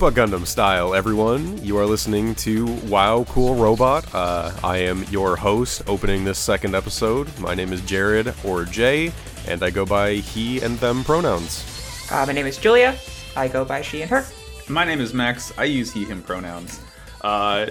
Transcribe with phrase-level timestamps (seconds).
[0.00, 1.62] Opa Gundam style, everyone.
[1.62, 4.14] You are listening to Wow Cool Robot.
[4.14, 7.28] Uh, I am your host opening this second episode.
[7.38, 9.12] My name is Jared or Jay,
[9.46, 12.08] and I go by he and them pronouns.
[12.10, 12.96] Uh, my name is Julia.
[13.36, 14.24] I go by she and her.
[14.70, 15.52] My name is Max.
[15.58, 16.80] I use he, him pronouns.
[17.20, 17.66] Uh,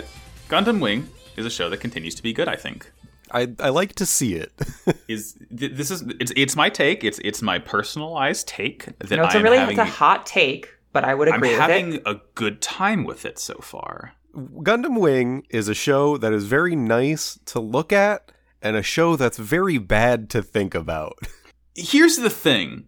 [0.50, 2.92] Gundam Wing is a show that continues to be good, I think.
[3.32, 4.52] I, I like to see it.
[5.08, 7.04] is th- this is it's it's my take.
[7.04, 10.28] It's it's my personalized take that No, it's a I'm really having, it's a hot
[10.28, 11.36] take, but I would agree.
[11.36, 12.04] I'm with having it.
[12.06, 14.14] a good time with it so far.
[14.36, 19.16] Gundam Wing is a show that is very nice to look at and a show
[19.16, 21.18] that's very bad to think about.
[21.76, 22.86] Here's the thing.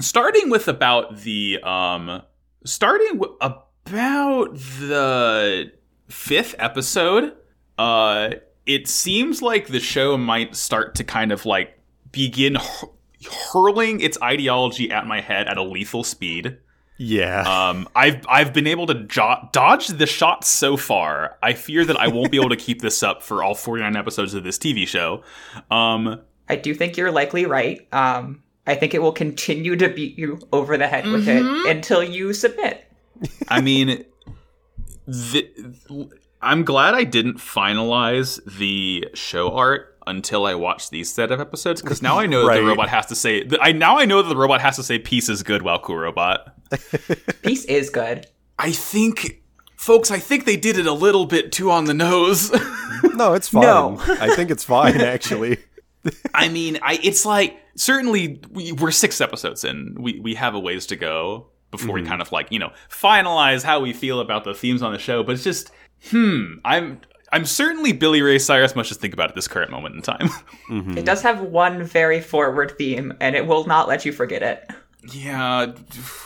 [0.00, 2.22] Starting with about the um
[2.64, 5.72] starting w- about the
[6.08, 7.34] fifth episode,
[7.78, 8.30] uh
[8.66, 11.78] it seems like the show might start to kind of like
[12.12, 12.88] begin hur-
[13.52, 16.58] hurling its ideology at my head at a lethal speed.
[16.98, 17.42] Yeah.
[17.42, 21.36] Um, I've I've been able to jo- dodge the shots so far.
[21.42, 24.32] I fear that I won't be able to keep this up for all 49 episodes
[24.34, 25.22] of this TV show.
[25.70, 27.86] Um, I do think you're likely right.
[27.92, 31.66] Um, I think it will continue to beat you over the head with Mm-hmm.
[31.68, 32.84] it until you submit.
[33.48, 34.04] I mean,
[35.06, 35.48] the,
[36.42, 41.82] I'm glad I didn't finalize the show art until I watched these set of episodes
[41.82, 43.48] because now I know that the robot has to say.
[43.60, 45.96] I now I know that the robot has to say "peace is good" while cool
[45.96, 46.54] robot.
[47.42, 48.26] Peace is good.
[48.58, 49.42] I think,
[49.76, 52.50] folks, I think they did it a little bit too on the nose.
[53.14, 53.62] no, it's fine.
[53.62, 53.98] No.
[54.20, 55.58] I think it's fine, actually.
[56.34, 59.96] I mean, I it's like certainly we, we're six episodes in.
[59.98, 63.62] We we have a ways to go before we kind of like you know finalize
[63.62, 65.22] how we feel about the themes on the show.
[65.22, 65.70] But it's just
[66.10, 66.54] hmm.
[66.64, 67.00] I'm
[67.32, 70.30] I'm certainly Billy Ray Cyrus much just think about at this current moment in time.
[70.96, 74.68] It does have one very forward theme, and it will not let you forget it.
[75.12, 75.72] yeah.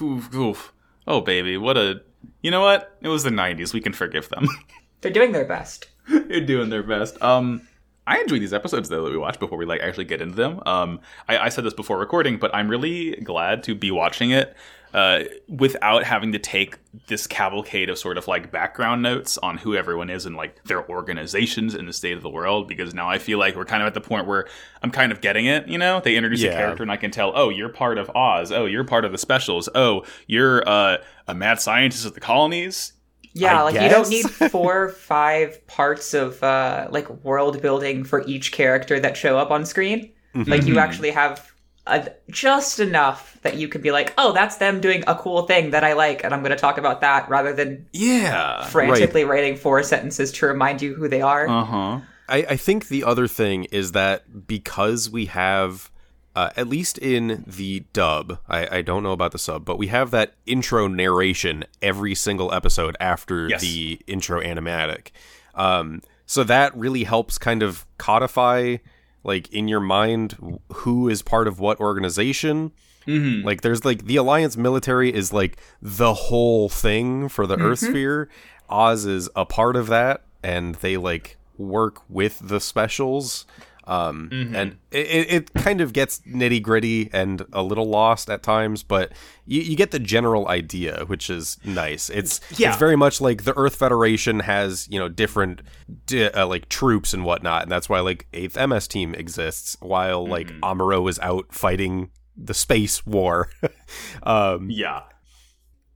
[0.00, 0.72] oof, oof.
[1.06, 2.02] Oh baby, what a.
[2.42, 2.96] You know what?
[3.00, 3.72] It was the '90s.
[3.74, 4.46] We can forgive them.
[5.00, 5.88] They're doing their best.
[6.08, 7.20] They're doing their best.
[7.22, 7.66] Um,
[8.06, 10.60] I enjoy these episodes though that we watch before we like actually get into them.
[10.66, 14.54] Um, I, I said this before recording, but I'm really glad to be watching it
[14.92, 19.74] uh, without having to take this cavalcade of sort of like background notes on who
[19.76, 22.66] everyone is and like their organizations in the state of the world.
[22.68, 24.46] Because now I feel like we're kind of at the point where
[24.82, 25.68] I'm kind of getting it.
[25.68, 26.50] You know, they introduce Yeah.
[26.50, 28.50] a character and I can tell, oh, you're part of Oz.
[28.52, 29.68] Oh, you're part of the specials.
[29.74, 32.92] Oh, you're uh, a mad scientist at the colonies.
[33.32, 38.02] Yeah, I like you don't need four or five parts of uh, like world building
[38.02, 40.12] for each character that show up on screen.
[40.34, 40.50] Mm-hmm.
[40.50, 41.49] Like you actually have
[41.90, 45.70] a, just enough that you can be like, oh, that's them doing a cool thing
[45.70, 48.64] that I like, and I'm going to talk about that, rather than Yeah.
[48.66, 51.48] frantically writing four sentences to remind you who they are.
[51.48, 52.00] Uh huh.
[52.28, 55.90] I, I think the other thing is that because we have,
[56.36, 59.88] uh, at least in the dub, I, I don't know about the sub, but we
[59.88, 63.62] have that intro narration every single episode after Yes.
[63.62, 65.08] the intro animatic.
[65.56, 68.76] Um, so that really helps kind of codify,
[69.24, 72.72] like, in your mind, who is part of what organization.
[73.06, 73.46] Mm-hmm.
[73.46, 78.28] Like, there's like the Alliance military is like the whole thing for the Earth sphere.
[78.68, 83.46] Oz is a part of that, and they like work with the specials.
[83.90, 88.84] Um, and it, it kind of gets nitty gritty and a little lost at times,
[88.84, 89.10] but
[89.46, 92.08] you, you get the general idea, which is nice.
[92.08, 92.68] It's Yeah.
[92.68, 95.62] it's very much like the Earth Federation has you know different
[96.06, 100.24] di- uh, like troops and whatnot, and that's why like Eighth MS Team exists, while
[100.24, 103.50] like Amuro is out fighting the space war.
[104.22, 105.02] um, Yeah.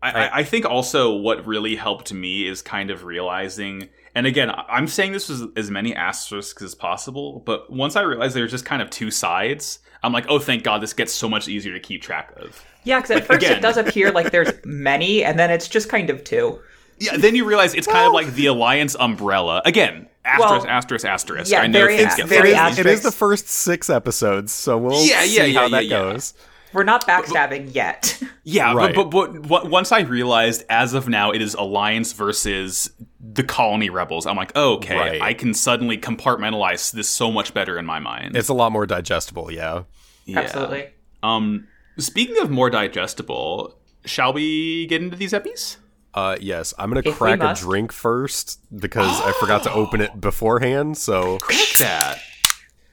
[0.04, 4.50] I, I, I think also what really helped me is kind of realizing, and again,
[4.50, 8.50] I- I'm saying this with as many asterisks as possible, but once I realized there's
[8.50, 11.72] just kind of two sides, I'm like, oh, thank God, this gets so much easier
[11.72, 12.62] to keep track of.
[12.84, 15.88] Yeah, because at first again- it does appear like there's many, and then it's just
[15.88, 16.58] kind of two.
[16.98, 19.62] Yeah, then you realize it's kind of like the Alliance umbrella.
[19.64, 21.50] Again, asterisk, Well, asterisk, asterisk.
[21.50, 22.86] yeah, I know very, things get very asterisk.
[22.86, 25.96] It is the first six episodes, so we'll Yeah, see yeah, yeah, how that yeah,
[26.04, 26.12] yeah.
[26.12, 26.34] goes.
[26.74, 28.20] We're not backstabbing yet.
[28.46, 28.94] Yeah, Right.
[28.94, 33.88] but, but, but once I realized, as of now, it is Alliance versus the Colony
[33.88, 34.26] Rebels.
[34.26, 35.22] I'm like, oh, okay, Right.
[35.22, 38.36] I can suddenly compartmentalize this so much better in my mind.
[38.36, 39.84] It's a lot more digestible, yeah.
[40.26, 40.40] Yeah.
[40.40, 40.88] Absolutely.
[41.22, 41.66] Um,
[41.96, 45.78] speaking of more digestible, shall we get into these eppies?
[46.12, 50.20] Uh, yes, I'm gonna we crack a drink first because I forgot to open it
[50.20, 50.98] beforehand.
[50.98, 52.18] So Crack that.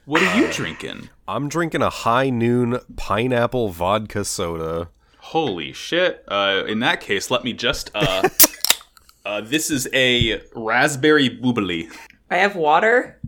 [0.05, 1.09] What are you drinking?
[1.31, 4.89] I'm drinking a high noon pineapple vodka soda.
[5.19, 6.25] Holy shit!
[6.27, 7.89] Uh, in that case, let me just.
[7.95, 8.27] Uh,
[9.25, 11.87] uh, this is a raspberry bubly.
[12.29, 13.21] I have water.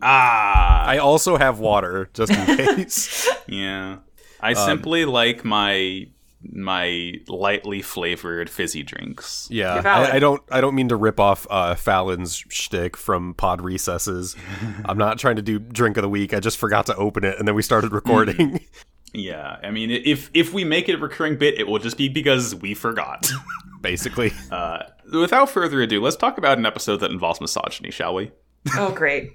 [0.00, 2.46] Ah, I also have water just in
[2.76, 3.28] case.
[3.48, 3.98] yeah.
[4.40, 6.06] I simply like my
[6.42, 9.48] my lightly flavored fizzy drinks.
[9.50, 10.42] Yeah, I, I don't.
[10.50, 14.36] I don't mean to rip off uh, Fallon's shtick from Pod Recesses.
[14.84, 16.32] I'm not trying to do drink of the week.
[16.32, 18.60] I just forgot to open it, and then we started recording.
[19.14, 22.10] Yeah, I mean, if if we make it a recurring bit, it will just be
[22.10, 23.30] because we forgot.
[23.80, 28.32] basically, uh, without further ado, let's talk about an episode that involves misogyny, shall we?
[28.74, 29.32] Oh, great.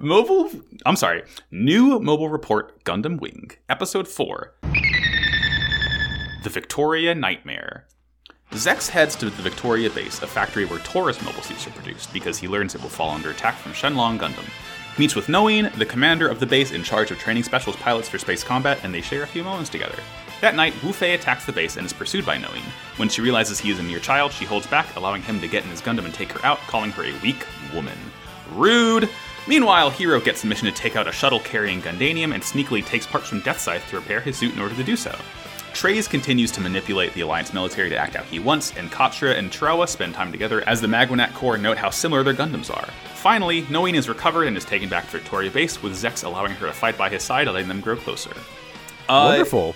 [0.00, 0.50] Mobile,
[0.84, 1.22] I'm sorry,
[1.52, 4.52] new mobile report Gundam Wing, episode 4
[6.42, 7.84] The Victoria Nightmare.
[8.52, 12.38] Zechs heads to the Victoria base, a factory where Taurus mobile suits are produced, because
[12.38, 14.48] he learns it will fall under attack from Shenlong Gundam.
[14.98, 18.18] Meets with Noin, the commander of the base in charge of training specialist pilots for
[18.18, 19.98] space combat, and they share a few moments together.
[20.40, 22.62] That night, Wu Fei attacks the base and is pursued by Noin.
[22.96, 25.64] When she realizes he is a mere child, she holds back, allowing him to get
[25.64, 27.98] in his Gundam and take her out, calling her a weak woman.
[28.52, 29.10] Rude!
[29.46, 33.06] Meanwhile, Heero gets the mission to take out a shuttle carrying Gundanium and sneakily takes
[33.06, 35.14] parts from Death Scythe to repair his suit in order to do so.
[35.72, 39.50] Treize continues to manipulate the Alliance military to act how he wants, and Quatre and
[39.50, 42.88] Trowa spend time together as the Maganac Corps note how similar their Gundams are.
[43.14, 46.66] Finally, Noin is recovered and is taken back to Victoria Base, with Zechs allowing her
[46.66, 48.32] to fight by his side, letting them grow closer.
[49.08, 49.74] Uh, wonderful.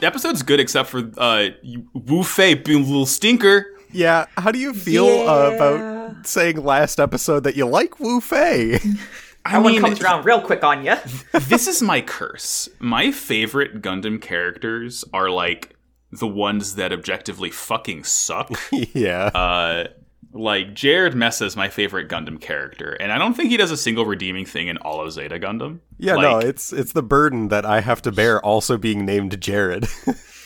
[0.00, 1.48] The episode's good except for uh,
[1.92, 3.66] Wu Fei being a little stinker.
[3.90, 8.78] Yeah, how do you feel uh, about saying last episode that you like Wu Fei?
[9.48, 10.94] I that one comes around real quick on you.
[11.32, 12.68] this is my curse.
[12.78, 15.74] My favorite Gundam characters are like
[16.12, 18.50] the ones that objectively fucking suck.
[18.72, 19.88] yeah, uh,
[20.32, 23.76] like Jerid Messa is my favorite Gundam character, and I don't think he does a
[23.76, 25.80] single redeeming thing in all of Zeta Gundam.
[25.98, 26.14] yeah.
[26.14, 29.86] Like, no, it's it's the burden that I have to bear, also being named Jared.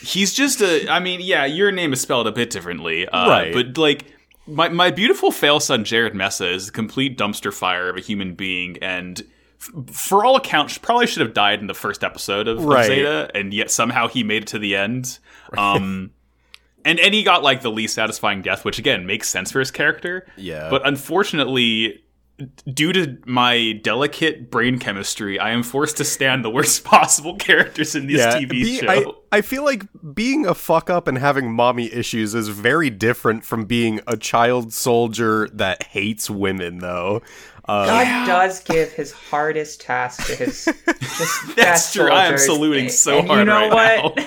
[0.00, 0.88] he's just a.
[0.88, 3.52] I mean, yeah, your name is spelled a bit differently, uh, Right.
[3.52, 4.06] But like.
[4.46, 8.34] My, my beautiful fail son Jerid Messa is a complete dumpster fire of a human
[8.34, 9.22] being, and
[9.60, 13.30] f- for all accounts, probably should have died in the first episode of, of Zeta,
[13.34, 15.18] and yet somehow he made it to the end.
[15.56, 16.10] Um,
[16.84, 19.70] and and he got like the least satisfying death, which again makes sense for his
[19.70, 20.26] character.
[20.36, 20.70] Yeah.
[20.70, 22.02] But unfortunately,
[22.72, 27.94] due to my delicate brain chemistry, I am forced to stand the worst possible characters
[27.94, 28.88] in these yeah, TV be- show.
[28.88, 29.84] I, I feel like
[30.14, 34.72] being a fuck up and having mommy issues is very different from being a child
[34.72, 37.22] soldier that hates women, though.
[37.64, 42.10] Uh, God does give his hardest task to his just That's best true.
[42.10, 42.46] I am soldiers.
[42.46, 44.20] saluting so and hard you know right what?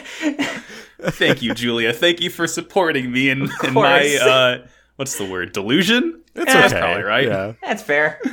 [1.13, 1.91] Thank you, Julia.
[1.91, 5.51] Thank you for supporting me in, in my uh, what's the word?
[5.51, 6.21] Delusion.
[6.35, 7.27] It's Yeah, okay, that's probably right.
[7.27, 7.53] Yeah.
[7.61, 8.21] That's fair.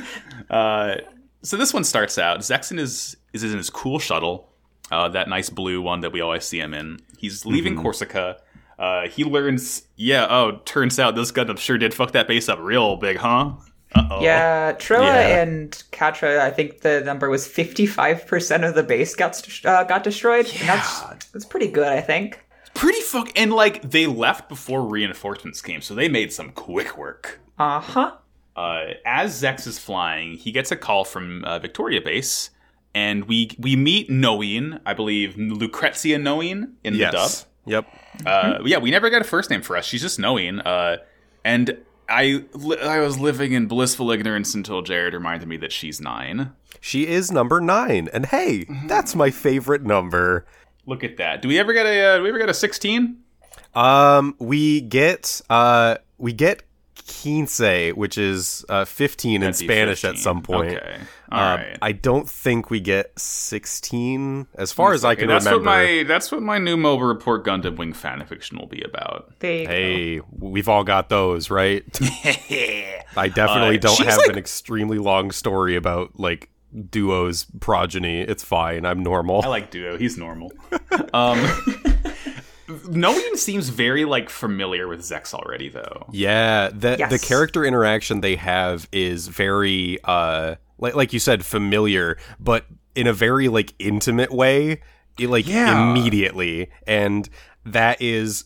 [0.49, 0.97] Uh,
[1.41, 2.41] so this one starts out.
[2.41, 4.49] Zexon is is in his cool shuttle,
[4.91, 6.99] uh, that nice blue one that we always see him in.
[7.17, 8.37] He's leaving Corsica.
[8.77, 10.27] Uh, he learns, yeah.
[10.29, 13.53] Oh, turns out this Gundam sure did fuck that base up real big, huh?
[13.95, 14.21] Uh oh.
[14.21, 15.41] Yeah, Trowa Yeah.
[15.41, 20.45] and Quatre, I think the number was 55% of the base got, uh, got destroyed.
[20.59, 21.01] And that's,
[21.31, 22.43] that's pretty good, I think.
[22.73, 23.31] Pretty fuck.
[23.37, 27.39] And like they left before reinforcements came, so they made some quick work.
[27.59, 28.11] Uh huh.
[28.55, 32.49] uh, as Zechs is flying, he gets a call from uh, Victoria Base,
[32.95, 37.31] and we we meet Noin, I believe Lucrezia Noin in the dub.
[37.65, 37.85] Yep.
[38.23, 38.27] dub.
[38.27, 39.85] Uh, yeah, we never got a first name for us.
[39.85, 40.59] She's just Noin.
[40.65, 40.97] Uh,
[41.45, 41.77] and
[42.09, 46.51] I li- I was living in blissful ignorance until Jared reminded me that she's nine.
[46.81, 48.87] She is number nine, and hey, Mm-hmm.
[48.87, 50.45] that's my favorite number.
[50.85, 51.41] Look at that.
[51.41, 53.19] Do we ever get a uh, do we ever get a sixteen?
[53.73, 56.63] Um, we get uh, we get
[57.21, 57.59] quince,
[57.95, 60.73] which is uh, fifteen in That'd be Spanish at some point.
[60.77, 60.99] Okay.
[61.31, 61.77] All Um, right.
[61.81, 65.65] I don't think we get sixteen, as far as I Okay, can that's remember.
[65.69, 69.33] what my that's what my new mobile report Gundam Wing fanfiction will be about.
[69.39, 69.71] There you go.
[69.71, 71.83] Hey, we've all got those, right?
[73.15, 76.49] I definitely Uh, don't have like- an extremely long story about like
[76.89, 78.21] duo's progeny.
[78.21, 78.85] It's fine.
[78.85, 79.41] I'm normal.
[79.43, 79.97] I like Duo.
[79.97, 80.51] He's normal.
[81.13, 81.37] um,
[82.67, 86.07] Noin seems very like familiar with Zechs already, though.
[86.11, 87.11] Yeah, the Yes.
[87.11, 92.65] the character interaction they have is very uh like like you said familiar, but
[92.95, 94.81] in a very like intimate way,
[95.19, 95.91] it, like Yeah.
[95.91, 96.69] immediately.
[96.87, 97.27] And
[97.65, 98.45] that is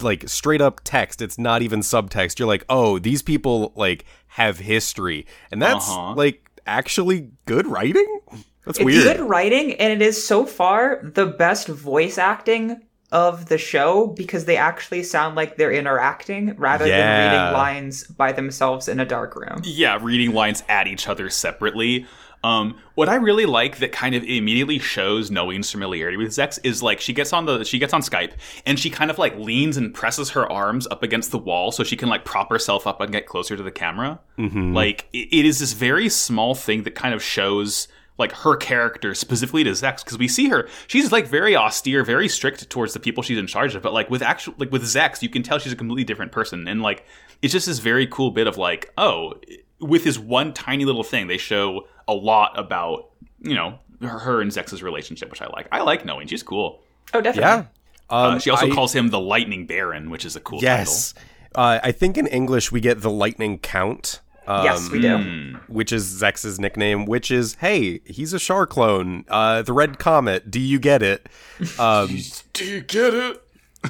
[0.00, 1.20] like straight up text.
[1.20, 2.38] It's not even subtext.
[2.38, 6.14] You're like, "Oh, these people like have history." And that's Uh-huh.
[6.14, 8.20] like actually good writing?
[8.64, 9.02] That's It's weird.
[9.18, 14.46] good writing, and it is so far the best voice acting of the show because
[14.46, 16.96] they actually sound like they're interacting rather Yeah.
[16.98, 19.60] than reading lines by themselves in a dark room.
[19.64, 22.06] Yeah, reading lines at each other separately.
[22.44, 26.82] Um, what I really like that kind of immediately shows Noin's familiarity with Zechs is
[26.82, 28.32] like she gets on the she gets on Skype
[28.66, 31.84] and she kind of like leans and presses her arms up against the wall so
[31.84, 34.18] she can like prop herself up and get closer to the camera.
[34.74, 37.86] Like it, it is this very small thing that kind of shows
[38.18, 42.28] like her character specifically to Zechs because we see her she's like very austere, very
[42.28, 45.22] strict towards the people she's in charge of, but like with actual like with Zechs,
[45.22, 47.06] you can tell she's a completely different person, and like
[47.40, 49.34] it's just this very cool bit of like oh,
[49.82, 53.10] with this one tiny little thing, they show a lot about
[53.40, 55.68] you know her, her and Zechs's relationship, which I like.
[55.72, 56.80] I like knowing she's cool.
[57.12, 57.50] Oh, definitely.
[57.50, 57.64] Yeah.
[58.10, 61.14] Um, Uh, she also I- calls him the Lightning Baron, which is a cool Yes.
[61.54, 64.20] Uh, I think in English we get the Lightning Count.
[64.46, 65.56] Um, yes, we do.
[65.68, 69.24] Which is Zechs's nickname, which is, hey, he's a Char clone.
[69.28, 70.50] Uh, the Red Comet.
[70.50, 71.28] Do you get it?
[71.78, 72.18] Um,
[72.54, 73.42] Do you get it?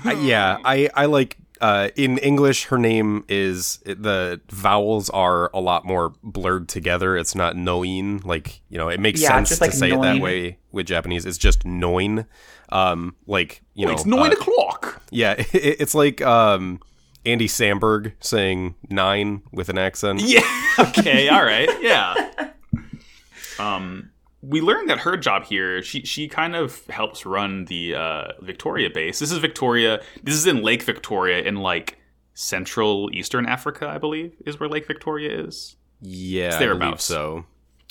[0.04, 1.36] I- yeah, I, I like.
[1.62, 7.16] Uh, in English, her name is the vowels are a lot more blurred together.
[7.16, 8.88] It's not Noin, like you know.
[8.88, 11.24] It makes Yeah, sense just to like say it that way with Japanese.
[11.24, 12.26] It's just Noin,
[12.70, 13.92] um, like you know.
[13.92, 15.02] it's nine uh, o'clock.
[15.12, 16.80] Yeah, it, it's like um,
[17.24, 20.20] Andy Samberg saying nine with an accent.
[20.20, 20.42] Yeah.
[20.78, 21.28] Okay.
[21.28, 21.68] all right.
[21.82, 22.30] Yeah.
[23.58, 24.10] Um,
[24.42, 28.90] we learned that her job here, she she kind of helps run the uh, Victoria
[28.90, 29.20] base.
[29.20, 30.02] This is Victoria.
[30.22, 31.98] This is in Lake Victoria in like
[32.34, 35.76] Central Eastern Africa, I believe, is where Lake Victoria is.
[36.00, 37.04] Yeah, I thereabouts.
[37.04, 37.46] so.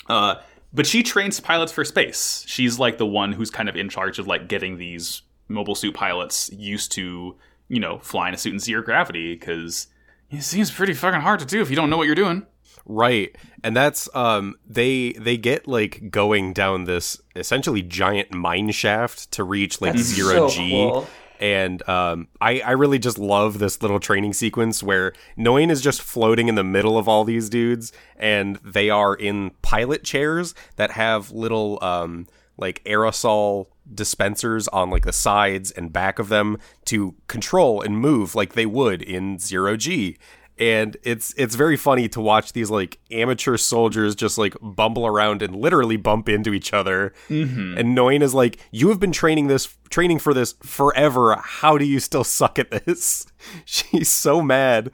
[0.08, 0.36] Uh,
[0.74, 2.44] but she trains pilots for space.
[2.46, 5.94] She's like the one who's kind of in charge of like getting these mobile suit
[5.94, 7.36] pilots used to,
[7.68, 9.86] you know, flying a suit in zero gravity because
[10.30, 12.46] it seems pretty fucking hard to do if you don't know what you're doing.
[12.86, 13.36] Right.
[13.62, 19.44] And that's um they they get like going down this essentially giant mine shaft to
[19.44, 20.70] reach like That's zero so G.
[20.70, 21.06] cool.
[21.40, 26.02] And um I, I really just love this little training sequence where Noin is just
[26.02, 30.92] floating in the middle of all these dudes and they are in pilot chairs that
[30.92, 32.26] have little um
[32.58, 38.34] like aerosol dispensers on like the sides and back of them to control and move
[38.34, 40.16] like they would in zero G
[40.58, 45.42] and it's it's very funny to watch these like amateur soldiers just like bumble around
[45.42, 47.14] and literally bump into each other.
[47.28, 47.78] Mm-hmm.
[47.78, 51.36] And Noin is like, "You have been training this training for this forever.
[51.40, 53.26] How do you still suck at this?"
[53.64, 54.90] She's so mad.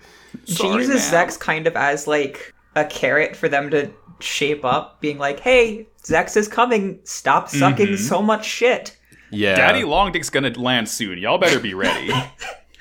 [0.47, 1.29] She Sorry, uses ma'am.
[1.29, 5.88] Zechs kind of as like a carrot for them to shape up, being like, "Hey,
[6.03, 7.00] Zechs is coming.
[7.05, 8.97] Stop sucking so much shit."
[9.31, 11.19] Yeah, Daddy Long Dick's gonna land soon.
[11.19, 12.12] Y'all better be ready.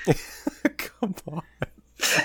[0.76, 1.42] come on.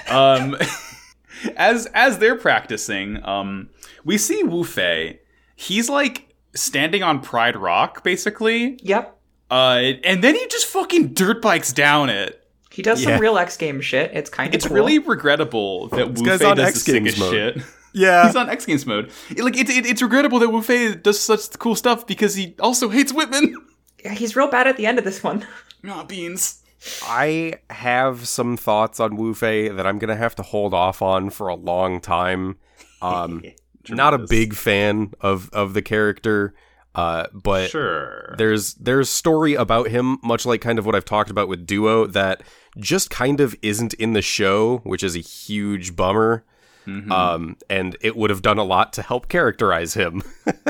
[0.09, 0.55] Um,
[1.55, 3.69] as as they're practicing, um,
[4.03, 5.19] we see Wu Fei.
[5.55, 9.17] He's like standing on Pride Rock, basically, Yep.
[9.51, 12.39] uh, and then he just fucking dirt bikes down it.
[12.71, 13.11] He does Yeah.
[13.11, 14.11] some real X Games shit.
[14.13, 14.75] It's kind of It's cool.
[14.75, 17.57] really regrettable that Wu Fei does X the sickest shit.
[17.95, 19.11] Yeah, He's on X Games mode.
[19.29, 22.55] It- like it's it, it's regrettable that Wu Fei does such cool stuff because he
[22.59, 23.55] also hates Whitman.
[24.03, 25.45] Yeah, he's real bad at the end of this one.
[25.87, 26.61] Aw, beans.
[27.03, 31.29] I have some thoughts on Wu Fei that I'm gonna have to hold off on
[31.29, 32.57] for a long time.
[33.01, 33.43] Um,
[33.89, 36.53] not a big fan of of the character,
[36.95, 38.35] uh, but Sure.
[38.37, 42.05] there's there's story about him, much like kind of what I've talked about with Duo,
[42.07, 42.43] that
[42.77, 46.43] just kind of isn't in the show, which is a huge bummer.
[46.87, 47.11] Mm-hmm.
[47.13, 50.21] Um, and it would have done a lot to help characterize him.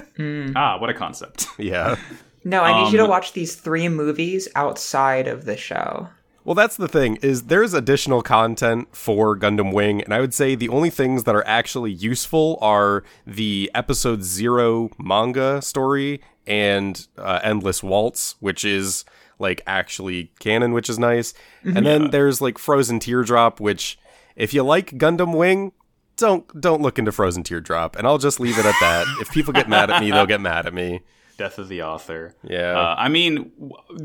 [0.56, 1.48] Ah, what a concept.
[1.58, 1.96] yeah.
[2.44, 6.10] No, I need you to Um, watch these three movies outside of the show.
[6.46, 10.56] Well, that's the thing is there's additional content for Gundam Wing, and I would say
[10.56, 17.40] the only things that are actually useful are the episode zero manga story and uh,
[17.44, 19.06] Endless Waltz, which is
[19.40, 21.34] like actually canon, which is nice.
[21.64, 23.98] And then there's like Frozen Teardrop, which
[24.36, 25.72] if you like Gundam Wing,
[26.18, 29.08] don't don't look into Frozen Teardrop, and I'll just leave it at that.
[29.22, 31.04] if people get mad at me, they'll get mad at me.
[31.38, 32.36] Death of the author.
[32.44, 32.78] Yeah.
[32.80, 33.52] Uh, I mean,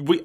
[0.02, 0.24] we.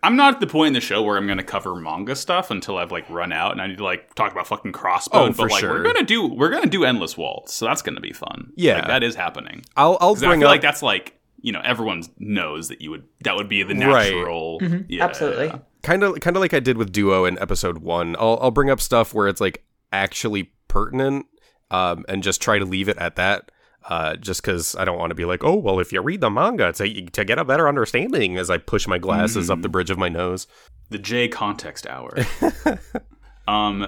[0.00, 2.52] I'm not at the point in the show where I'm going to cover manga stuff
[2.52, 5.08] until I've like run out and I need to like talk about fucking Crossbone.
[5.12, 5.70] Oh, for but like sure.
[5.72, 8.52] we're gonna do we're gonna do Endless Waltz, so that's gonna be fun.
[8.54, 8.76] Yeah.
[8.76, 9.64] like, that is happening.
[9.76, 12.80] I'll I'll 'Cause I bring feel up like that's like you know everyone knows that
[12.80, 14.12] you would that would be the Right.
[14.14, 14.60] natural.
[14.88, 15.52] Yeah, Absolutely.
[15.82, 18.14] kind of kind of like I did with Duo in episode one.
[18.20, 21.26] I'll I'll bring up stuff where it's like actually pertinent,
[21.72, 23.50] um, and just try to leave it at that.
[23.88, 26.28] Uh, just because I don't want to be like, oh well, if you read the
[26.28, 29.88] manga to to get a better understanding, as I push my glasses up the bridge
[29.88, 30.46] of my nose.
[30.90, 32.16] the J context hour.
[33.48, 33.86] um.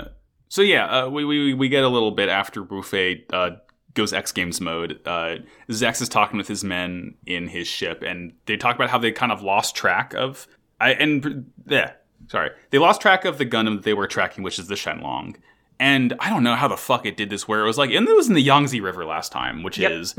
[0.49, 3.51] So yeah, uh, we, we we get a little bit after Wu Fei uh,
[3.95, 5.01] goes X Games mode.
[5.05, 5.37] Uh,
[5.71, 9.13] Zechs is talking with his men in his ship, and they talk about how they
[9.13, 10.47] kind of lost track of.
[10.81, 11.93] I and yeah,
[12.29, 15.37] sorry, they lost track of the Gundam that they were tracking, which is the Shenlong.
[15.81, 17.49] And I don't know how the fuck it did this.
[17.49, 19.91] Where it was like, and it was in the Yangtze River last time, which Yep.
[19.93, 20.15] is,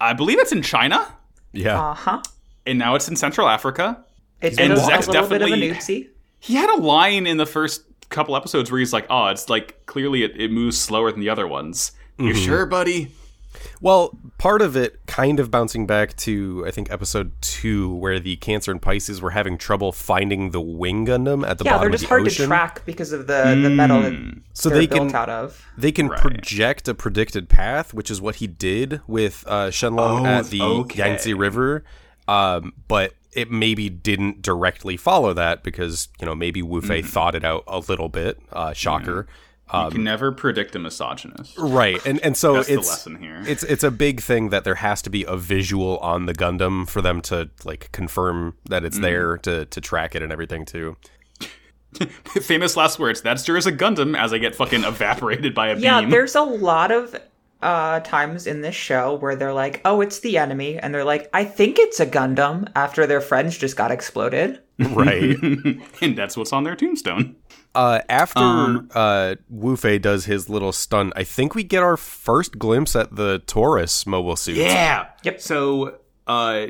[0.00, 1.06] I believe it's in China,
[1.52, 2.22] Yeah, Uh huh.
[2.66, 4.04] and now it's in Central Africa.
[4.40, 6.08] It's And a, Zechs a little bit of a definitely-
[6.40, 9.84] He had a line in the first couple episodes where he's like, "Oh, it's like
[9.86, 12.44] clearly it, it moves slower than the other ones." You Mm-hmm.
[12.44, 13.12] sure, buddy?
[13.80, 18.36] Well, part of it kind of bouncing back to I think episode two, where the
[18.36, 21.78] Cancer and Pisces were having trouble finding the Wing Gundam at the Yeah, bottom Yeah,
[21.80, 22.42] they're just the hard ocean.
[22.44, 24.14] to track because of the, the metal that
[24.54, 25.66] So they're they built can out of.
[25.76, 26.20] they can Right.
[26.20, 30.62] project a predicted path, which is what he did with uh, Shenlong Oh, at the
[30.62, 30.98] okay.
[30.98, 31.84] Yangtze River.
[32.28, 36.86] Um, but it maybe didn't directly follow that because you know maybe Wu Mm.
[36.86, 38.38] Fei thought it out a little bit.
[38.52, 39.26] Uh, shocker.
[39.72, 41.56] You can never predict a misogynist.
[41.58, 43.42] Right, and and so That's the it's lesson here.
[43.46, 46.88] it's it's a big thing that there has to be a visual on the Gundam
[46.88, 48.86] for them to like confirm that Mm.
[48.86, 50.96] it's there to to track it and everything too.
[52.40, 53.20] Famous last words.
[53.20, 56.10] That's true as a Gundam as I get fucking evaporated by a Yeah, beam.
[56.10, 57.14] there's a lot of
[57.60, 61.28] uh, times in this show where they're like, "Oh, it's the enemy," and they're like,
[61.32, 64.58] "I think it's a Gundam." After their friends just got exploded.
[64.80, 65.36] Right.
[66.00, 67.36] and that's what's on their tombstone.
[67.74, 71.96] Uh, after Um, uh, Wu Fei does his little stunt, I think we get our
[71.96, 74.56] first glimpse at the Taurus mobile suit.
[74.56, 75.06] Yeah.
[75.22, 75.40] Yep.
[75.40, 76.66] So uh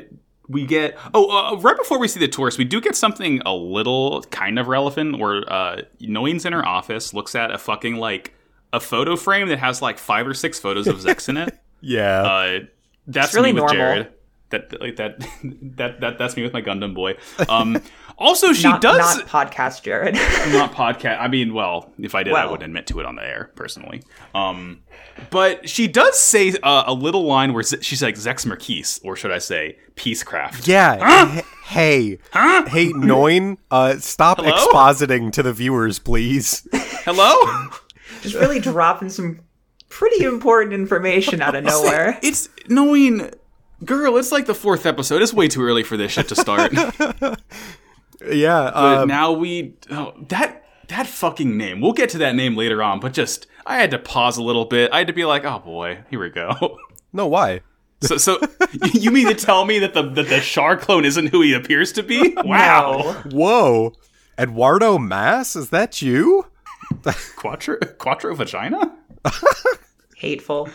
[0.47, 3.53] we get oh uh, right before we see the Taurus, we do get something a
[3.53, 8.33] little kind of relevant where uh Noin's in her office looks at a fucking like
[8.71, 11.57] a photo frame that has like five or six photos of Zechs in it.
[11.81, 12.21] Yeah.
[12.23, 12.59] Uh
[13.07, 13.75] that's It's really me with normal.
[13.75, 14.13] Jared.
[14.51, 15.19] That like that
[15.77, 17.17] that that that's me with my Gundam boy.
[17.49, 17.81] Um
[18.17, 20.13] also she not, does not podcast, Jared.
[20.53, 21.19] not podcast.
[21.19, 24.03] I mean, well, if I did, I wouldn't admit to it on the air personally.
[24.35, 24.83] Um,
[25.29, 29.31] but she does say uh, a little line where she's like Zechs Merquise, or should
[29.31, 30.67] I say Peacecraft?
[30.67, 31.37] yeah.
[31.37, 32.19] H- Hey.
[32.33, 34.51] Hey, Noin, uh, stop Hello?
[34.51, 36.67] expositing to the viewers, please.
[37.05, 37.69] Hello.
[38.21, 39.39] just really dropping some
[39.89, 42.19] pretty important information out of nowhere.
[42.21, 43.29] it's knowing,
[43.85, 44.17] girl.
[44.17, 45.21] It's like the fourth episode.
[45.21, 46.73] It's way too early for this shit to start.
[48.31, 48.71] Yeah.
[48.73, 51.81] But Um, now we oh, that that fucking name.
[51.81, 52.99] We'll get to that name later on.
[52.99, 54.91] But just I had to pause a little bit.
[54.93, 56.77] I had to be like, oh boy, here we go.
[57.13, 57.61] no, why?
[58.01, 58.37] So, so
[58.93, 61.91] you mean to tell me that the that the Char clone isn't who he appears
[61.93, 62.35] to be?
[62.43, 63.31] Wow, No.
[63.37, 63.93] Whoa.
[64.37, 65.55] Eduardo Mass?
[65.55, 66.47] Is that you?
[67.37, 68.93] quattro quattro vagina.
[70.17, 70.69] hateful.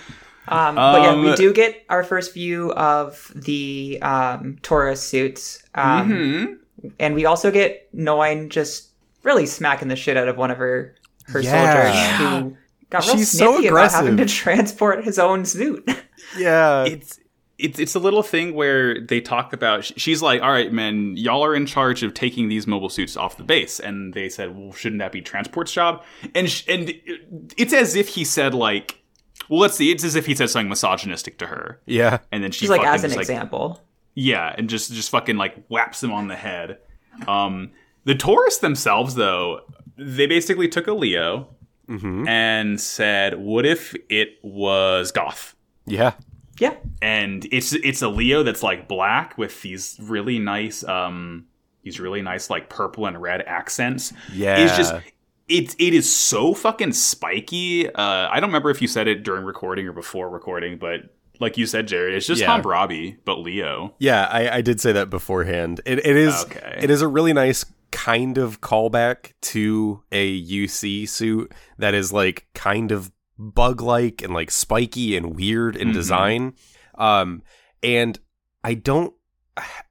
[0.48, 5.62] Um, but yeah, we Um, do get our first view of the um, Taurus suits,
[5.74, 6.52] um, Mm-hmm.
[6.98, 8.90] And we also get Noin just
[9.22, 10.94] really smacking the shit out of one of her
[11.26, 12.18] her Yeah.
[12.18, 12.18] soldiers
[12.50, 12.56] who
[12.90, 15.88] got real She's so about having to transport his own suit.
[16.36, 16.84] Yeah.
[16.84, 17.18] It's
[17.58, 19.84] it's it's a little thing where they talk about.
[19.84, 23.36] She's like, "All right, men, y'all are in charge of taking these mobile suits off
[23.36, 26.92] the base," and they said, "Well, shouldn't that be transport's job?" And sh- and
[27.56, 29.00] it's as if he said like,
[29.48, 32.18] "Well, let's see." It's as if he said something misogynistic to her, yeah.
[32.30, 33.80] and then she She's like, as an just, like, example.
[34.20, 36.78] Yeah, and just just fucking like whaps him on the head.
[37.28, 37.70] Um,
[38.04, 39.60] the Tauruses themselves, though,
[39.96, 41.48] they basically took a Leo
[41.88, 45.54] and said, "What if it was goth?"
[45.86, 46.14] Yeah.
[46.58, 51.46] Yeah, And it's it's a Leo that's like black with these really nice um
[51.84, 54.12] these really nice like purple and red accents.
[54.32, 54.58] Yeah.
[54.58, 54.92] it's just
[55.48, 57.88] it it is so fucking spiky.
[57.88, 61.02] Uh, I don't remember if you said it during recording or before recording, but
[61.40, 62.60] like you said, Jared, it's just Yeah.
[62.64, 63.94] Robbie but Leo.
[63.98, 65.80] Yeah, I, I did say that beforehand.
[65.86, 66.78] It, it is Okay.
[66.82, 72.46] it is a really nice kind of callback to a UC suit that is like
[72.54, 75.94] kind of bug like and like spiky and weird in Mhm.
[75.94, 76.52] design.
[76.96, 77.42] Um
[77.82, 78.18] and
[78.64, 79.14] I don't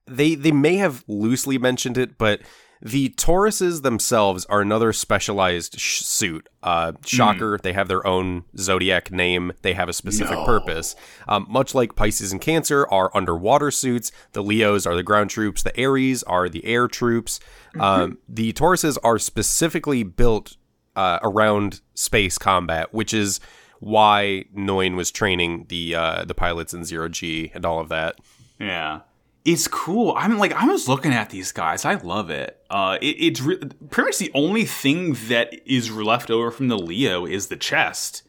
[0.06, 2.42] they they may have loosely mentioned it, but
[2.82, 6.48] the Tauruses themselves are another specialized sh- suit.
[6.62, 9.52] Uh, shocker, they have their own zodiac name.
[9.62, 10.46] They have a specific No.
[10.46, 10.96] purpose.
[11.28, 15.64] Um, much like Pisces and Cancer are underwater suits, the Leos are the ground troops,
[15.64, 17.40] the Aries are the air troops.
[17.80, 20.58] Um, the Tauruses are specifically built
[20.96, 23.40] uh, around space combat, which is
[23.80, 28.16] why Noin was training the uh, the pilots in Zero G and all of that.
[28.60, 29.02] Yeah.
[29.48, 30.14] It's cool.
[30.18, 31.86] I'm like, I was looking at these guys.
[31.86, 32.62] I love it.
[32.70, 33.58] Uh, it it's re-
[33.90, 38.24] pretty much the only thing that is left over from the Leo is the chest.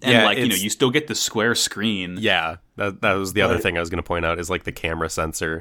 [0.00, 2.18] And Yeah, like, you know, you still get the square screen.
[2.20, 4.62] Yeah, that that was the other thing I was going to point out is like
[4.62, 5.60] the camera sensor.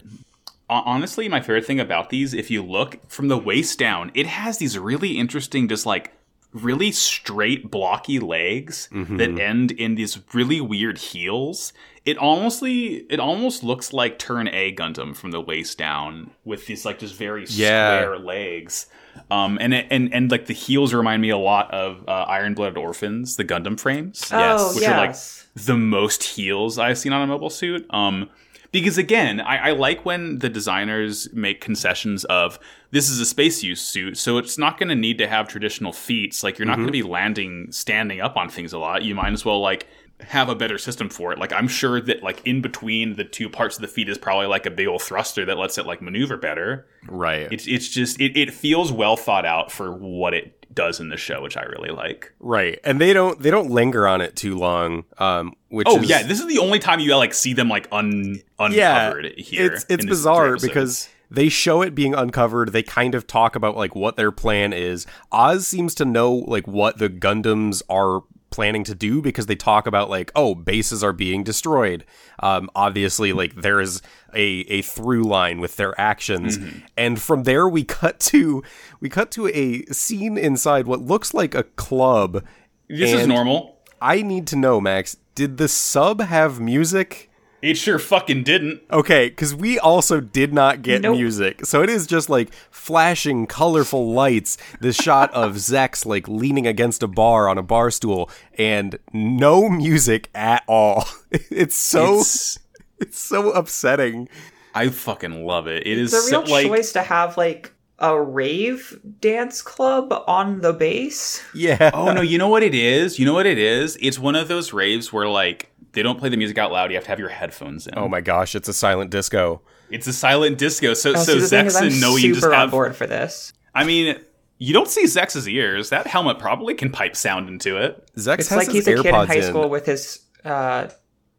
[0.69, 4.59] Honestly, my favorite thing about these, if you look from the waist down, it has
[4.59, 6.13] these really interesting, just like
[6.53, 11.73] really straight, blocky legs that end in these really weird heels.
[12.05, 16.85] It honestly, it almost looks like Turn A Gundam from the waist down with these
[16.85, 17.99] like just very Yeah.
[18.01, 18.87] square legs.
[19.29, 22.53] Um, and it, and and like the heels remind me a lot of uh, Iron
[22.55, 25.15] Blooded Orphans, the Gundam frames oh which are like
[25.55, 27.85] the most heels I've seen on a mobile suit.
[27.93, 28.29] Um,
[28.71, 32.59] because again, I, I like when the designers make concessions of
[32.91, 35.91] this is a space use suit, so it's not going to need to have traditional
[35.91, 36.43] feats.
[36.43, 37.07] Like you're not going to mm-hmm.
[37.07, 39.03] be landing standing up on things a lot.
[39.03, 39.87] You might as well like
[40.21, 41.39] have a better system for it.
[41.39, 44.47] Like I'm sure that like in between the two parts of the feet is probably
[44.47, 46.87] like a big old thruster that lets it like maneuver better.
[47.07, 47.47] Right.
[47.51, 51.17] It's it's just it, it feels well thought out for what it does in the
[51.17, 52.33] show, which I really like.
[52.39, 52.79] right.
[52.83, 55.05] And they don't they don't linger on it too long.
[55.17, 57.87] Um which Oh is yeah, this is the only time you like see them like
[57.91, 59.73] un yeah, uncovered here.
[59.73, 62.71] It's it's bizarre because they show it being uncovered.
[62.73, 65.05] They kind of talk about like what their plan is.
[65.31, 69.87] Oz seems to know like what the Gundams are planning to do because they talk
[69.87, 72.05] about like oh bases are being destroyed.
[72.39, 74.01] Um, obviously, like there is
[74.33, 76.79] a a through line with their actions, Mm-hmm.
[76.97, 78.63] and from there we cut to
[78.99, 82.43] we cut to a scene inside what looks like a club.
[82.87, 83.77] this is normal.
[84.01, 85.17] I need to know, Max.
[85.35, 87.28] Did the sub have music?
[87.61, 88.81] It sure fucking didn't.
[88.91, 91.17] Okay, because we also did not get Nope.
[91.17, 91.65] music.
[91.65, 94.57] So it is just like flashing, colorful lights.
[94.79, 99.69] This shot of Zechs like leaning against a bar on a bar stool, and no
[99.69, 101.07] music at all.
[101.51, 102.59] It's so it's,
[102.99, 104.29] It's, so upsetting.
[104.73, 105.85] I fucking love it.
[105.85, 110.11] It is It's a real so, like choice to have like a rave dance club
[110.27, 111.43] on the base.
[111.53, 111.91] Yeah.
[111.93, 113.19] oh no, you know what it is?
[113.19, 113.97] You know what it is?
[114.01, 116.91] It's one of those raves where like they don't play the music out loud.
[116.91, 117.93] You have to have your headphones in.
[117.97, 119.61] Oh my gosh, it's a silent disco.
[119.89, 120.93] It's a silent disco.
[120.93, 122.71] So Oh, so see, the thing is, Zechs and Noe super just on have.
[122.71, 123.53] board for this.
[123.73, 124.17] I mean,
[124.59, 125.89] you don't see Zechs's ears.
[125.89, 128.09] That helmet probably can pipe sound into it.
[128.17, 129.43] Zechs It's has like his he's a kid in AirPods high in.
[129.43, 130.87] school with his uh,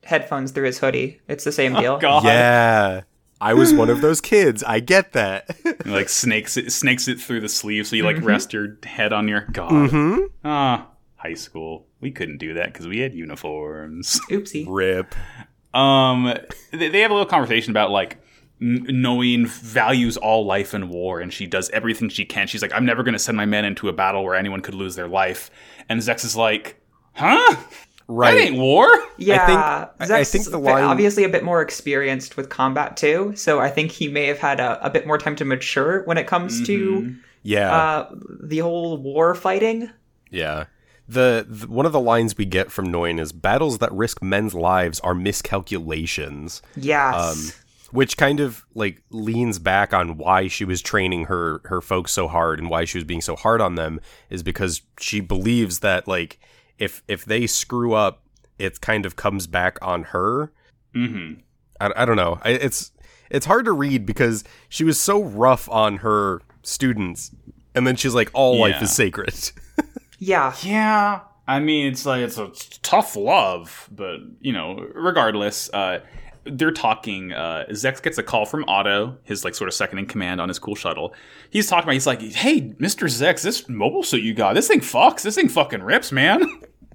[0.03, 1.21] headphones through his hoodie.
[1.29, 1.95] It's the same deal.
[1.95, 2.25] Oh, God.
[2.25, 3.03] Yeah.
[3.43, 4.63] I was one of those kids.
[4.65, 5.57] I get that.
[5.87, 8.19] Like snakes it snakes it through the sleeve so you Mm-hmm.
[8.19, 9.71] like rest your head on your god.
[9.73, 10.19] Mm-hmm.
[10.45, 10.89] Ah,
[11.23, 11.87] high school.
[12.01, 14.21] We couldn't do that because we had uniforms.
[14.31, 14.67] Oopsie.
[14.69, 15.15] Rip.
[15.75, 16.35] Um,
[16.73, 18.19] they, they have a little conversation about like
[18.63, 22.47] Noin values all life in war, and she does everything she can.
[22.47, 24.75] She's like, I'm never going to send my men into a battle where anyone could
[24.75, 25.51] lose their life.
[25.89, 26.77] And Zechs is like,
[27.15, 27.57] Huh?
[28.07, 28.35] Right.
[28.35, 28.89] That ain't war.
[29.19, 32.97] Yeah, I- think, I think the ve- line- obviously a bit more experienced with combat
[32.97, 36.03] too, so I think he may have had a, a bit more time to mature
[36.05, 37.73] when it comes to Yeah.
[37.75, 39.91] uh, the whole war fighting.
[40.31, 40.65] Yeah.
[41.13, 44.55] The, the one of the lines we get from Noin is battles that risk men's
[44.55, 50.81] lives are miscalculations, Yes, Um, which kind of like leans back on why she was
[50.81, 54.01] training her her folks so hard and why she was being so hard on them
[54.29, 56.39] is because she believes that like
[56.79, 58.23] if if they screw up,
[58.59, 60.53] it kind of comes back on her.
[60.95, 61.41] Mm-hmm.
[61.81, 62.39] I, I don't know.
[62.43, 62.93] I, it's
[63.31, 67.33] it's hard to read because she was so rough on her students,
[67.75, 69.35] and then she's like, "All life is sacred."
[70.21, 71.21] yeah, Yeah.
[71.49, 72.53] I mean, it's like it's a
[72.83, 75.99] tough love, but you know, regardless, uh,
[76.45, 77.33] they're talking.
[77.33, 80.49] Uh, Zechs gets a call from Otto, his like sort of second in command on
[80.49, 81.13] his cool shuttle.
[81.51, 81.95] He's talking about.
[81.95, 85.23] He's like, "Hey, Mister Zechs, this mobile suit you got, this thing fucks.
[85.23, 86.41] This thing fucking rips, man."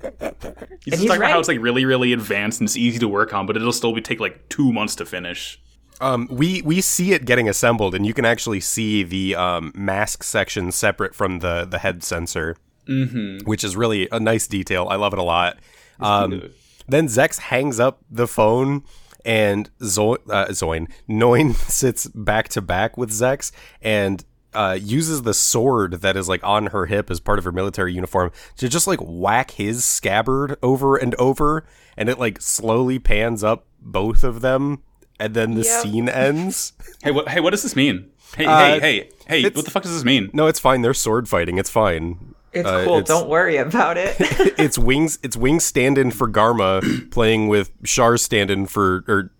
[0.02, 3.08] He's just he's talking about how it's like really, really advanced and it's easy to
[3.08, 5.60] work on, but it'll still be take like two months to finish.
[6.00, 10.24] Um, we we see it getting assembled, and you can actually see the um, mask
[10.24, 12.56] section separate from the the head sensor,
[12.88, 13.46] mm-hmm.
[13.48, 14.88] which is really a nice detail.
[14.90, 15.58] I love it a lot.
[16.00, 16.52] Um,
[16.88, 18.84] then Zechs hangs up the phone,
[19.24, 24.24] and Zo- uh, Zoin Noin sits back to back with Zechs and.
[24.54, 27.92] Uh, uses the sword that is like on her hip as part of her military
[27.94, 31.66] uniform to just like whack his scabbard over and over,
[31.98, 34.82] and it like slowly pans up both of them,
[35.20, 35.82] and then the Yep.
[35.84, 36.72] scene ends.
[37.04, 37.28] Hey, what?
[37.28, 38.10] Hey, what does this mean?
[38.38, 39.40] Hey, Uh, hey, hey, hey!
[39.40, 40.30] it's- What the fuck does this mean?
[40.32, 40.84] No, it's fine.
[40.84, 41.58] They're sword fighting.
[41.58, 42.34] It's fine.
[42.56, 42.98] It's Uh, cool.
[43.00, 44.16] it's- Don't worry about it.
[44.60, 45.20] it's wings.
[45.24, 49.32] It's wings stand in for Garma playing with Char stand in for or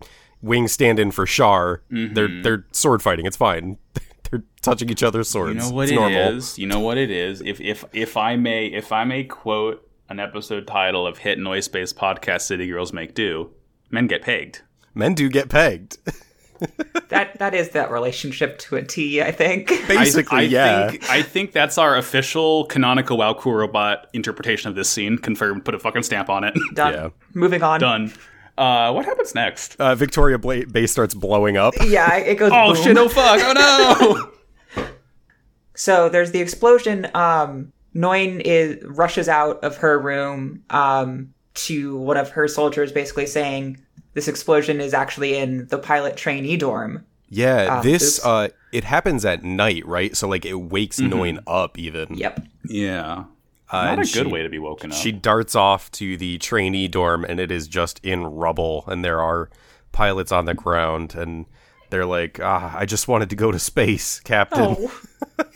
[0.42, 1.82] wings stand in for Char.
[1.90, 3.26] They're they're sword fighting.
[3.26, 3.78] It's fine.
[4.30, 5.54] they're touching each other's swords.
[5.54, 6.36] You know what it's it normal.
[6.36, 6.58] is.
[6.58, 7.40] You know what it is.
[7.40, 11.66] If if if I may if I may quote an episode title of hit noise
[11.68, 13.50] based podcast City Girls Make Do,
[13.90, 14.62] men get pegged.
[14.94, 15.98] Men do get pegged.
[17.08, 19.22] that that is that relationship to a T.
[19.22, 19.68] I think.
[19.88, 20.90] Basically, I, I yeah.
[20.90, 25.18] Think, I think that's our official canonical Wow Cool Robot interpretation of this scene.
[25.18, 25.64] Confirmed.
[25.64, 26.54] Put a fucking stamp on it.
[26.74, 26.92] Done.
[26.92, 27.08] Yeah.
[27.34, 27.80] Moving on.
[27.80, 28.12] Done.
[28.58, 29.76] Uh, what happens next?
[29.78, 31.74] uh, Victoria Bla- Base starts blowing up.
[31.84, 32.50] Yeah, it goes.
[32.54, 32.82] Oh boom.
[32.82, 32.96] shit!
[32.96, 33.40] Oh fuck!
[33.42, 34.32] Oh no!
[35.78, 37.06] So there's the explosion.
[37.14, 43.26] Um, Noin is rushes out of her room um, to one of her soldiers, basically
[43.26, 43.78] saying
[44.16, 47.04] this explosion is actually in the pilot trainee dorm.
[47.28, 48.26] Yeah, Ah, this oops.
[48.26, 50.16] uh, it happens at night, right?
[50.16, 52.14] So like it wakes Noin up even.
[52.16, 52.40] Yep.
[52.64, 53.24] yeah.
[53.70, 54.96] Uh, Not a good she- way to be woken up.
[54.98, 59.20] She darts off to the trainee dorm, and it is just in rubble, and there
[59.20, 59.50] are
[59.92, 61.46] pilots on the ground, and
[61.90, 65.00] they're like, "Ah, I just wanted to go to space, Captain." Oh,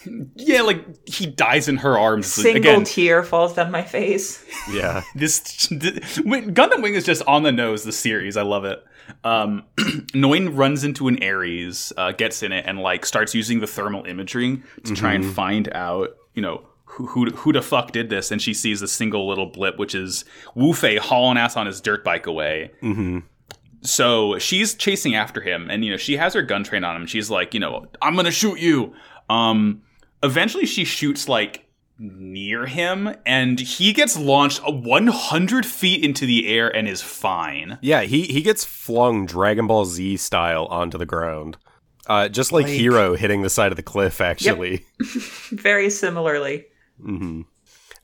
[0.34, 2.84] yeah, like he dies in her arms A Single again.
[2.84, 4.44] tear falls down my face.
[4.70, 5.02] Yeah.
[5.14, 7.84] this, this Gundam Wing is just on the nose.
[7.84, 8.82] The series, I love it.
[9.24, 9.64] Um,
[10.14, 14.04] Noin runs into an Aries, uh, gets in it, and like starts using the thermal
[14.04, 18.30] imagery to try and find out, you know, who, who who the fuck did this.
[18.30, 21.80] And she sees a single little blip, which is Wu Fei hauling ass on his
[21.80, 22.70] dirt bike away.
[22.82, 23.18] Mm-hmm.
[23.82, 27.06] So she's chasing after him, and you know she has her gun trained on him.
[27.06, 28.94] She's like, you know, I'm gonna shoot you.
[29.28, 29.82] Um,
[30.22, 31.66] eventually she shoots like
[31.98, 37.78] near him, and he gets launched 100 feet into the air and is fine.
[37.80, 41.56] Yeah, he he gets flung Dragon Ball Z style onto the ground.
[42.06, 44.84] Uh, just like, Like- Heero hitting the side of the cliff, actually.
[45.52, 46.66] Very similarly.
[47.00, 47.42] hmm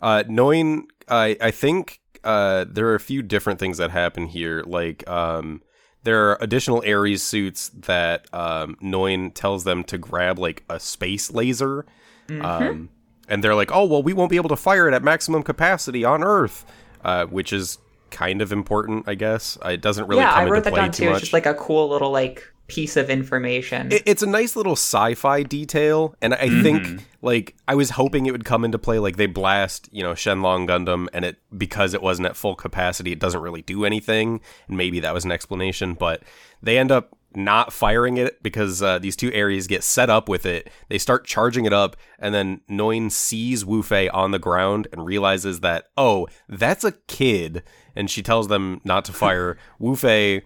[0.00, 4.62] Uh, knowing, I I think uh, there are a few different things that happen here.
[4.66, 5.62] Like, um,
[6.06, 11.32] there are additional Aries suits that um, Noin tells them to grab, like a space
[11.32, 11.84] laser.
[12.28, 12.90] Um,
[13.28, 16.04] and they're like, "Oh, well, we won't be able to fire it at maximum capacity
[16.04, 16.64] on Earth,"
[17.04, 17.78] uh, which is
[18.10, 19.58] kind of important, I guess.
[19.64, 21.10] It doesn't really yeah, come I wrote into that play down too too.
[21.10, 21.14] much.
[21.14, 23.92] It's just like a cool little like piece of information.
[23.92, 28.32] It- it's a nice little sci-fi detail and i think like i was hoping it
[28.32, 32.02] would come into play like they blast you know shenlong gundam and it because it
[32.02, 35.94] wasn't at full capacity it doesn't really do anything and maybe that was an explanation
[35.94, 36.22] but
[36.62, 40.46] they end up not firing it because uh, these two areas get set up with
[40.46, 40.70] it.
[40.88, 45.04] They start charging it up and then noin sees wu fei on the ground and
[45.04, 47.62] realizes that oh that's a kid
[47.94, 49.58] and she tells them not to fire.
[49.78, 50.42] Wu fei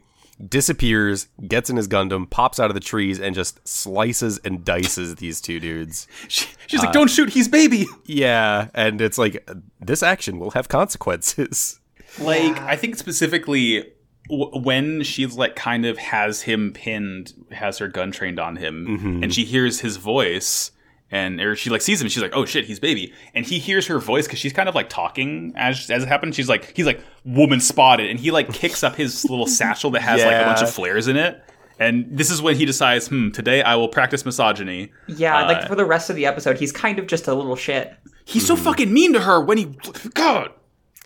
[0.49, 5.17] disappears, gets in his Gundam, pops out of the trees, and just slices and dices
[5.17, 6.07] these two dudes.
[6.29, 9.49] She, she's like, uh, "Don't shoot, he's baby." Yeah, and it's like
[9.81, 11.77] this action will have consequences.
[12.19, 13.85] Like, I think specifically
[14.29, 18.87] w- when she's like kind of has him pinned, has her gun trained on him,
[18.89, 19.23] mm-hmm.
[19.23, 20.73] and she hears his voice,
[21.11, 23.87] and or she like sees him, she's like, "Oh shit, he's baby," and he hears
[23.89, 26.37] her voice because she's kind of like talking as as it happens.
[26.37, 30.03] She's like, he's like, "Woman spotted," and he like kicks up his little satchel that
[30.03, 31.43] has like a bunch of flares in it.
[31.79, 34.93] And this is when he decides, hmm, today I will practice misogyny.
[35.09, 37.57] yeah, Uh, like for the rest of the episode, he's kind of just a little
[37.57, 37.95] shit.
[38.27, 39.65] He's so fucking mean to her when he,
[40.13, 40.51] God.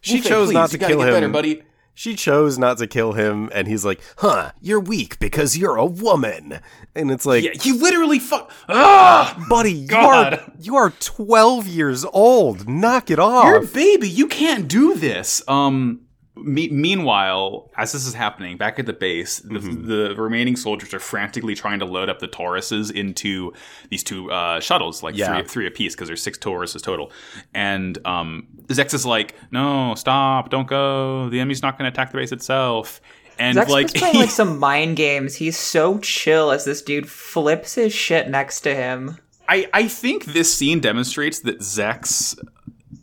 [0.02, 1.14] She Wu-Fei, chose please, not to you kill get him.
[1.14, 1.62] better, buddy.
[1.96, 4.50] She chose not to kill him, and he's like, "Huh?
[4.60, 6.58] You're weak because you're a woman."
[6.94, 8.50] And it's like, Yeah, you literally fuck.
[8.68, 10.34] Ah, buddy, you God.
[10.34, 12.68] are you are 12 years old.
[12.68, 13.44] Knock it off.
[13.44, 14.08] you're a baby.
[14.08, 15.42] You can't do this.
[15.48, 16.00] Um.
[16.36, 20.98] Me- meanwhile, as this is happening, back at the base, the, the remaining soldiers are
[20.98, 23.52] frantically trying to load up the Tauruses into
[23.90, 25.36] these two uh, shuttles, like Yeah.
[25.38, 27.12] three, three apiece, because there's six Tauruses total.
[27.54, 30.50] And um, Zechs is like, "No, stop!
[30.50, 31.28] Don't go.
[31.28, 33.00] The enemy's not going to attack the base itself."
[33.38, 35.36] And Zechs like, playing like some mind games.
[35.36, 39.18] He's so chill as this dude flips his shit next to him.
[39.48, 42.36] I, I think this scene demonstrates that Zechs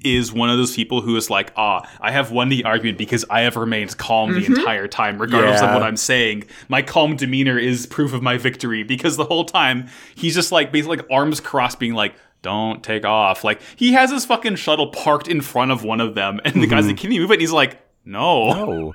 [0.04, 3.24] is one of those people who is like, ah, I have won the argument because
[3.30, 6.46] I have remained calm the entire time, regardless of what I'm saying.
[6.70, 10.72] My calm demeanor is proof of my victory because the whole time he's just like
[10.72, 13.44] basically like arms crossed, being like, don't take off.
[13.44, 16.68] Like he has his fucking shuttle parked in front of one of them, and the
[16.68, 17.36] guy's like, can you move it?
[17.36, 18.50] And he's like, no.
[18.52, 18.94] Oh.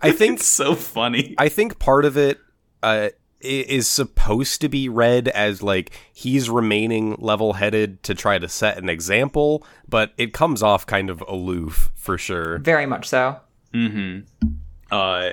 [0.00, 1.34] I think It's so funny.
[1.38, 2.38] I think part of it
[2.82, 3.12] uh, i-
[3.44, 8.88] is supposed to be read as like he's remaining level-headed to try to set an
[8.88, 12.58] example, but it comes off kind of aloof for sure.
[12.58, 13.38] Very much so.
[13.72, 14.20] hmm.
[14.90, 15.30] Uh,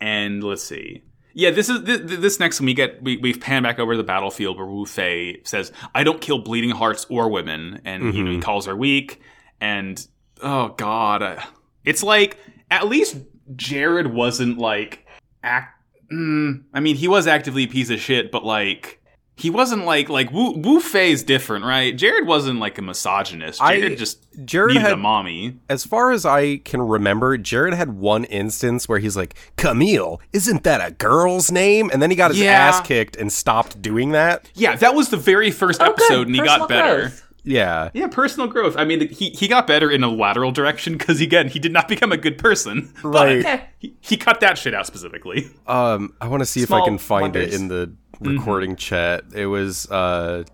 [0.00, 1.02] and let's see.
[1.34, 4.04] Yeah, this is this, this next one we get we we've panned back over the
[4.04, 8.30] battlefield where Wu Fei says, "I don't kill bleeding hearts or women," and you know
[8.30, 9.20] he calls her weak.
[9.60, 10.06] And
[10.42, 11.42] oh god, uh,
[11.84, 12.38] it's like
[12.70, 13.16] at least
[13.56, 15.06] Jerid wasn't like
[15.42, 15.73] act.
[16.14, 19.00] Mm, I mean, he was actively a piece of shit, but like
[19.36, 21.96] he wasn't like like Wu Wu Fei's different, right?
[21.96, 23.60] Jerid wasn't like a misogynist.
[23.60, 25.56] I- Jerid just Jerid needed had- a mommy.
[25.68, 30.62] As far as I can remember, Jerid had one instance where he's like, "Kamille, isn't
[30.62, 32.52] that a girl's name?" And then he got his Yeah.
[32.52, 34.48] ass kicked and stopped doing that.
[34.54, 37.00] Yeah, that was the very first Oh, episode, and he got better.
[37.00, 37.22] growth.
[37.44, 37.90] Yeah.
[37.92, 38.76] Yeah, personal growth.
[38.76, 41.88] I mean, he, he got better in a lateral direction because again, he did not
[41.94, 42.92] become a good person.
[43.02, 43.42] Right.
[43.42, 45.50] But he, he cut that shit out specifically.
[45.66, 49.24] Um, I want to see if I can find it in the recording chat.
[49.34, 50.44] It was uh,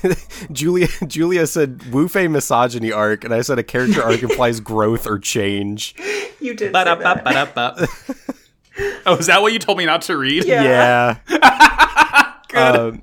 [0.52, 0.88] Julia.
[1.06, 5.18] Julia said Wu Fei misogyny arc, and I said a character arc implies growth or
[5.18, 5.94] change.
[6.40, 6.72] You did.
[6.72, 7.88] say that.
[9.06, 10.44] oh, is that what you told me not to read?
[10.44, 11.16] Yeah.
[12.54, 13.02] Um,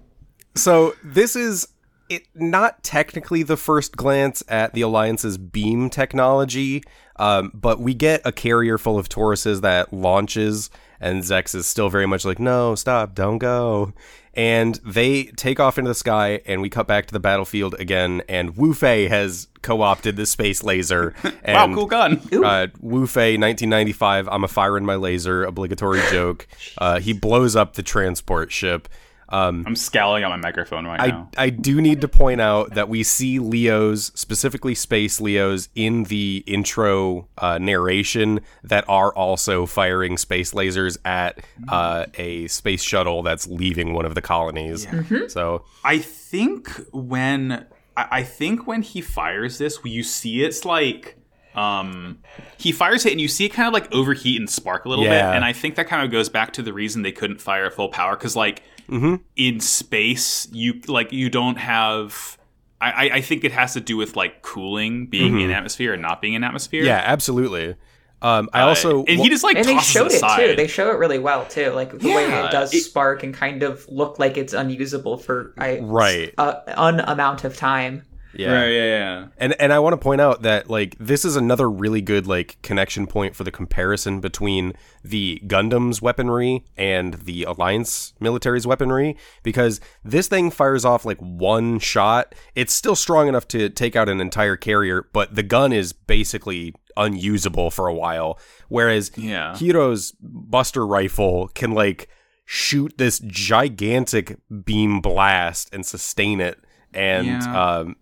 [0.56, 1.68] so this is
[2.10, 6.84] it not technically the first glance at the alliance's beam technology,
[7.18, 11.90] um, but we get a carrier full of Tauruses that launches, and Zechs is still
[11.90, 13.94] very much like, "No, stop, don't go."
[14.36, 18.24] And they take off into the sky, and we cut back to the battlefield again.
[18.28, 21.14] And Wu Fei has co-opted the space laser.
[21.46, 22.22] And, wow, cool gun.
[22.44, 24.28] uh, Wu Fei, 1995.
[24.30, 25.44] I'm a firing my laser.
[25.44, 26.48] Obligatory joke.
[26.78, 28.88] Uh, he blows up the transport ship.
[29.30, 31.30] Um, I'm scowling at my microphone right I, now.
[31.38, 36.44] I do need to point out that we see Leos, specifically space Leos, in the
[36.46, 43.48] intro uh, narration that are also firing space lasers at uh, a space shuttle that's
[43.48, 44.88] leaving one of the colonies.
[45.30, 47.66] So I think when
[47.98, 51.18] I I think when he fires this, you see it's like
[51.56, 52.18] um
[52.58, 55.06] he fires it and you see it kind of like overheat and spark a little
[55.06, 55.30] Yeah.
[55.30, 57.66] bit and i think that kind of goes back to the reason they couldn't fire
[57.66, 59.16] at full power because like Mm-hmm.
[59.36, 62.38] in space you like you don't have
[62.82, 66.02] I, I- I think it has to do with like cooling being in atmosphere and
[66.02, 66.88] not being in atmosphere Mm-hmm.
[66.88, 67.76] yeah, absolutely.
[68.22, 70.48] Um, I Uh, also and he just like and they showed it it aside.
[70.48, 70.56] too.
[70.56, 71.72] They show it really well too.
[71.72, 75.54] Like the way it does it- spark and kind of look like it's unusable for
[75.58, 76.34] I, Right.
[76.38, 78.04] uh, an amount of time.
[78.36, 78.52] Yeah.
[78.54, 81.70] Right, yeah yeah And and I want to point out that like this is another
[81.70, 88.14] really good like connection point for the comparison between the Gundam's weaponry and the Alliance
[88.20, 92.34] military's weaponry because this thing fires off like one shot.
[92.56, 96.74] It's still strong enough to take out an entire carrier, but the gun is basically
[96.98, 98.40] unusable for a while.
[98.70, 99.56] Whereas Yeah.
[99.58, 102.08] Heero's Buster rifle can like
[102.46, 106.60] shoot this gigantic beam blast and sustain it
[106.94, 107.78] and Yeah.
[107.80, 107.96] um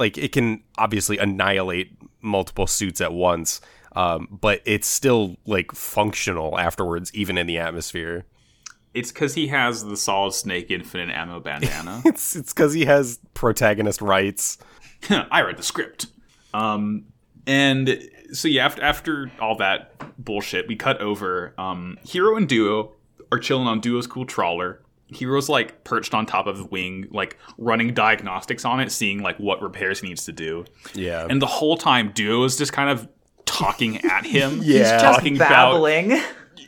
[0.00, 3.60] like it can obviously annihilate multiple suits at once
[3.94, 8.24] um, but it's still like functional afterwards even in the atmosphere
[8.92, 13.20] it's because he has the solid snake infinite ammo bandana it's it's because he has
[13.34, 14.58] protagonist rights
[15.30, 16.06] I read the script.
[16.52, 17.06] Um,
[17.46, 21.54] and so yeah, after after all that bullshit, we cut over.
[21.58, 22.92] Um, Heero and Duo
[23.32, 24.82] are chilling on Duo's cool trawler.
[25.12, 29.38] Heero's like perched on top of the wing, like running diagnostics on it, seeing like
[29.38, 30.64] what repairs he needs to do.
[30.94, 33.08] yeah And the whole time, Duo is just kind of
[33.46, 34.60] talking at him.
[34.62, 34.78] Yeah.
[34.78, 36.20] He's just talking babbling.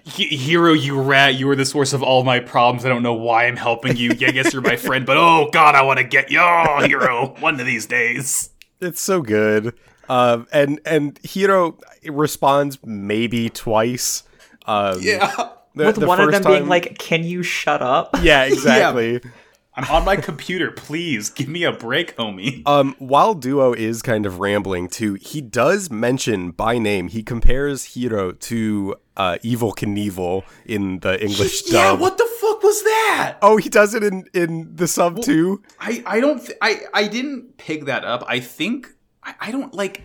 [0.04, 2.84] "He- Heero, you rat, you are the source of all my problems.
[2.84, 4.12] I don't know why I'm helping you.
[4.18, 6.78] Yeah, I guess you're my friend, but oh god, I want to get you, oh,
[6.80, 8.50] Heero, one of these days.
[8.80, 9.74] it's so good
[10.08, 11.78] um and and Heero
[12.10, 14.24] responds maybe twice
[14.66, 15.50] um Yeah.
[15.74, 19.20] The- With the one of first them being like, "Can you shut up?" yeah exactly
[19.74, 20.70] I'm on my computer.
[20.70, 22.62] Please give me a break, homie.
[22.66, 27.08] Um, while Duo is kind of rambling too, he does mention by name.
[27.08, 32.00] He compares Heero to uh, Evel Knievel in the English yeah, dub.
[32.00, 33.38] what the fuck was that?
[33.40, 35.62] Oh, he does it in in the sub too.
[35.80, 38.24] I I don't th- I I didn't pick that up.
[38.28, 38.88] I think
[39.22, 40.02] I, I don't like.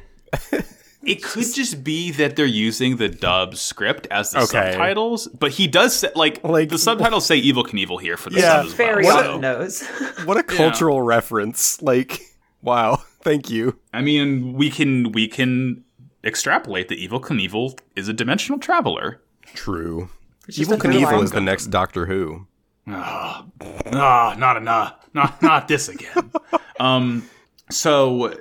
[1.07, 4.71] It could just be that they're using the dub script as the Okay.
[4.73, 8.39] subtitles, but he does say, like Like- the subtitles say "Evel Knievel" here for the
[8.39, 9.17] Yeah, sub as Very well.
[9.17, 9.83] on so- the nose.
[10.25, 11.81] What a cultural reference!
[11.81, 12.19] Like,
[12.61, 13.77] wow, thank you.
[13.93, 15.83] I mean, we can we can
[16.23, 19.21] extrapolate that Evel Knievel is a dimensional traveler.
[19.53, 20.09] True.
[20.47, 21.03] just Evil a third line.
[21.05, 22.47] Knievel is the next Doctor Who.
[22.89, 23.45] Ah,
[23.93, 26.31] ah, not enough, not not this again.
[26.79, 27.23] um,
[27.69, 28.35] so D-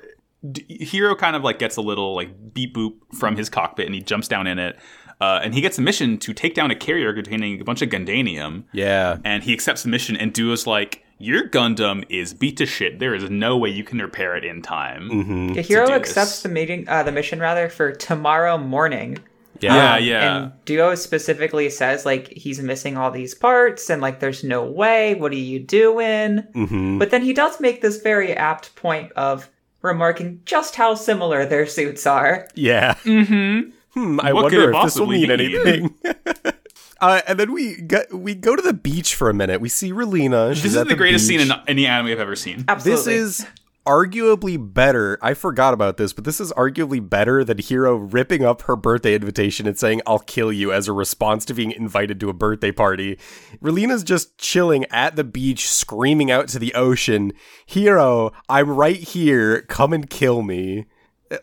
[0.54, 4.00] Heero kind of like gets a little like beep boop from his cockpit, and he
[4.00, 4.78] jumps down in it,
[5.20, 7.88] uh, and he gets a mission to take down a carrier containing a bunch of
[7.88, 9.18] Gundanium, Yeah.
[9.24, 10.16] and he accepts the mission.
[10.16, 12.98] And Duo's like, "Your Gundam is beat to shit.
[12.98, 15.52] There is no way you can repair it in time." Mm-hmm.
[15.54, 16.42] The hero accepts this.
[16.42, 19.18] the meeting, uh, the mission rather for tomorrow morning.
[19.58, 19.74] Yeah.
[19.74, 20.36] Yeah, Um, yeah.
[20.36, 25.14] And Duo specifically says like he's missing all these parts and like there's no way.
[25.14, 26.42] What are you doing?
[26.54, 26.98] Mm-hmm.
[26.98, 29.48] But then he does make this very apt point of
[29.82, 32.48] remarking just how similar their suits are.
[32.54, 32.94] Yeah.
[33.04, 33.70] Mm-hmm.
[33.94, 35.30] Hmm, I What wonder if this will mean mean?
[35.30, 35.94] anything.
[37.00, 39.60] uh, and then we go, we go to the beach for a minute.
[39.60, 40.52] We see Relena.
[40.54, 41.40] She's This is at the, greatest beach.
[41.40, 42.64] scene in any anime I've ever seen.
[42.68, 43.14] Absolutely.
[43.14, 43.46] This is
[43.86, 45.18] arguably better.
[45.22, 49.14] I forgot about this, but this is arguably better than Heero ripping up her birthday
[49.14, 52.72] invitation and saying, I'll kill you as a response to being invited to a birthday
[52.72, 53.18] party.
[53.62, 57.32] Relena's just chilling at the beach, screaming out to the ocean,
[57.68, 59.62] Heero, I'm right here.
[59.62, 60.86] Come and kill me.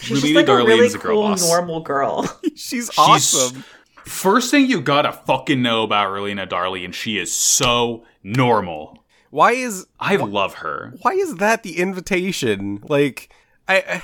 [0.00, 1.48] She's just Relena like a Darlene's really a girl cool boss.
[1.48, 2.40] normal girl.
[2.56, 3.64] She's awesome.
[4.04, 9.04] First thing you gotta fucking know about Relena Darley, and she is so normal.
[9.30, 10.94] Why is I love her.
[11.02, 12.82] why is that the invitation?
[12.88, 13.32] Like
[13.66, 14.02] I, I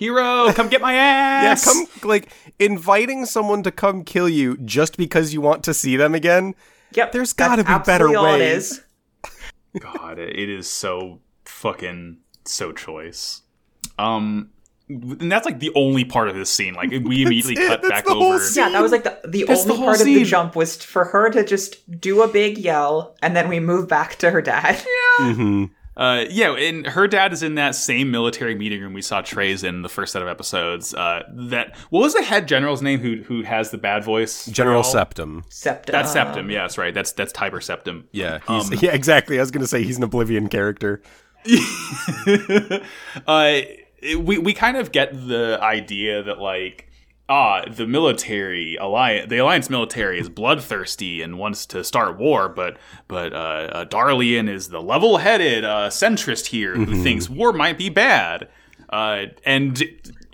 [0.00, 1.44] Heero, come get my ass.
[1.44, 1.64] Yeah, ass.
[1.64, 6.14] come like inviting someone to come kill you just because you want to see them
[6.14, 6.54] again.
[6.94, 7.12] Yep.
[7.12, 8.72] There's that's gotta be better absolutely all it ways.
[8.72, 8.80] is.
[9.78, 13.42] God, it is so fucking so choice.
[13.98, 14.50] Um,
[14.90, 16.74] and that's like the only part of this scene.
[16.74, 17.68] Like we immediately it.
[17.68, 18.38] cut That's back the whole over.
[18.44, 18.64] scene.
[18.64, 20.76] Yeah, that was like the, the That's only the whole part of the jump was
[20.76, 24.42] for her to just do a big yell, and then we move back to her
[24.42, 24.82] dad.
[25.18, 25.64] hmm
[25.96, 29.62] Uh, yeah, and her dad is in that same military meeting room we saw Treize
[29.64, 30.94] in the first set of episodes.
[30.94, 34.46] Uh, that what was the head general's name who who has the bad voice?
[34.46, 34.82] General All?
[34.84, 35.44] Septem.
[35.50, 35.92] Septem.
[35.92, 36.48] That's Septem.
[36.50, 36.94] Yeah, that's right.
[36.94, 38.04] That's that's Tiber Septim.
[38.12, 39.36] Yeah, he's Um, yeah, exactly.
[39.38, 41.02] I was gonna say he's an Oblivion character.
[43.26, 43.60] uh,
[44.02, 46.88] we we kind of get the idea that like
[47.28, 52.76] ah the military alliance the alliance military is bloodthirsty and wants to start war but
[53.08, 57.88] but uh, uh Darlian is the level-headed uh, centrist here who thinks war might be
[57.88, 58.48] bad.
[58.88, 59.84] Uh, and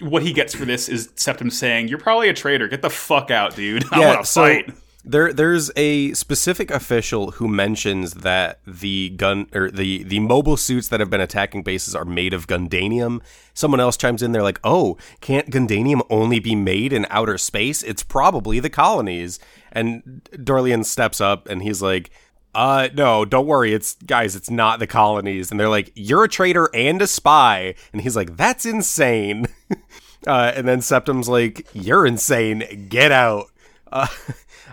[0.00, 2.68] what he gets for this is Septem saying you're probably a traitor.
[2.68, 3.84] Get the fuck out dude.
[3.92, 4.70] I want to so fight
[5.06, 10.88] there there's a specific official who mentions that the gun or the the mobile suits
[10.88, 13.20] that have been attacking bases are made of gundanium.
[13.54, 14.32] Someone else chimes in.
[14.32, 17.84] They're like, "Oh, can't gundanium only be made in outer space?
[17.84, 19.38] It's probably the colonies."
[19.70, 22.10] And Darlian steps up and he's like.
[22.54, 23.74] Uh no, don't worry.
[23.74, 25.50] It's guys, it's not the colonies.
[25.50, 29.44] And they're like, "You're a traitor and a spy." And he's like, "That's insane."
[30.26, 32.86] uh and then Septem's like, "You're insane.
[32.88, 33.50] Get out."
[33.92, 34.06] Uh,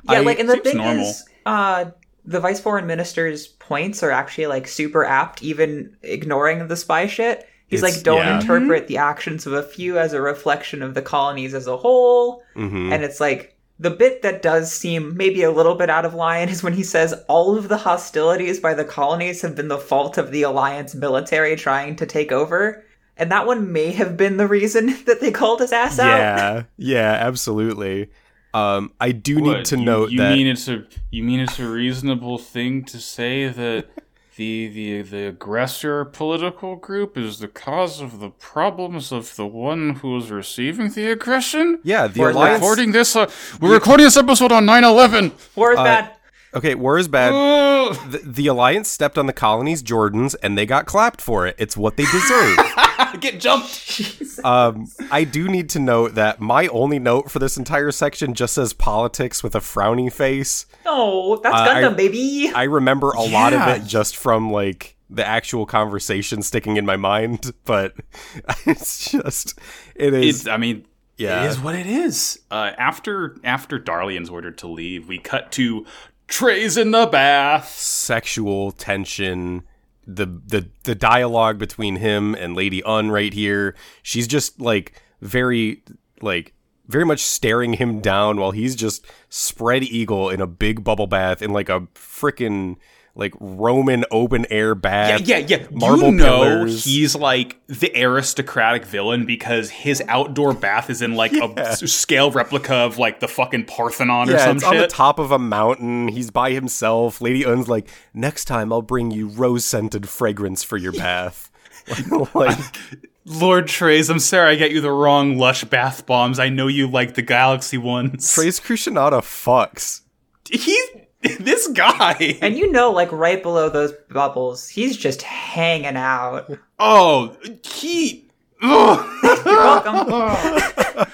[0.10, 1.06] Yeah, I- like, and the thing normal.
[1.06, 1.86] is, uh,
[2.26, 7.48] the vice foreign minister's points are actually like super apt, even ignoring the spy shit.
[7.68, 8.40] He's It's- like, don't yeah.
[8.40, 12.44] interpret the actions of a few as a reflection of the colonies as a whole.
[12.56, 12.94] mhm.
[12.94, 16.48] And it's like the bit that does seem maybe a little bit out of line
[16.48, 20.18] is when he says all of the hostilities by the colonies have been the fault
[20.18, 22.84] of the alliance military trying to take over.
[23.18, 26.18] And that one may have been the reason that they called his ass out.
[26.18, 28.10] Yeah, yeah, absolutely.
[28.54, 31.58] Um, I do need to you, note you that mean it's a you mean it's
[31.60, 33.88] a reasonable thing to say that
[34.36, 39.96] the the the aggressor political group is the cause of the problems of the one
[39.96, 41.80] who is receiving the aggression?
[41.84, 42.62] yeah, the We're alliance.
[42.62, 43.16] recording this.
[43.16, 43.30] Uh,
[43.60, 45.32] we're recording this episode on 9-11.
[45.56, 46.12] War is Uh, bad.
[46.56, 47.32] Okay, war is bad.
[47.34, 51.56] The, the alliance stepped on the colonies' Jordans, and they got clapped for it.
[51.58, 52.58] It's what they deserve.
[53.20, 54.00] Get jumped.
[54.44, 58.54] um, I do need to note that my only note for this entire section just
[58.56, 60.66] says politics with a frowny face.
[60.86, 62.52] No, that's Uh, Gundam, I- baby.
[62.54, 66.98] I remember a lot of it just from like the actual conversation sticking in my
[66.98, 67.94] mind, but
[68.66, 69.58] it's just
[69.96, 70.86] it is It's, I mean,
[71.18, 71.44] Yeah.
[71.44, 72.40] it is what it is.
[72.50, 75.86] Uh, after after Darlian's ordered to leave, we cut to
[76.34, 77.70] Treize in the bath.
[77.78, 79.62] sexual tension
[80.08, 85.84] the the the dialogue between him and Lady Une right here she's just like very
[86.24, 86.56] like
[86.88, 91.44] very much staring him down while he's just spread eagle in a big bubble bath
[91.44, 92.78] in like a freaking
[93.16, 95.68] like roman open air bath Yeah, yeah, yeah.
[95.72, 96.84] marble you know pillars.
[96.84, 102.74] he's like the aristocratic villain because his outdoor bath is in like a scale replica
[102.74, 106.08] of like the fucking Parthenon or yeah, some it's on the top of a mountain.
[106.08, 107.22] He's by himself.
[107.22, 111.52] Lady Une's like, next time I'll bring you rose scented fragrance for your bath.
[112.34, 112.58] like,
[113.26, 116.40] Lord Treize, I'm sorry I get you the wrong lush bath bombs.
[116.40, 118.34] I know you like the galaxy ones.
[118.34, 120.02] Treize Khushrenada fucks.
[120.50, 120.88] he's
[121.40, 122.38] this guy.
[122.42, 126.52] and you know, like right below those bubbles, he's just hanging out.
[126.80, 128.26] Oh, he.
[128.62, 129.06] You're
[129.46, 131.08] welcome.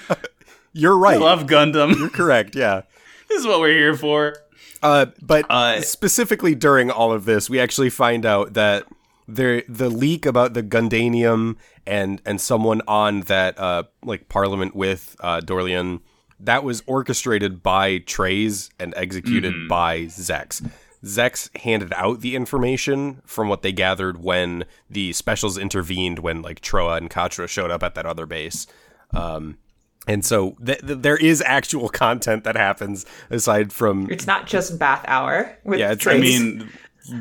[0.72, 1.16] You're right.
[1.16, 1.98] I Love Gundam.
[1.98, 2.54] You're correct.
[2.54, 2.82] Yeah.
[3.28, 4.36] this is what we're here for.
[4.82, 8.84] Uh, but Uh, specifically during all of this, we actually find out that
[9.26, 11.56] the the leak about the Gundanium
[11.86, 16.00] and and someone on that uh like Parliament with uh Darlian
[16.42, 20.66] that was orchestrated by Treize and executed by Zechs.
[21.04, 26.60] Zechs handed out the information from what they gathered when the specials intervened when like
[26.60, 28.66] Trowa and Quatre showed up at that other base.
[29.14, 29.58] Um,
[30.06, 34.78] and so th- th- there is actual content that happens aside from It's not just
[34.78, 36.68] bath hour with Yeah, it's- I mean,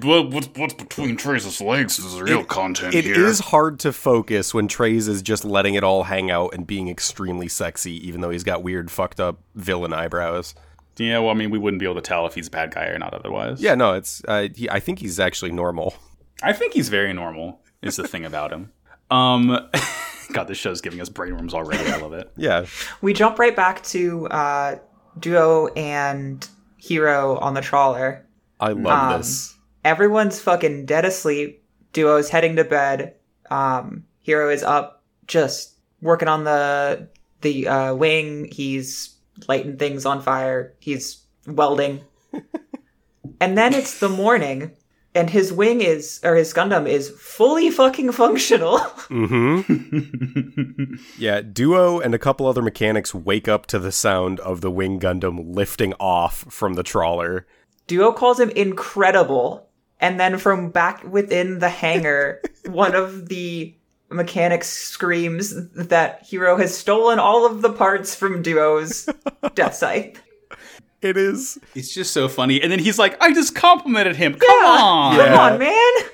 [0.01, 3.25] what, what's, what's between Treize's legs is real content It here.
[3.25, 6.87] is hard to focus when Treize is just letting it all hang out and being
[6.89, 10.55] extremely sexy, even though he's got weird, fucked up villain eyebrows.
[10.97, 12.85] Yeah, well, I mean, we wouldn't be able to tell if he's a bad guy
[12.87, 13.61] or not otherwise.
[13.61, 14.21] Yeah, no, it's.
[14.27, 15.95] Uh, he, I think he's actually normal.
[16.43, 18.71] I think he's very normal, is the thing about him.
[19.11, 19.47] Um,
[20.33, 21.89] God, this show's giving us brainworms already.
[21.91, 22.31] I love it.
[22.37, 22.67] Yeah,
[23.01, 24.75] we jump right back to uh,
[25.17, 26.47] Duo and
[26.79, 28.23] Heero on the trawler.
[28.59, 29.55] I love Um, this.
[29.89, 31.63] Everyone's fucking dead asleep.
[31.93, 33.15] Duo's heading to bed.
[33.49, 37.07] Um, Heero is up, just working on the
[37.41, 38.49] the uh, wing.
[38.51, 39.15] He's
[39.47, 40.75] lighting things on fire.
[40.79, 42.01] He's welding.
[43.41, 44.73] and then it's the morning,
[45.15, 48.79] and his wing is or his Gundam is fully fucking functional.
[51.17, 54.99] Yeah, Duo and a couple other mechanics wake up to the sound of the Wing
[54.99, 57.47] Gundam lifting off from the trawler.
[57.87, 59.68] Duo calls him incredible,
[59.99, 63.73] and then from back within the hangar, one of the
[64.09, 69.07] mechanics screams that Heero has stolen all of the parts from Duo's
[69.55, 70.21] Death Scythe.
[71.01, 72.61] It is It's just so funny.
[72.61, 74.33] And then he's like, I just complimented him.
[74.33, 74.67] Come Yeah.
[74.69, 75.15] on.
[75.17, 75.41] Come Yeah.
[75.41, 75.69] on, man!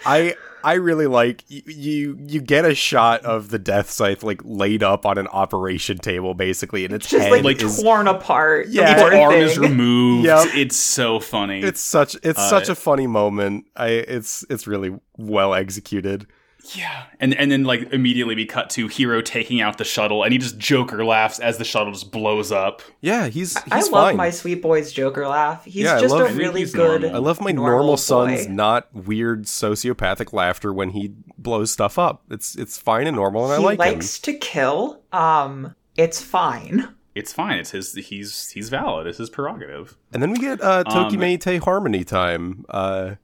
[0.06, 0.36] I
[0.66, 4.82] I really like y- you you get a shot of the death scythe like laid
[4.82, 8.68] up on an operation table basically and its Just head like, Like, is torn apart.
[8.70, 8.96] Yeah.
[8.96, 10.26] the poor His arm is removed.
[10.26, 10.48] Yep.
[10.56, 11.62] It's so funny.
[11.62, 13.66] it's such it's Uh, such a funny moment.
[13.76, 16.26] I it's it's really well executed.
[16.74, 17.06] Yeah.
[17.20, 20.38] And and then like immediately we cut to Heero taking out the shuttle and he
[20.40, 22.82] just Joker laughs as the shuttle just blows up.
[23.02, 24.18] Yeah, he's he's I love fine.
[24.18, 25.66] my sweet boy's Joker laugh.
[25.66, 27.02] He's Yeah, I just love- a I think really good.
[27.02, 27.16] normal.
[27.16, 28.54] I love my normal normal, son's boy.
[28.54, 32.24] not weird sociopathic laughter when he blows stuff up.
[32.30, 35.02] It's it's fine and normal and I he like likes to kill.
[35.12, 36.90] Um, it's fine.
[37.14, 37.60] It's fine.
[37.60, 39.08] It's his he's he's valid.
[39.08, 39.96] It's his prerogative.
[40.12, 42.66] And then we get uh Um, Tokimete harmony time.
[42.70, 43.16] Uh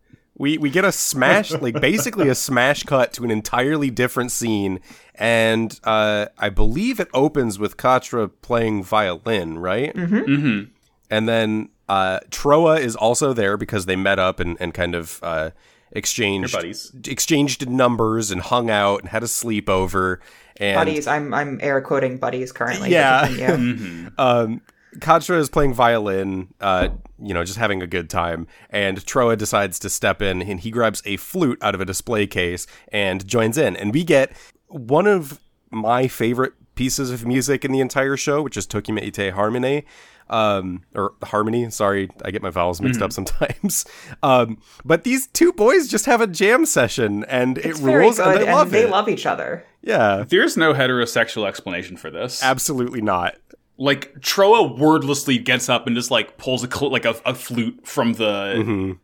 [0.41, 4.79] we we get a smash like basically a smash cut to an entirely different scene
[5.15, 9.93] and uh I believe it opens with Quatre playing violin, right?
[9.95, 10.71] Mm-hmm.
[11.11, 15.19] And then uh, Trowa is also there because they met up and, and kind of
[15.21, 15.51] uh,
[15.91, 16.89] exchanged buddies.
[17.05, 20.19] exchanged numbers and hung out and had a sleepover.
[20.55, 21.05] And buddies.
[21.05, 22.89] I'm I'm air quoting buddies currently.
[22.89, 23.27] but Yeah.
[23.27, 24.11] continue.
[24.17, 24.61] um,
[24.99, 26.89] Quatre is playing violin, uh,
[27.21, 28.47] you know, just having a good time.
[28.69, 32.27] And Trowa decides to step in and he grabs a flute out of a display
[32.27, 33.75] case and joins in.
[33.77, 34.31] And we get
[34.67, 35.39] one of
[35.69, 39.85] my favorite pieces of music in the entire show, which is Tokimete Harmony.
[40.29, 41.69] Um, or harmony.
[41.71, 43.83] Sorry, I get my vowels mixed up sometimes.
[44.23, 48.17] Um, but these two boys just have a jam session, and it's it very rules,
[48.17, 48.89] good, and love they it.
[48.89, 49.65] love each other.
[49.81, 52.41] yeah, There's no heterosexual explanation for this.
[52.43, 53.35] absolutely not.
[53.83, 57.79] Like Trowa wordlessly gets up and just like pulls a cl- like a, a flute
[57.87, 58.97] from the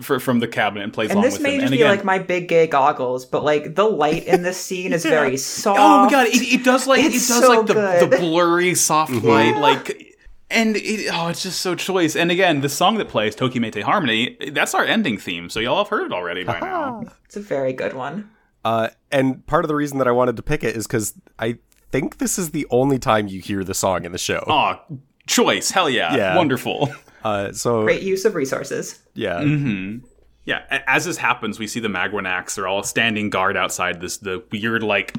[0.00, 1.60] fr- from the cabinet and plays And along this with may him.
[1.60, 4.56] just and be again, like my big gay goggles, but like the light in this
[4.56, 5.78] scene is very soft.
[5.80, 8.74] oh my god, it, it does like It's it does so like the, the blurry
[8.74, 10.08] soft light like.
[10.50, 12.14] And it, oh, it's just so choice.
[12.14, 15.48] And again, the song that plays Tokimete Harmony, that's our ending theme.
[15.48, 17.04] So y'all have heard it already by now.
[17.24, 18.30] It's a very good one.
[18.62, 21.56] Uh, and part of the reason that I wanted to pick it is because I
[21.92, 24.42] think this is the only time you hear the song in the show.
[24.48, 24.80] Aw,
[25.26, 25.70] choice.
[25.70, 26.16] Hell yeah.
[26.16, 26.36] Yeah.
[26.36, 26.88] Wonderful.
[27.24, 28.98] Uh, so Great use of resources.
[29.14, 30.04] yeah, Mm-hmm.
[30.44, 32.56] Yeah, as this happens, we see the Maganacs.
[32.56, 35.14] They're all standing guard outside this the weird like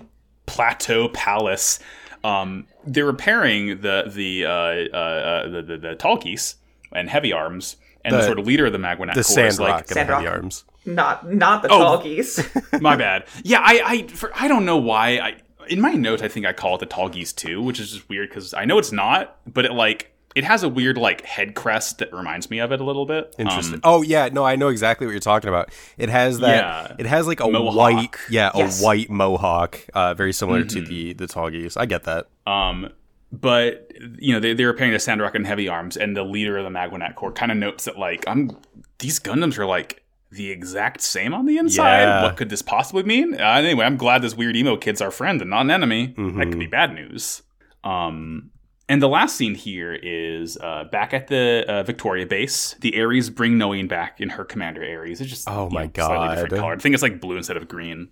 [0.45, 1.79] plateau palace.
[2.25, 6.55] Um, they're repairing the the uh, uh, uh, the, the the Tallgeese
[6.91, 9.55] and heavy arms, and the, The- sort of leader of the Maganacs the corps is
[9.55, 10.33] Sandrock like, and the heavy Sandrock.
[10.33, 10.65] arms.
[10.85, 11.79] Not not the Oh.
[12.01, 12.81] Tallgeese.
[12.81, 13.23] my bad.
[13.43, 15.35] Yeah, I I for, I don't know why I
[15.69, 18.29] in my notes, I think I call it the Tallgeese too, which is just weird
[18.29, 21.99] because I know it's not, but it like it has a weird like head crest
[21.99, 23.35] that reminds me of it a little bit.
[23.37, 23.75] Interesting.
[23.75, 25.71] Um, oh yeah, no, I know exactly what you're talking about.
[25.97, 26.55] It has that.
[26.89, 26.95] Yeah.
[26.99, 27.75] It has like a Mohawk.
[27.75, 28.81] white, yeah, Yes.
[28.81, 30.89] a white mohawk, uh, very similar to Mm-hmm.
[30.89, 31.77] the the Tallgeese.
[31.79, 32.27] I get that.
[32.47, 32.89] Um,
[33.31, 36.63] but you know they, they're repairing the Sandrock and heavy arms, and the leader of
[36.63, 38.57] the Maganac Corps kind of notes that like I'm
[38.99, 40.02] these Gundams are like
[40.35, 42.01] the exact same on the inside.
[42.03, 42.23] Yeah.
[42.23, 43.33] What could this possibly mean?
[43.39, 46.13] Uh, anyway, I'm glad this weird emo kid's our friend and not an enemy.
[46.17, 47.41] That could be bad news.
[47.83, 48.49] Um,
[48.89, 52.75] and the last scene here is uh, back at the uh, Victoria base.
[52.81, 55.21] The Aries bring Noin back in her commander Aries.
[55.21, 56.59] It's just Oh my know, slightly different God.
[56.59, 56.73] color.
[56.73, 58.09] I think it's like blue instead of green.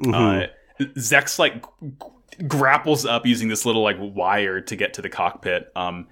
[0.00, 0.14] Mm-hmm.
[0.14, 5.08] Uh, Zechs like g- grapples up using this little like wire to get to the
[5.08, 5.70] cockpit.
[5.76, 6.06] Um,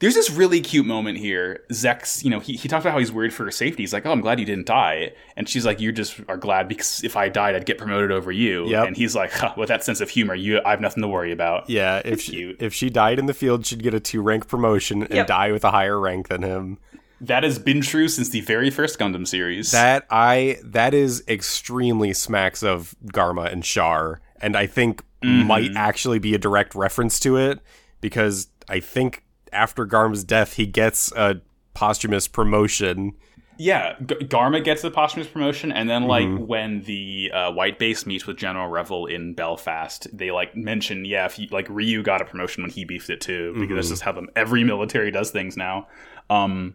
[0.00, 1.64] there's this really cute moment here.
[1.72, 3.82] Zechs, you know, he, he talked about how he's worried for her safety.
[3.82, 6.68] He's like, "Oh, I'm glad you didn't die," and she's like, "You just are glad
[6.68, 8.86] because if I died, I'd get promoted over you." Yep.
[8.86, 11.32] And he's like, huh, "With that sense of humor, you, I have nothing to worry
[11.32, 12.62] about." Yeah, if she, cute.
[12.62, 15.26] if she died in the field, she'd get a two rank promotion and Yep.
[15.26, 16.78] die with a higher rank than him.
[17.20, 19.72] That has been true since the very first Gundam series.
[19.72, 25.48] That I that is extremely smacks of Garma and Char, and I think Mm-hmm.
[25.48, 27.58] might actually be a direct reference to it
[28.00, 31.40] because I think after Garma's death, he gets a
[31.74, 33.12] posthumous promotion.
[33.60, 36.46] Yeah, G- Garma gets the posthumous promotion, and then like Mm-hmm.
[36.46, 41.26] when the uh, White Base meets with General Revil in Belfast, they like mention, yeah,
[41.26, 43.74] if you, like Ryu got a promotion when he beefed it too, because Mm-hmm.
[43.76, 45.88] that's just how them every military does things now.
[46.30, 46.74] Um,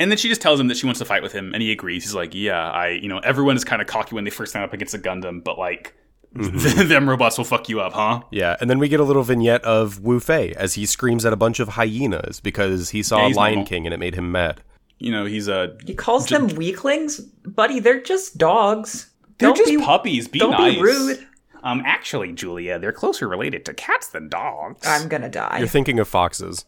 [0.00, 1.70] and then she just tells him that she wants to fight with him, and he
[1.70, 2.02] agrees.
[2.02, 4.64] He's like, yeah, I, you know, everyone is kind of cocky when they first stand
[4.64, 5.94] up against a Gundam, but like.
[6.34, 6.88] Mm-hmm.
[6.88, 8.22] them robots will fuck you up, huh?
[8.30, 11.32] Yeah, and then we get a little vignette of Wu Fei as he screams at
[11.32, 13.66] a bunch of hyenas because he saw Yeah, Lion normal.
[13.68, 14.60] King and it made him mad.
[14.98, 17.78] you know he's a He calls them weaklings, buddy.
[17.80, 19.10] They're just dogs.
[19.38, 20.26] they're Don't just be, puppies.
[20.28, 20.74] Be don't nice.
[20.74, 21.26] be rude.
[21.62, 24.86] Um, actually, Julia, they're closer related to cats than dogs.
[24.86, 25.58] I'm gonna die.
[25.60, 26.64] You're thinking of foxes.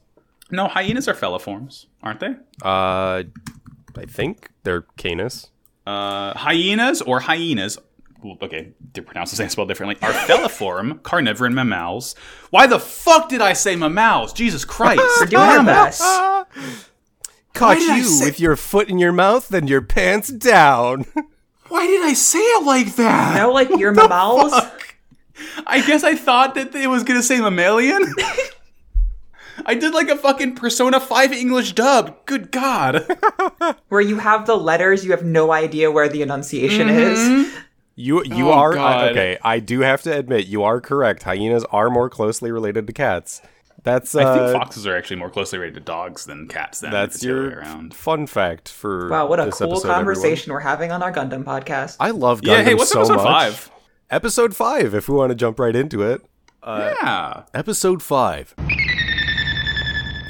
[0.50, 2.34] no, hyenas are feliforms, aren't they?
[2.62, 3.24] Uh,
[3.98, 5.50] I think they're canis.
[5.86, 7.78] Uh, hyenas or hyenas.
[8.26, 9.96] Well, Okay, they pronounce the same, spell differently.
[10.02, 12.14] Are feliform carnivoran mammals.
[12.50, 14.32] Why the fuck did I say mammals?
[14.32, 15.02] Jesus Christ!
[15.20, 16.02] We're doing our Damn best.
[17.54, 21.06] Caught you say- with your foot in your mouth and your pants down.
[21.68, 23.36] Why did I say it like that?
[23.36, 24.52] No, like your mammals.
[25.66, 28.02] I guess I thought that it was gonna say mammalian.
[29.64, 32.24] I did like a fucking Persona 5 English dub.
[32.26, 33.06] Good God.
[33.88, 37.18] where you have the letters, you have no idea where the enunciation is.
[37.18, 37.58] Mm-hmm.
[37.98, 39.10] You you Oh, are God.
[39.12, 39.38] okay.
[39.42, 41.22] I do have to admit you are correct.
[41.22, 43.40] Hyenas are more closely related to cats.
[43.84, 46.80] That's uh, I think foxes are actually more closely related to dogs than cats.
[46.80, 47.94] Then that's if it's the other way your around.
[47.94, 49.96] fun fact for Wow, what a this cool episode, everyone.
[49.96, 51.96] conversation we're having on our Gundam podcast.
[52.00, 52.62] I love Gundam Yeah.
[52.64, 53.24] Hey, what's so episode much.
[53.24, 53.70] five?
[54.10, 54.94] Episode five.
[54.94, 56.20] If we want to jump right into it,
[56.66, 57.44] yeah.
[57.54, 58.54] episode five.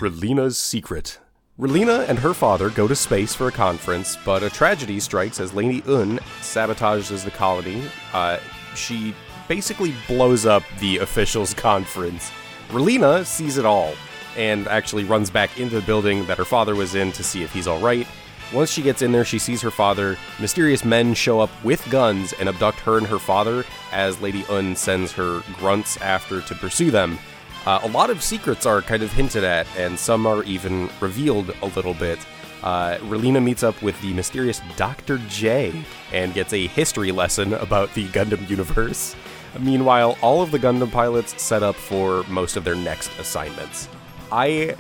[0.01, 1.19] Relena's secret.
[1.59, 5.55] Relena and her father go to space for a conference, but a tragedy strikes as
[5.55, 7.83] Lady Une sabotages the colony.
[8.13, 8.37] Uh,
[8.75, 9.15] she
[9.49, 12.31] basically blows up the officials' conference.
[12.69, 13.95] Relena sees it all
[14.37, 17.55] and actually runs back into the building that her father was in to see if
[17.55, 18.07] he's alright.
[18.53, 20.19] Once she gets in there, she sees her father.
[20.39, 24.77] Mysterious men show up with guns and abduct her and her father as Lady Une
[24.77, 27.19] sends her grunts after to pursue them.
[27.67, 31.53] Uh, a lot of secrets are kind of hinted at, and some are even revealed
[31.63, 32.19] a little bit.
[32.63, 35.19] Uh, Relena meets up with the mysterious Dr.
[35.29, 39.15] J and gets a history lesson about the Gundam universe.
[39.59, 43.89] Meanwhile, all of the Gundam pilots set up for most of their next assignments.
[44.31, 44.77] I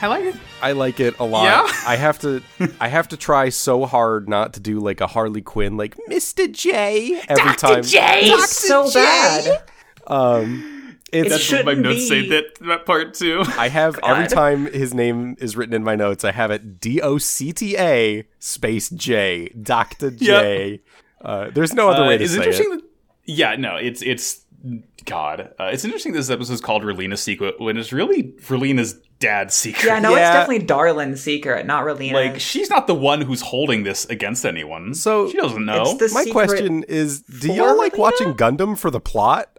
[0.00, 0.36] I like it.
[0.62, 1.44] I like it a lot.
[1.44, 1.66] Yeah?
[1.86, 2.42] I have to
[2.80, 6.50] I have to try so hard not to do like a Harley Quinn like Mr.
[6.50, 7.82] J every time.
[7.82, 8.20] J!
[8.26, 9.62] It's so bad.
[11.12, 13.42] It's It That's what my shouldn't notes say that, that part too.
[13.56, 17.00] I have every time his name is written in my notes, I have it D
[17.00, 20.80] O C T A space J, Doctor J.
[21.20, 22.72] Uh, there's no other Uh, way to it's say interesting.
[22.72, 22.76] it.
[22.80, 22.84] That,
[23.24, 24.44] yeah, no, it's it's
[25.04, 25.54] God.
[25.58, 26.12] Uh, it's interesting.
[26.12, 29.84] This episode is called Relena's secret when it's really Relena's dad's secret.
[29.86, 30.28] Yeah, no, Yeah.
[30.28, 32.12] it's definitely Darlian's secret, not Relena.
[32.12, 34.94] Like she's not the one who's holding this against anyone.
[34.94, 35.98] So- she doesn't know.
[36.12, 37.98] My question is, do y'all like Relena?
[37.98, 39.50] watching Gundam for the plot?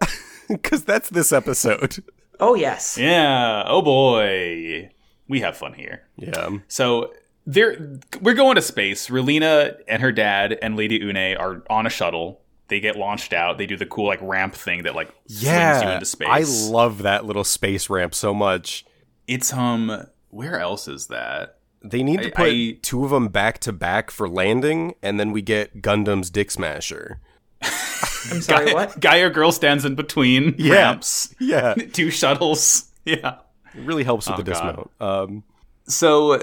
[0.62, 2.02] Because that's this episode.
[2.40, 2.96] Oh yes.
[2.98, 3.64] yeah.
[3.66, 4.90] Oh boy,
[5.28, 6.02] we have fun here.
[6.16, 6.58] Yeah.
[6.68, 7.12] So
[7.46, 9.08] they're we're going to space.
[9.08, 12.40] Relena and her dad and Lady Une are on a shuttle.
[12.68, 13.58] They get launched out.
[13.58, 16.28] They do the cool like ramp thing that like slings you into space.
[16.68, 18.84] I love that little space ramp so much.
[19.26, 20.06] it's um.
[20.30, 21.58] Where else is that?
[21.82, 25.18] They need to I- put I- two of them back to back for landing, and
[25.18, 27.20] then we get Gundam's Dick Smasher.
[28.30, 28.98] I'm sorry, what?
[29.00, 30.72] Guy or girl stands in between Yeah.
[30.74, 31.74] ramps, Yeah.
[31.92, 32.90] two shuttles.
[33.04, 33.36] Yeah.
[33.74, 34.52] It really helps with Oh, the God.
[34.52, 34.90] dismount.
[35.00, 35.44] Um,
[35.88, 36.42] So,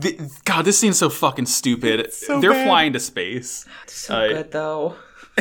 [0.00, 2.12] th- God, this scene's so fucking stupid.
[2.12, 2.66] so They're bad.
[2.66, 3.66] flying to space.
[3.86, 4.96] So Uh, good though.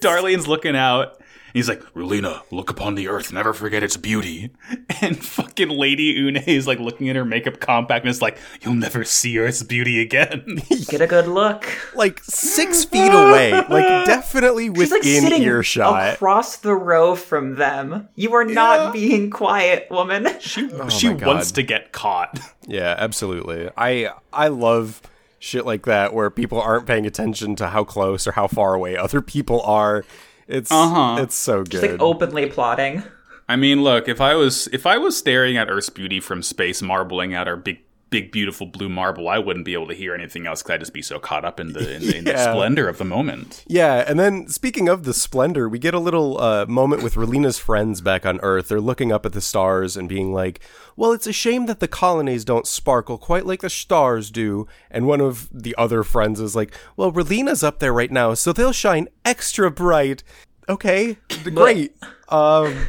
[0.00, 1.20] Darlian's looking out.
[1.54, 4.50] He's like, Relena, look upon the earth, never forget its beauty.
[5.00, 8.74] And fucking Lady Une is like looking at her makeup compact and is like, You'll
[8.74, 10.62] never see Earth's beauty again.
[10.88, 11.66] Get a good look.
[11.94, 13.68] like six feet away, like
[14.06, 16.14] definitely She's like within earshot.
[16.14, 18.08] across the row from them.
[18.14, 20.28] You are not being quiet, woman.
[20.40, 22.38] she Oh she wants to get caught.
[22.66, 23.68] Yeah, absolutely.
[23.76, 25.02] I I love
[25.38, 28.96] shit like that where people aren't paying attention to how close or how far away
[28.96, 30.04] other people are.
[30.48, 31.22] It's Uh-huh.
[31.22, 31.70] it's so good.
[31.70, 33.02] Just like openly plotting.
[33.48, 36.80] I mean, look, if I was if I was staring at Earth's beauty from space,
[36.80, 37.78] marbling at our big
[38.14, 40.92] big beautiful blue marble, I wouldn't be able to hear anything else because I'd just
[40.92, 43.64] be so caught up in the in, the- in the splendor of the moment.
[43.66, 47.58] Yeah, and then speaking of the splendor, we get a little uh, moment with Relena's
[47.58, 48.68] friends back on Earth.
[48.68, 50.60] They're looking up at the stars and being like,
[50.96, 55.06] "Well, it's a shame that the colonies don't sparkle quite like the stars do." And
[55.06, 58.72] one of the other friends is like, "Well, Relena's up there right now, so they'll
[58.72, 60.22] shine extra bright."
[60.68, 61.16] Okay,
[61.52, 61.94] great.
[62.28, 62.86] Um,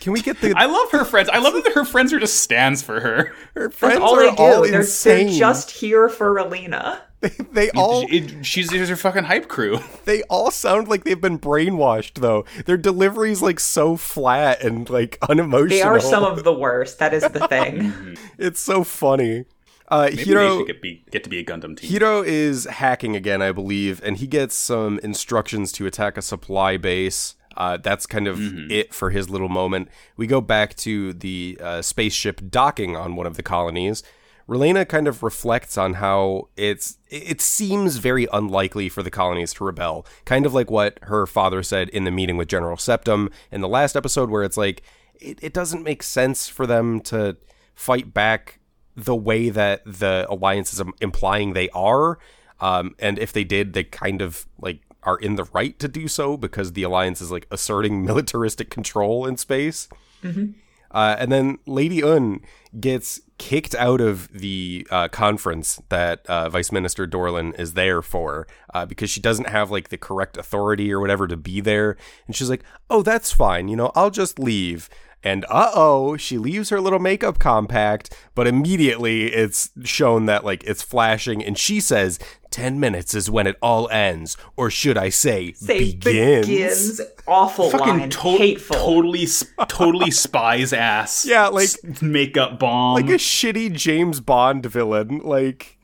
[0.00, 1.28] can we get the I love her friends.
[1.28, 3.32] I love that her friends are just stands for her.
[3.54, 4.42] her friends all are they do.
[4.42, 5.26] all they're, insane.
[5.28, 7.00] they're just here for Relena.
[7.20, 9.80] they they all It- she's she's her fucking hype crew.
[10.04, 12.44] they all sound like they've been brainwashed though.
[12.66, 15.68] Their delivery's like so flat and like unemotional.
[15.68, 16.98] They are some of the worst.
[16.98, 18.16] That is the thing.
[18.38, 19.44] It's so funny.
[19.90, 21.90] Uh, Maybe Heero they should get, be, get to be a Gundam team.
[21.90, 26.76] Heero is hacking again, I believe, and he gets some instructions to attack a supply
[26.76, 27.36] base.
[27.58, 28.38] Uh, that's kind of
[28.70, 29.88] it for his little moment.
[30.16, 34.04] We go back to the uh, spaceship docking on one of the colonies.
[34.48, 39.64] Relena kind of reflects on how it's it seems very unlikely for the colonies to
[39.64, 40.06] rebel.
[40.24, 43.68] Kind of like what her father said in the meeting with General Septem in the
[43.68, 44.82] last episode, where it's like
[45.16, 47.36] it, it doesn't make sense for them to
[47.74, 48.60] fight back
[48.96, 52.18] the way that the alliance is implying they are.
[52.60, 56.06] Um, and if they did, they kind of like are in the right to do
[56.06, 59.88] so because the alliance is like asserting militaristic control in space.
[60.22, 60.52] Mm-hmm.
[60.90, 62.40] Uh, and then Lady Une
[62.78, 68.46] gets kicked out of the uh, conference that uh, Vice Minister Darlian is there for
[68.74, 71.96] uh, because she doesn't have like the correct authority or whatever to be there.
[72.26, 73.68] And she's like, oh, that's fine.
[73.68, 74.88] You know, I'll just leave.
[75.22, 80.62] And uh oh, she leaves her little makeup compact, but immediately it's shown that like
[80.64, 82.18] it's flashing, and she says,
[82.50, 86.46] 10 minutes is when it all ends, or should I say, say begins.
[86.46, 87.00] begins.
[87.26, 88.10] Awful Fucking line.
[88.10, 88.76] To- Hateful.
[88.76, 89.26] Totally,
[89.68, 91.26] totally spies ass.
[91.26, 92.94] Yeah, like makeup bomb.
[92.94, 95.18] Like a shitty James Bond villain.
[95.24, 95.78] Like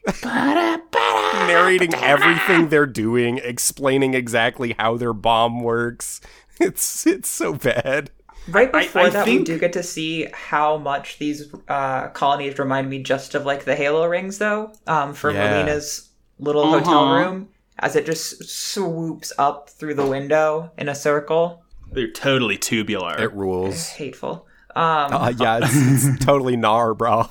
[1.47, 6.21] narrating everything they're doing, explaining exactly how their bomb works.
[6.61, 8.13] It's it's so bad.
[8.49, 9.41] Right before I, I that, think...
[9.41, 13.65] we do get to see how much these uh, colonies remind me just of like
[13.65, 15.51] the Halo rings, though, um, from yeah.
[15.51, 16.79] Melina's little uh-huh.
[16.81, 21.65] hotel room as it just swoops up through the window in a circle.
[21.91, 23.21] They're totally tubular.
[23.21, 23.75] It rules.
[23.75, 24.47] It's Hateful.
[24.77, 27.29] Um, uh, yeah, it's, it's totally gnar, bro.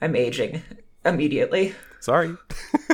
[0.00, 0.62] I'm aging
[1.04, 1.74] immediately.
[2.00, 2.36] Sorry.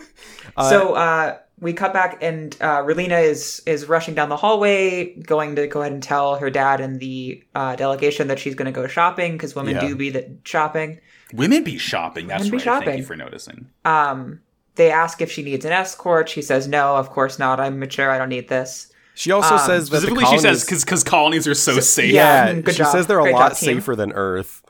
[0.57, 5.15] uh, so uh, we cut back, and uh, Relena is is rushing down the hallway,
[5.15, 8.67] going to go ahead and tell her dad and the uh, delegation that she's going
[8.67, 9.81] to go shopping because women yeah.
[9.81, 11.01] do be the shopping.
[11.33, 12.27] Women be shopping.
[12.27, 12.65] That's Women right.
[12.65, 12.87] Shopping.
[12.87, 13.67] Thank you for noticing.
[13.87, 14.41] Um,
[14.75, 16.29] they ask if she needs an escort.
[16.29, 17.59] She says, "No, of course not.
[17.59, 18.11] I'm mature.
[18.11, 21.03] I don't need this." She also um, says that specifically colonies, she says because because
[21.03, 22.13] colonies are so, so safe.
[22.13, 22.93] Yeah, yeah she job.
[22.93, 24.63] says they're a Great lot job, safer than Earth.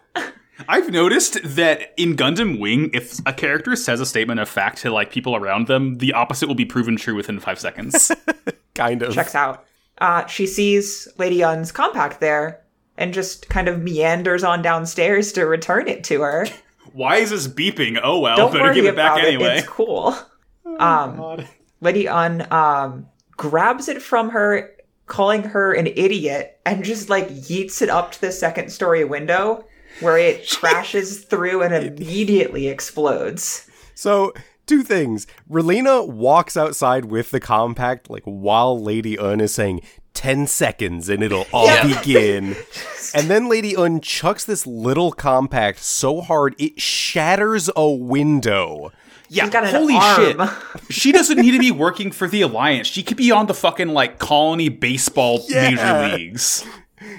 [0.68, 4.90] I've noticed that in Gundam Wing, if a character says a statement of fact to
[4.90, 8.12] like people around them, the opposite will be proven true within five seconds.
[8.74, 9.64] kind of checks out.
[9.98, 12.62] Uh, she sees Lady Une's compact there
[12.96, 16.46] and just kind of meanders on downstairs to return it to her.
[16.92, 17.98] Why is this beeping?
[18.02, 19.56] Oh well, Don't better give it back anyway.
[19.56, 19.58] It.
[19.58, 20.16] It's cool.
[20.66, 21.46] Oh, um,
[21.82, 24.74] Lady Une um, grabs it from her,
[25.06, 29.64] calling her an idiot, and just like yeets it up to the second story window
[30.00, 33.68] where it crashes through and immediately explodes.
[33.94, 34.32] So
[34.66, 35.26] two things.
[35.50, 39.80] Relena walks outside with the compact, like while Lady Une is saying,
[40.14, 41.98] 10 seconds and it'll all yeah.
[41.98, 42.56] begin.
[43.14, 48.92] and then Lady Une chucks this little compact so hard it shatters a window.
[49.28, 50.38] Yeah, holy shit.
[50.90, 52.86] she doesn't need to be working for the Alliance.
[52.86, 55.70] She could be on the fucking like colony baseball yeah.
[55.70, 56.64] major leagues.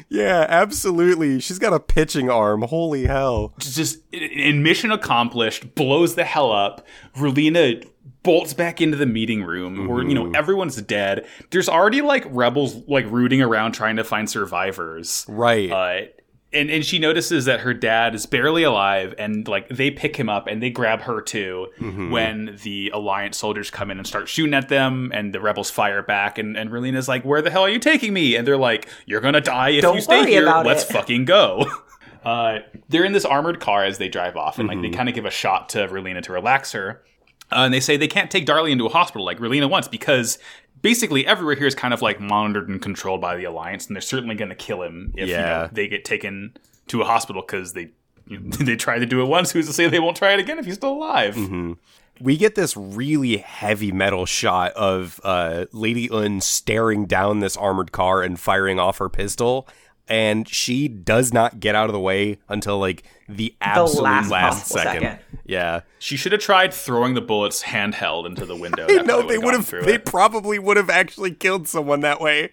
[0.10, 1.40] Yeah, absolutely.
[1.40, 2.64] She's got a pitching arm.
[2.64, 3.54] Holy hell.
[3.60, 6.86] Just in mission accomplished, blows the hell up.
[7.16, 7.86] Relena
[8.24, 9.88] bolts back into the meeting room mm-hmm.
[9.88, 10.36] where you know mm-hmm.
[10.36, 11.26] everyone's dead.
[11.52, 15.26] There's already like rebels like rooting around trying to find survivors.
[15.30, 15.72] Right.
[15.72, 16.08] Uh,
[16.56, 20.30] and and she notices that her dad is barely alive and like they pick him
[20.30, 22.10] up and they grab her too mm-hmm.
[22.10, 26.02] when the alliance soldiers come in and start shooting at them and the rebels fire
[26.02, 28.88] back and and Relena's like where the hell are you taking me and they're like
[29.06, 30.94] you're going to die if Don't you stay here let's it.
[30.94, 31.66] fucking go
[32.24, 34.78] uh, they're in this armored car as they drive off and mm-hmm.
[34.78, 34.98] like they mm-hmm.
[34.98, 37.04] kind of give a shot to Relena to relax her
[37.52, 40.40] uh, and they say they can't take Darlie into a hospital like Relena wants because
[40.86, 44.02] basically everywhere here is kind of like monitored and controlled by the Alliance, and they're
[44.02, 45.38] certainly going to kill him if yeah.
[45.38, 46.56] you know, they get taken
[46.86, 47.90] to a hospital because they
[48.28, 49.50] you know, they tried to do it once.
[49.50, 51.34] Who's to say they won't try it again if he's still alive?
[51.34, 51.74] Mm-hmm.
[52.22, 57.92] We get this really heavy metal shot of uh, Lady Une staring down this armored
[57.92, 59.68] car and firing off her pistol,
[60.08, 64.32] and she does not get out of the way until like the absolute the last,
[64.32, 65.02] last second.
[65.02, 65.20] second.
[65.46, 68.88] Yeah, she should have tried throwing the bullets handheld into the window.
[69.04, 69.70] no, they would have.
[69.70, 70.06] They it.
[70.06, 72.50] probably would have actually killed someone that way.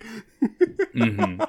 [0.95, 1.43] mm-hmm.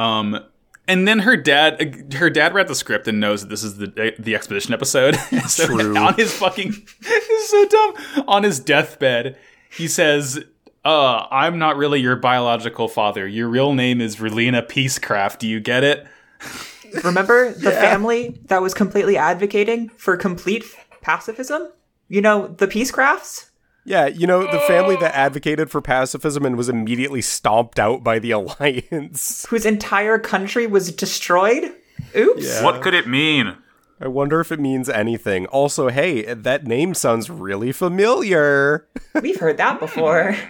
[0.00, 0.40] Um,
[0.88, 4.14] and then her dad, her dad read the script and knows that this is the
[4.18, 5.16] the expedition episode.
[5.46, 5.96] so True.
[5.96, 8.24] On his fucking, this is so dumb.
[8.28, 9.36] On his deathbed,
[9.70, 10.44] he says
[10.86, 13.26] uh, I'm not really your biological father.
[13.26, 15.38] Your real name is Relena Peacecraft.
[15.38, 16.06] Do you get it?
[17.04, 17.80] Remember the yeah.
[17.80, 20.64] family that was completely advocating for complete
[21.02, 21.72] pacifism?
[22.08, 23.50] You know, the Peacecrafts?
[23.84, 28.20] Yeah, you know, the family that advocated for pacifism and was immediately stomped out by
[28.20, 29.44] the Alliance.
[29.48, 31.72] Whose entire country was destroyed?
[32.16, 32.44] Oops.
[32.44, 32.62] Yeah.
[32.62, 33.56] What could it mean?
[34.00, 35.46] I wonder if it means anything.
[35.46, 38.86] Also, hey, that name sounds really familiar.
[39.20, 40.36] We've heard that before.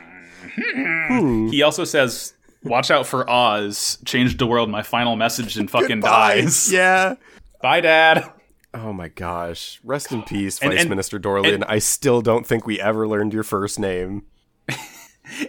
[0.57, 1.49] Hmm.
[1.49, 3.99] He also says, "Watch out for Oz.
[4.05, 4.71] Changed the world.
[4.71, 6.41] My final message and fucking Goodbye.
[6.43, 7.15] dies." Yeah.
[7.63, 8.31] Bye, Dad.
[8.75, 9.81] Oh my gosh.
[9.85, 11.55] Rest in peace, Vice and- Minister Darlian.
[11.55, 14.25] and- I still don't think we ever learned your first name.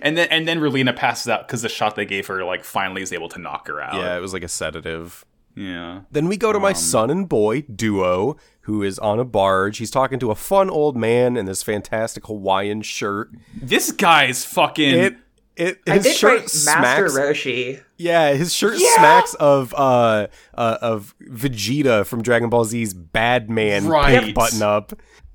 [0.01, 3.03] And then and then Relena passes out because the shot they gave her like finally
[3.03, 3.93] is able to knock her out.
[3.93, 5.23] Yeah, it was like a sedative.
[5.55, 6.01] Yeah.
[6.11, 8.37] Then we go to my son and boy duo,
[8.67, 9.77] who is on a barge.
[9.79, 13.31] He's talking to a fun old man in this fantastic Hawaiian shirt.
[13.59, 14.93] This guy's fucking.
[14.93, 15.17] It
[15.55, 17.13] it I his did shirt write Master smacks.
[17.15, 17.81] Roshi.
[17.97, 18.93] yeah, his shirt Yeah!
[18.97, 24.21] smacks of uh, uh of Vegeta from Dragon Ball Z's Bad Man Right.
[24.21, 24.93] pink button up.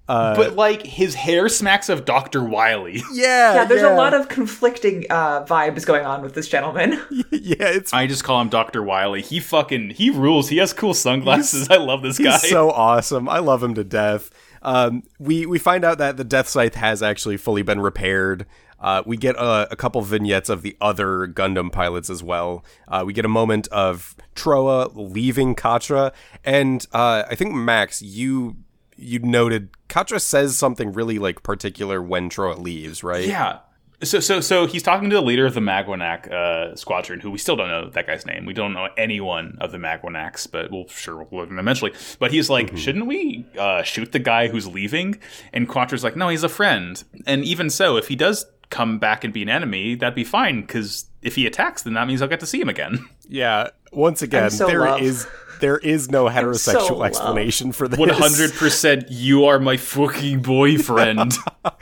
[0.09, 3.03] Uh, but like his hair smacks of Doctor Wily.
[3.13, 7.01] yeah, Yeah, there's a lot of conflicting uh, vibes going on with this gentleman.
[7.31, 7.57] yeah.
[7.61, 9.23] It's I just call him Doctor Wily.
[9.23, 10.49] He fucking he rules.
[10.49, 11.69] He has cool sunglasses.
[11.71, 12.33] I love this guy.
[12.39, 13.29] He's so awesome.
[13.29, 14.31] I love him to death.
[14.63, 18.47] Um, we we find out that the Death Scythe has actually fully been repaired.
[18.79, 22.65] Uh, we get a, a couple vignettes of the other Gundam pilots as well.
[22.89, 26.11] Uh, we get a moment of Trowa leaving Quatre,
[26.45, 28.57] and uh, I think Max, you
[29.03, 33.27] you noted Quatre says something really like particular when Trowa leaves, right?
[33.27, 33.59] yeah.
[34.03, 37.39] So so so he's talking to the leader of the Maganac uh, squadron, who we
[37.39, 38.47] still don't know that guy's name.
[38.47, 41.93] We don't know anyone of the Maganacs, but we'll sure we'll learn eventually.
[42.19, 45.21] But he's like, shouldn't we uh, shoot the guy who's leaving?
[45.53, 47.03] And Quatre's like, no, he's a friend.
[47.27, 50.63] And even so, if he does come back and be an enemy, that'd be fine
[50.63, 53.09] because if he attacks, then that means I'll get to see him again.
[53.29, 53.69] Yeah.
[53.93, 55.01] Once again, so there love.
[55.01, 55.27] is
[55.63, 57.07] there is no heterosexual love.
[57.07, 57.99] explanation for this.
[57.99, 61.35] One hundred percent, you are my fucking boyfriend.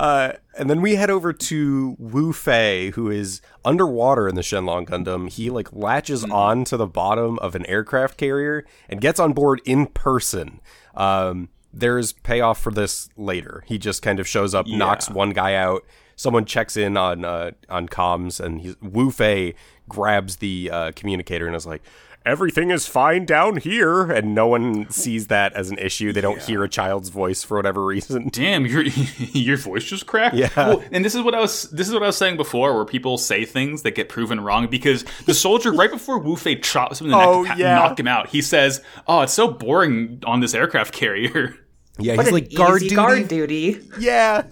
[0.00, 4.88] Uh, and then we head over to Wu Fei, who is underwater in the Shenlong
[4.88, 5.30] Gundam.
[5.30, 9.60] He like latches on to the bottom of an aircraft carrier and gets on board
[9.64, 10.60] in person.
[10.96, 13.62] Um, there's payoff for this later.
[13.68, 15.84] He just kind of shows up, knocks one guy out.
[16.16, 19.54] Someone checks in on uh, on comms, and he's, Wu Fei
[19.88, 21.82] grabs the uh, communicator and is like,
[22.26, 26.12] "Everything is fine down here." And no one sees that as an issue.
[26.12, 28.28] They don't hear a child's voice for whatever reason.
[28.32, 28.82] Damn, your
[29.32, 30.36] your voice just cracked.
[30.36, 30.48] Yeah.
[30.56, 32.84] Well, and this is what I was this is what I was saying before, where
[32.84, 37.00] people say things that get proven wrong because the soldier right before Wu Fei chops
[37.00, 37.74] him in the Oh, neck to pa- yeah.
[37.76, 41.56] knock him out, he says, "Oh, it's so boring on this aircraft carrier."
[41.98, 42.94] Yeah, What he's like guard duty.
[42.96, 43.80] guard duty.
[44.00, 44.46] Yeah.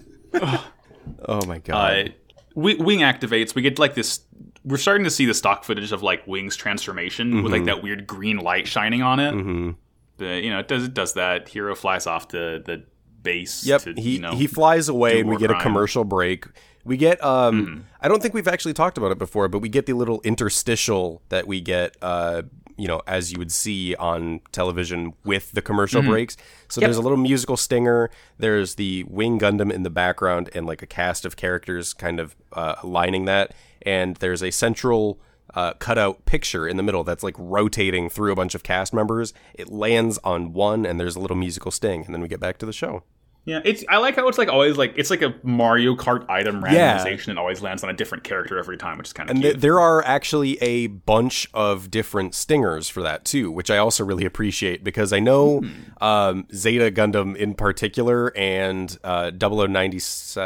[1.27, 2.13] oh my Uh, god.
[2.55, 3.55] Wi- Wing activates.
[3.55, 4.21] We get like this.
[4.65, 8.07] We're starting to see the stock footage of like Wing's transformation with like that weird
[8.07, 9.33] green light shining on it.
[9.33, 9.71] Mm-hmm.
[10.17, 11.47] But you know, it does it does that.
[11.47, 12.83] Heero flies off the the
[13.21, 13.65] base.
[13.65, 13.81] yep.
[13.81, 16.45] To, he you know, he flies away and we get a commercial break.
[16.85, 19.85] We get um I don't think we've actually talked about it before, but we get
[19.85, 22.43] the little interstitial that we get uh
[22.77, 26.35] you know, as you would see on television with the commercial breaks.
[26.69, 28.09] So there's a little musical stinger.
[28.39, 32.35] There's the Wing Gundam in the background and like a cast of characters kind of
[32.53, 33.53] uh, lining that.
[33.85, 35.19] And there's a central
[35.53, 39.33] uh, cutout picture in the middle that's like rotating through a bunch of cast members.
[39.53, 42.57] It lands on one, and there's a little musical sting, and then we get back
[42.59, 43.03] to the show.
[43.45, 46.63] Yeah, it's I like how it's like always like it's like a Mario Kart item
[46.63, 47.27] randomization.
[47.27, 49.57] It always lands on a different character every time, which is kind of And th-
[49.57, 54.23] there are actually a bunch of different stingers for that too, which I also really
[54.23, 55.61] appreciate because I know
[55.99, 59.97] um, Zeta Gundam in particular and uh, 0090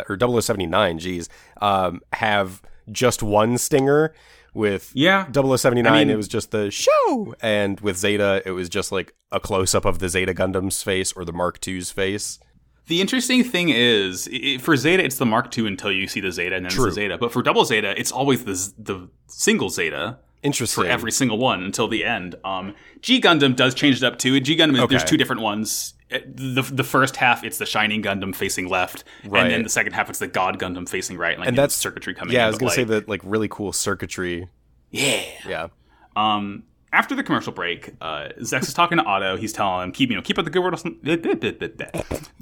[0.09, 1.29] or 0079, geez,
[1.61, 4.13] um, have just one stinger.
[4.53, 5.27] With Yeah.
[5.31, 9.13] 0079, I mean- it was just the show, and with Zeta, it was just like
[9.31, 12.39] a close up of the Zeta Gundam's face or the Mark II's face.
[12.87, 16.31] the interesting thing is, i for Zeta, it's the Mark II until you see the
[16.31, 16.85] Zeta, and then True.
[16.87, 17.17] it's the Zeta.
[17.19, 20.85] But for Double Zeta, it's always the the single Zeta Interesting.
[20.85, 22.35] for every single one until the end.
[22.43, 24.39] Um, G Gundam does change it up too.
[24.39, 25.93] G Gundam, is there's two different ones.
[26.11, 29.43] Uh, The the first half it's the Shining Gundam facing left, Right.
[29.43, 31.37] and then the second half it's the God Gundam facing right.
[31.37, 32.33] Like, and that's circuitry coming.
[32.33, 34.47] Yeah, in, I was gonna say like, that like really cool circuitry.
[34.91, 35.21] Yeah.
[35.47, 35.67] Yeah.
[36.15, 39.35] Um, after the commercial break, uh, Zechs is talking to Otto.
[39.35, 40.75] He's telling him, "Keep you know, keep up the good work."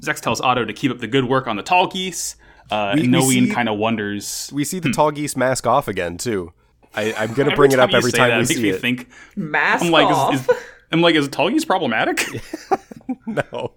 [0.02, 2.36] Zechs tells Otto to keep up the good work on the Tallgeese.
[2.70, 4.50] Uh, We- we Noin kind of wonders.
[4.52, 6.52] We see the Tallgeese mask off again too.
[6.94, 8.62] I, I'm gonna bring it up you every say time that, we it makes see
[8.62, 8.80] me it.
[8.80, 9.08] think.
[9.36, 10.34] Mask I'm like, off.
[10.34, 10.56] is, is,
[10.96, 12.26] I'm like, is tall problematic?
[13.26, 13.72] no.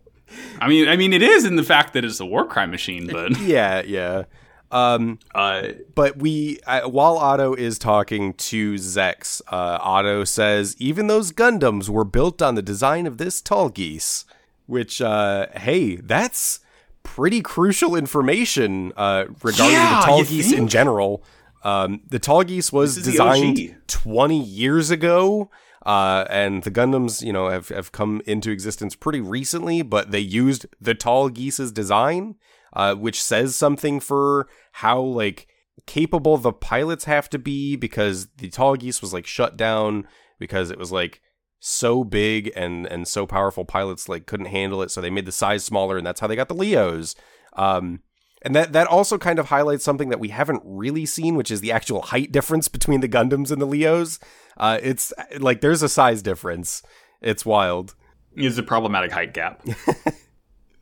[0.62, 3.08] I mean, I mean, it is in the fact that it's a war crime machine,
[3.08, 4.24] but Yeah, yeah.
[4.72, 11.08] Um, uh, but we, uh, while Otto is talking to Zechs, uh, Otto says even
[11.08, 14.26] those Gundams were built on the design of this Tallgeese.
[14.68, 16.60] Which, uh, hey, that's
[17.02, 21.24] pretty crucial information uh, regarding Yeah, the Tallgeese in general.
[21.64, 25.50] Um, the Tallgeese was This is the designed 20 years ago.
[25.90, 30.20] Uh, and the Gundams, you know, have, have come into existence pretty recently, but they
[30.20, 32.36] used the Tallgeese's design,
[32.74, 35.48] uh, which says something for how like
[35.88, 40.78] capable the pilots have to be because the Tallgeese was like shut down because it
[40.78, 41.24] was like
[41.60, 44.92] so big and and so powerful pilots like couldn't handle it.
[44.92, 47.16] So they made the size smaller and that's how they got the leos.
[47.54, 48.02] Um
[48.44, 51.62] and that that also kind of highlights something that we haven't really seen which is
[51.62, 54.20] the actual height difference between the gundams and the leos
[54.60, 56.84] uh it's like there's a size difference
[57.22, 57.96] it's wild
[58.36, 59.62] It's a problematic height gap.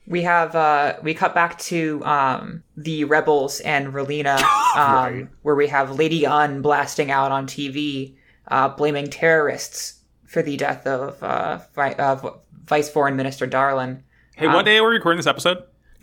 [0.10, 4.38] We have uh we cut back to um the rebels and Relena
[4.78, 5.28] um Right.
[5.42, 8.16] where we have Lady Une blasting out on TV
[8.48, 12.32] uh blaming terrorists for the death of uh, Vi- uh
[12.66, 14.04] Vice Foreign Minister Darlian.
[14.36, 15.58] Hey, what day are we recording this episode?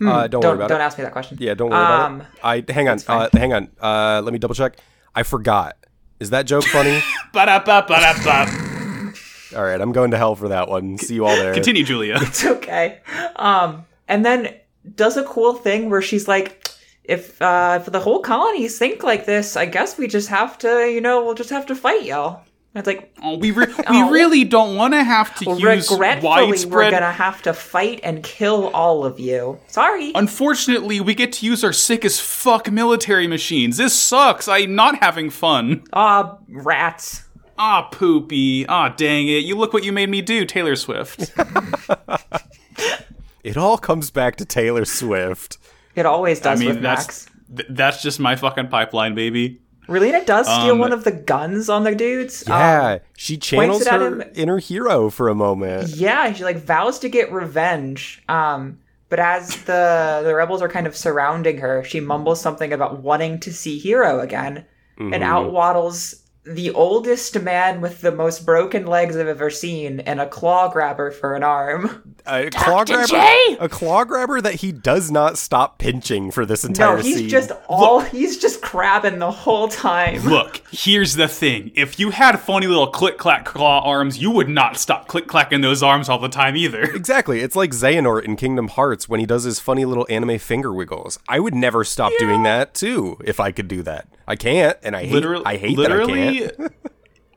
[0.05, 0.69] uh don't, Don't worry about it.
[0.75, 1.39] don't ask me that question.
[1.41, 2.27] yeah don't worry Um, about
[2.61, 4.77] it i hang on uh hang on uh let me double check
[5.15, 5.77] i forgot
[6.21, 7.01] is that joke funny
[7.33, 9.13] Ba-da-ba-ba-da-ba.
[9.57, 12.17] all right i'm going to hell for that one see you all there Continue, Julia.
[12.21, 13.01] It's okay.
[13.37, 14.55] Um, and then
[14.97, 16.69] does a cool thing where she's like,
[17.05, 20.87] if uh, if the whole colonies think like this, I guess we just have to,
[20.91, 22.43] you know, we'll just have to fight y'all.
[22.75, 24.11] And it's like, Oh, we re- we Oh.
[24.11, 28.69] really don't want to have to use regretfully, we're gonna have to fight and kill
[28.75, 29.59] all of you.
[29.69, 30.13] Sorry.
[30.15, 33.77] Unfortunately, we get to use our sick as fuck military machines.
[33.77, 34.49] This sucks.
[34.49, 35.85] I'm not having fun.
[35.93, 37.23] Ah, rats.
[37.57, 38.67] Ah, poopy.
[38.67, 39.45] Ah, dang it.
[39.45, 41.31] You look what you made me do, Taylor Swift.
[43.45, 45.59] it all comes back to taylor swift
[45.95, 47.27] It always does I does mean, with that's Max.
[47.57, 49.61] th- that's just my fucking pipeline, baby.
[49.89, 52.47] Relena does steal Um, one of the guns on the dudes.
[52.49, 55.89] Um, Yeah, she channels her inner hero for a moment.
[55.91, 58.23] Yeah, she like vows to get revenge.
[58.29, 58.79] Um,
[59.09, 63.39] but as the the rebels are kind of surrounding her, she mumbles something about wanting
[63.41, 64.65] to see Heero again,
[64.99, 70.21] and out waddles the oldest man with the most broken legs I've ever seen, and
[70.21, 72.15] a claw grabber for an arm.
[72.27, 73.57] A claw grabber, J!
[73.61, 77.29] a claw grabber that he does not stop pinching for this entire No, he's scene.
[77.29, 80.23] just all he's just crabbing the whole time.
[80.25, 81.71] Look, here's the thing.
[81.75, 85.61] If you had funny little click clack claw arms, you would not stop click clacking
[85.61, 86.83] those arms all the time either.
[86.95, 87.41] exactly.
[87.41, 91.19] It's like Xehanort in Kingdom Hearts when he does his funny little anime finger wiggles.
[91.29, 94.09] I would never stop doing that too if I could do that.
[94.27, 95.13] I can't, and I hate.
[95.13, 96.73] literally, I hate literally, that I can't.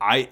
[0.00, 0.28] I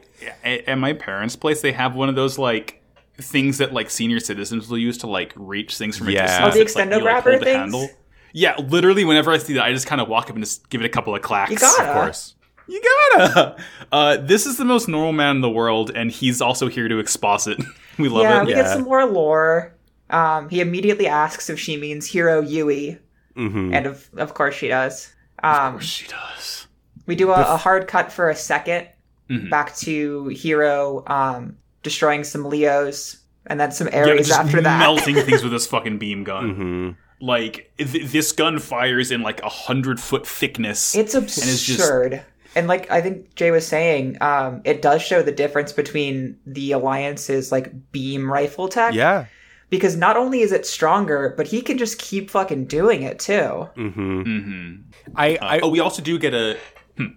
[0.66, 2.82] at my parents' place they have one of those like
[3.18, 6.22] things that like senior citizens will use to like reach things from a Yeah.
[6.26, 6.46] distance.
[6.54, 7.56] Oh, the It's, like, extendo you, like, grabber hold things?
[7.56, 7.90] handle.
[8.32, 9.04] Yeah, literally.
[9.04, 10.90] Whenever I see that, I just kind of walk up and just give it a
[10.90, 11.50] couple of clacks.
[11.50, 11.88] You gotta.
[11.88, 12.34] Of course.
[12.68, 12.82] You
[13.14, 13.56] gotta.
[13.92, 16.98] Uh, this is the most normal man in the world, and he's also here to
[16.98, 17.56] exposit.
[17.98, 18.46] we love yeah, it.
[18.46, 18.56] we Yeah.
[18.62, 19.74] get some more lore.
[20.10, 22.98] Um, he immediately asks if she means Heero Yuy,
[23.36, 25.12] hmm and of of course she does.
[25.42, 26.66] Um, She does.
[27.06, 28.88] We do a, a hard cut for a 2nd
[29.30, 29.50] Mhm.
[29.50, 33.16] back to Heero um, destroying some Leos,
[33.46, 34.78] and then some Yeah, just after that.
[34.78, 36.50] melting things with this fucking beam gun.
[36.54, 36.90] hmm
[37.24, 40.94] Like th- this gun fires in like a hundred foot thickness.
[40.94, 42.22] It's it's just- absurd.
[42.54, 46.72] And like I think Jay was saying, um, it does show the difference between the
[46.72, 48.94] alliance's like beam rifle tech.
[48.94, 49.26] Yeah.
[49.68, 53.68] Because not only is it stronger, but he can just keep fucking doing it too.
[53.74, 54.72] hmm hmm
[55.14, 56.58] I, I oh, we also do get a.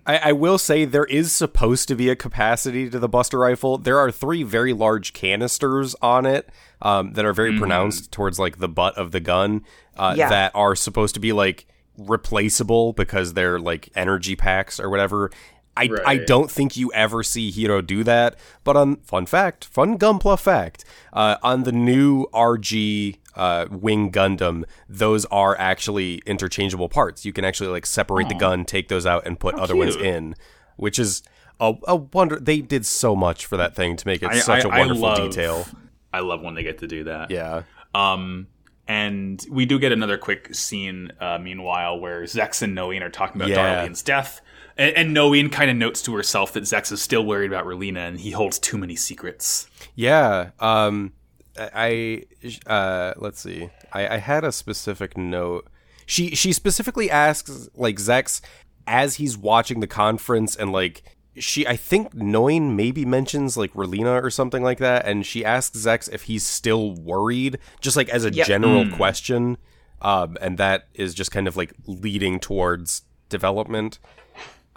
[0.06, 3.78] I, I will say there is supposed to be a capacity to the Buster rifle.
[3.78, 6.50] There are three very large canisters on it
[6.82, 9.64] um, that are very pronounced towards like the butt of the gun
[9.96, 10.28] uh, Yeah.
[10.30, 11.66] that are supposed to be like
[11.98, 15.32] replaceable because they're like energy packs or whatever.
[15.80, 18.36] I, I don't think you ever see Heero do that.
[18.63, 24.63] But on fun fact, fun Gunpla fact, uh, on the new RG uh, Wing Gundam,
[24.88, 27.25] those are actually interchangeable parts.
[27.25, 30.36] You can actually like separate the gun, take those out, and put other ones in,
[30.75, 31.23] which is
[31.59, 32.39] a, a wonder.
[32.39, 35.17] They did so much for that thing to make it such a I wonderful love-
[35.32, 35.65] detail.
[36.11, 37.30] I love when they get to do that.
[37.32, 37.61] Yeah.
[37.93, 38.47] Um,
[38.88, 43.39] and we do get another quick scene, uh, meanwhile, where Zechs and Noin are talking
[43.39, 43.84] about Yeah.
[43.86, 44.41] Darlian's death.
[44.80, 48.07] And, and Noin kind of notes to herself that Zechs is still worried about Relena
[48.07, 49.67] and he holds too many secrets.
[49.93, 50.51] Yeah.
[50.59, 51.13] Um,
[51.59, 52.23] I,
[52.65, 53.69] I- uh, let's see.
[53.93, 55.67] I, I had a specific note.
[56.05, 58.41] She she specifically asks like Zechs
[58.88, 61.03] as he's watching the conference and like
[61.38, 65.77] she I think Noin maybe mentions like Relena or something like that, and she asks
[65.77, 68.47] Zechs if he's still worried, just like as a Yep.
[68.47, 69.57] general question.
[70.01, 73.99] Um, and that is just kind of like leading towards development.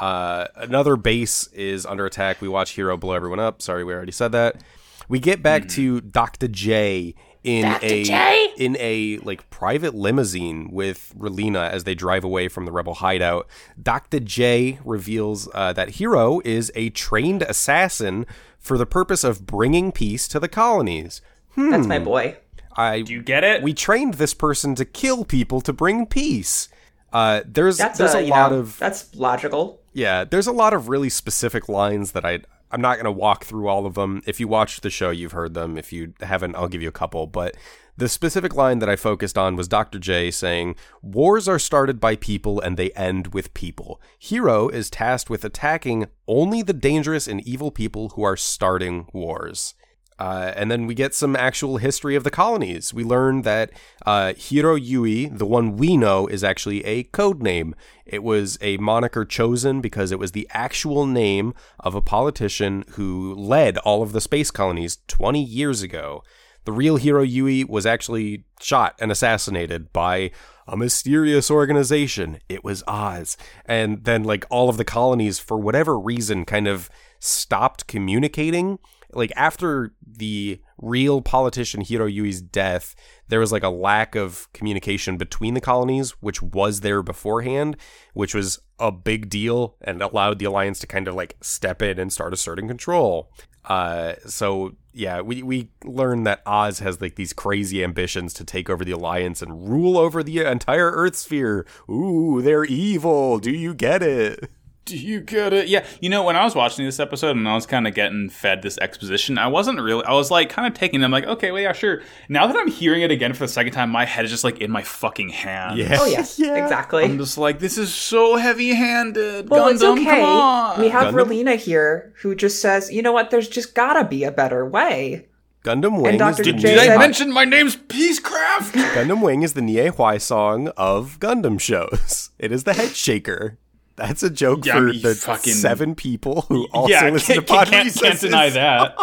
[0.02, 2.40] Uh, another base is under attack.
[2.40, 3.62] We watch Heero blow everyone up.
[3.62, 4.60] Sorry, we already said that.
[5.08, 6.48] We get back to Dr.
[6.48, 12.64] J in a in a like private limousine with Relena as they drive away from
[12.64, 13.46] the rebel hideout.
[13.80, 14.18] Dr.
[14.18, 18.26] J reveals uh, that Heero is a trained assassin
[18.58, 21.20] for the purpose of bringing peace to the colonies.
[21.56, 22.38] That's my boy.
[22.76, 23.62] I Do you get it?
[23.62, 26.68] we trained this person to kill people to bring peace.
[27.12, 29.81] Uh, there's That's there's a, a lot know, of that's logical.
[29.92, 32.40] Yeah, there's a lot of really specific lines that I
[32.72, 34.22] I'm not going to walk through all of them.
[34.26, 35.76] If you watched the show, you've heard them.
[35.76, 37.26] If you haven't, I'll give you a couple.
[37.26, 37.54] But
[37.98, 39.98] the specific line that I focused on was Dr.
[39.98, 44.00] J saying, Wars are started by people and they end with people.
[44.18, 49.74] Heero is tasked with attacking only the dangerous and evil people who are starting wars.
[50.18, 52.94] Uh, and then we get some actual history of the colonies.
[52.94, 53.70] We learn that
[54.06, 57.74] uh, Heero Yuy, the one we know, is actually a code name.
[58.04, 63.34] It was a moniker chosen because it was the actual name of a politician who
[63.34, 66.22] led all of the space colonies 20 years ago.
[66.64, 70.30] The real Heero Yuy was actually shot and assassinated by
[70.68, 72.38] a mysterious organization.
[72.48, 73.36] It was Oz.
[73.66, 76.88] And then, like, all of the colonies, for whatever reason, kind of
[77.18, 78.78] stopped communicating
[79.12, 82.94] like after the real politician Heero Yuy's death,
[83.28, 87.76] there was like a lack of communication between the colonies, which was there beforehand,
[88.14, 91.98] which was a big deal and allowed the alliance to kind of like step in
[91.98, 93.30] and start asserting control.
[93.64, 98.68] Uh, so yeah, we we learn that Oz has like these crazy ambitions to take
[98.68, 101.64] over the alliance and rule over the entire Earth sphere.
[101.88, 103.38] Ooh, they're evil.
[103.38, 104.50] Do you get it?
[104.84, 105.68] Do you get it?
[105.68, 105.86] Yeah.
[106.00, 108.62] You know, when I was watching this episode and I was kind of getting fed
[108.62, 111.62] this exposition, I wasn't really, I was like kind of taking them like, okay, well,
[111.62, 112.02] yeah, sure.
[112.28, 114.60] Now that I'm hearing it again for the second time, my head is just like
[114.60, 115.78] in my fucking hand.
[115.78, 115.98] Yeah.
[116.00, 116.62] Oh yes, Yeah.
[116.62, 117.04] exactly.
[117.04, 119.48] I'm just like, this is so heavy handed.
[119.48, 120.04] well, Gundam, it's okay.
[120.04, 120.80] come on.
[120.80, 121.26] We have Gundam?
[121.26, 123.30] Relena here who just says, you know what?
[123.30, 125.28] There's just gotta be a better way.
[125.64, 126.42] Gundam Wing is Dr.
[126.42, 128.72] the J Did I mention my name's Peacecraft?
[128.94, 132.30] Gundam Wing is the Nie Hwai song of Gundam shows.
[132.40, 133.58] It is the head shaker.
[134.06, 137.34] That's a joke Yeah, I for mean, the fucking- seven people who also yeah, listen
[137.36, 138.20] can't, to Pod can't, can't Recesses.
[138.20, 138.96] deny that.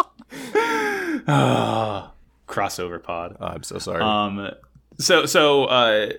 [1.26, 2.12] Ah,
[2.48, 3.36] crossover pod.
[3.40, 4.02] Oh, I'm so sorry.
[4.02, 4.50] Um,
[4.98, 6.10] so so uh,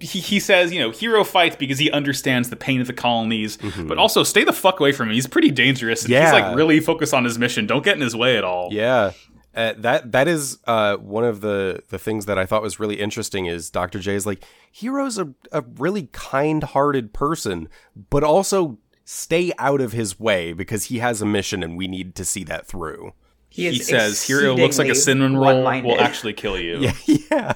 [0.00, 3.56] he he says, you know, heero fights because he understands the pain of the colonies,
[3.86, 5.14] but also stay the fuck away from him.
[5.14, 6.04] He's pretty dangerous.
[6.04, 7.66] And He's like really focused on his mission.
[7.66, 8.68] Don't get in his way at all.
[8.72, 9.12] yeah.
[9.56, 13.00] Uh, that that is uh, one of the, the things that I thought was really
[13.00, 13.98] interesting is Dr.
[13.98, 17.68] J is like Heero's a, a really kind hearted person,
[18.10, 22.14] but also stay out of his way because he has a mission and we need
[22.16, 23.12] to see that through.
[23.48, 25.44] He, He says, "Heero looks like a cinnamon roll.
[25.62, 25.88] one-minded.
[25.88, 27.52] Will actually kill you." Yeah, yeah.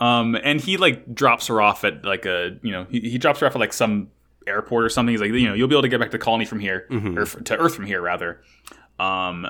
[0.00, 3.38] Um, and he like drops her off at like a you know he, he drops
[3.38, 4.08] her off at like some
[4.48, 5.12] airport or something.
[5.12, 7.22] He's like you know you'll be able to get back to colony from here or
[7.22, 8.42] f- to Earth from here rather.
[8.98, 9.46] Um,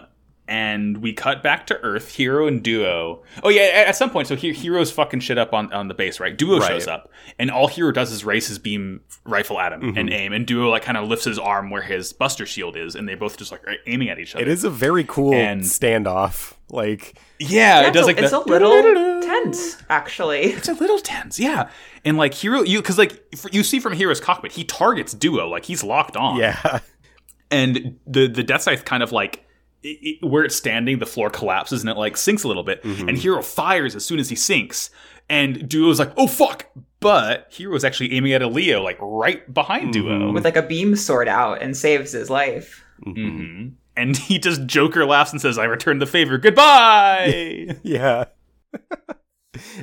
[0.46, 2.10] and we cut back to Earth.
[2.10, 3.22] Heero and Duo.
[3.42, 6.20] Oh yeah, at, at some point, so Heero's fucking shit up on, on the base,
[6.20, 6.36] right?
[6.36, 6.68] Duo Right.
[6.68, 9.98] shows up, and all Heero does is raise his beam rifle at him mm-hmm.
[9.98, 10.32] and aim.
[10.32, 13.14] And Duo like kind of lifts his arm where his Buster Shield is, and they
[13.14, 14.42] both just like are aiming at each other.
[14.42, 16.52] It is a very cool And- standoff.
[16.70, 20.40] Like yeah, Yeah, it does it's, like it's the- a little tense, actually.
[20.44, 21.68] It's a little tense, yeah.
[22.04, 23.22] And like Heero, you because like
[23.52, 26.38] you see from Heero's cockpit, he targets Duo, like he's locked on.
[26.38, 26.80] yeah.
[27.50, 29.46] And the the Death Scythe kind of like
[29.84, 32.82] it, it- where it's standing, the floor collapses and it like sinks a little bit.
[32.82, 33.08] Mm-hmm.
[33.08, 34.90] And Heero fires as soon as he sinks,
[35.28, 36.66] and Duo's like, "Oh fuck!"
[37.00, 40.18] But Heero's actually aiming at a Leo, like right behind Duo.
[40.18, 40.34] Mm-hmm.
[40.34, 42.82] With like a beam sword out and saves his life.
[43.02, 46.38] hmm And he just Joker laughs and says, "I return the favor.
[46.38, 48.24] Goodbye." Yeah.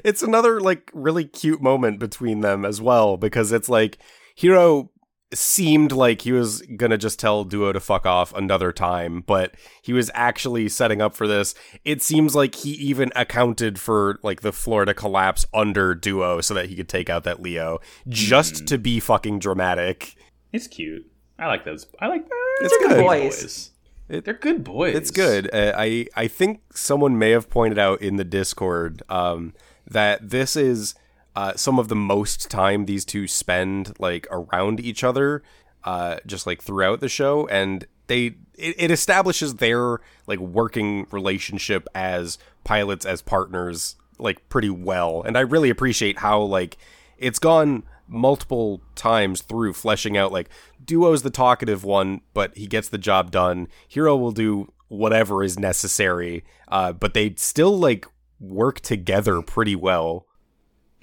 [0.03, 3.97] it's another like really cute moment between them as well because it's like
[4.37, 4.89] Heero
[5.33, 9.93] seemed like he was gonna just tell Duo to fuck off another time, but he
[9.93, 11.55] was actually setting up for this.
[11.85, 16.67] It seems like he even accounted for like the Florida collapse under Duo so that
[16.67, 20.15] he could take out that Leo just to be fucking dramatic.
[20.51, 21.05] it's cute.
[21.39, 21.87] I like those.
[21.99, 22.57] I like that.
[22.61, 23.03] It's good good.
[23.03, 23.71] boys.
[24.09, 24.93] It- They're good boys.
[24.93, 25.49] It's good.
[25.53, 29.53] Uh, I I think someone may have pointed out in the Discord um,
[29.87, 30.93] that this is
[31.35, 35.43] uh, some of the most time these two spend like around each other,
[35.83, 41.87] uh, just like throughout the show, and they it, it establishes their like working relationship
[41.95, 46.77] as pilots as partners like pretty well, and I really appreciate how like
[47.17, 50.49] it's gone multiple times through fleshing out like
[50.83, 53.69] duo's the talkative one but he gets the job done.
[53.89, 58.05] Heero will do whatever is necessary uh, but they still like
[58.41, 60.27] work together pretty well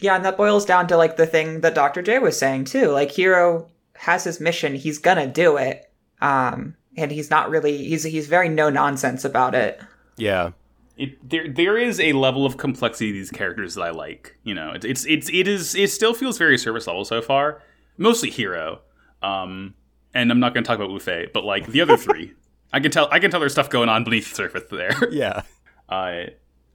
[0.01, 2.03] Yeah, and that boils down to like the thing that Dr.
[2.03, 2.89] J was saying too.
[2.89, 5.91] Like Heero has his mission, he's gonna do it.
[6.21, 9.81] Um and he's not really he's he's very no nonsense about it.
[10.17, 10.51] yeah
[10.97, 14.37] it, there there is a level of complexity to these characters that I like.
[14.43, 17.63] You know, it's it's it's it is it still feels very service level so far.
[17.99, 18.79] Mostly heero,
[19.23, 19.75] um,
[20.15, 22.33] and I'm not going to talk about Wu Fei, but like the other three,
[22.73, 24.97] I can tell I can tell there's stuff going on beneath the surface there.
[25.13, 25.43] yeah
[25.89, 26.27] Uh,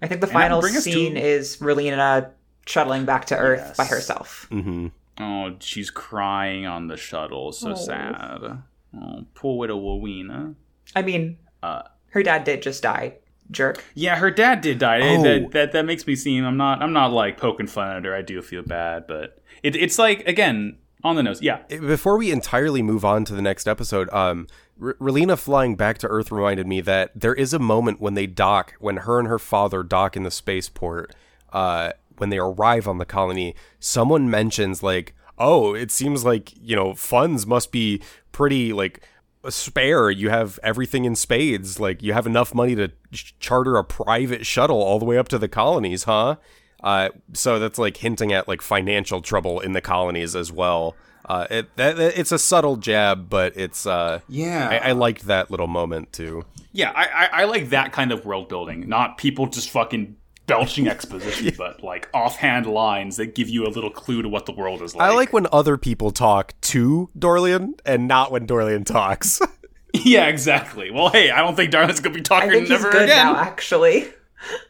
[0.01, 2.31] I think the final bring us to- scene is Relena
[2.65, 3.77] shuttling back to Earth Yes.
[3.77, 4.47] by herself.
[4.49, 4.87] hmm
[5.19, 7.75] oh, she's crying on the shuttle, so Oh.
[7.75, 8.63] sad.
[8.95, 10.55] Oh, poor little Wawina.
[10.95, 13.13] I mean, Uh, her dad did just die.
[13.51, 13.83] Jerk.
[13.93, 14.99] Yeah, her dad did die.
[15.01, 15.21] Oh.
[15.23, 18.15] That, that that makes me seem I'm not I'm not like poking fun at her.
[18.15, 21.41] I do feel bad, but it, it's like again on the nose.
[21.41, 24.47] Yeah, before we entirely move on to the next episode, um,
[24.81, 28.25] R- Relena flying back to Earth reminded me that there is a moment when they
[28.27, 31.13] dock, when her and her father dock in the spaceport,
[31.51, 31.91] uh,
[32.23, 36.93] when they arrive on the colony, someone mentions like, "Oh, it seems like you know
[36.95, 38.01] funds must be
[38.31, 39.01] pretty like."
[39.49, 43.83] spare you have everything in spades like you have enough money to ch- charter a
[43.83, 46.37] private shuttle all the way up to the colonies huh
[46.81, 50.95] uh, so that's like hinting at like financial trouble in the colonies as well.
[51.25, 54.67] Uh, it that, that- it's a subtle jab, but it's uh, Yeah.
[54.69, 56.43] I, I liked that little moment too.
[56.73, 56.91] yeah.
[56.95, 61.53] I, I I like that kind of world building, not people just fucking belching exposition,
[61.57, 64.95] but like offhand lines that give you a little clue to what the world is
[64.95, 65.09] like.
[65.09, 69.41] I like when other people talk to Darlian and not when Darlian talks.
[69.93, 70.91] yeah, exactly.
[70.91, 73.33] Well, hey, I don't think Darlian's gonna be I talking think he's never good again.
[73.33, 74.07] now, actually.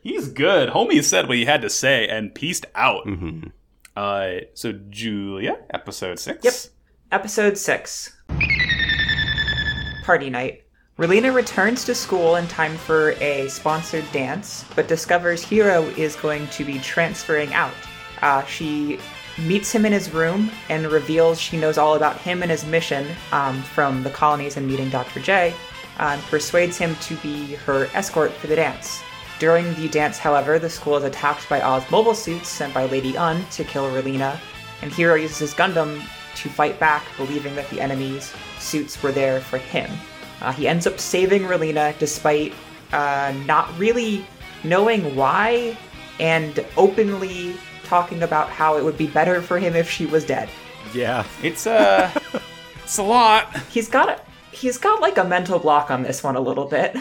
[0.02, 0.70] He's good.
[0.70, 3.08] Homie said what he had to say and pieced out.
[3.96, 6.44] Uh, so Julia, episode six.
[6.44, 6.54] Yep.
[7.12, 8.18] Episode 6
[10.04, 10.63] Party Night.
[11.00, 16.46] Relena returns to school in time for a sponsored dance, but discovers Heero is going
[16.50, 17.74] to be transferring out.
[18.22, 19.00] Uh, she
[19.40, 23.08] meets him in his room and reveals she knows all about him and his mission
[23.32, 25.20] um, from the colonies and meeting Dr.
[25.20, 25.56] J,
[25.98, 29.02] uh, and persuades him to be her escort for the dance.
[29.40, 33.16] During the dance, however, the school is attacked by Oz mobile suits sent by Lady
[33.18, 34.40] Une to kill Relena,
[34.84, 36.04] and Heero uses his Gundam
[36.36, 39.90] to fight back, believing that the enemy's suits were there for him.
[40.44, 42.54] Uh, he ends up saving Relena despite
[42.92, 44.26] uh, not really
[44.64, 45.78] knowing why
[46.20, 47.56] and openly
[47.86, 50.50] talking about how it would be better for him if she was dead.
[50.94, 52.12] yeah, It's uh,
[52.84, 53.56] it's a lot.
[53.70, 54.22] He's got a,
[54.52, 56.96] he's got like a mental block on this one a little bit.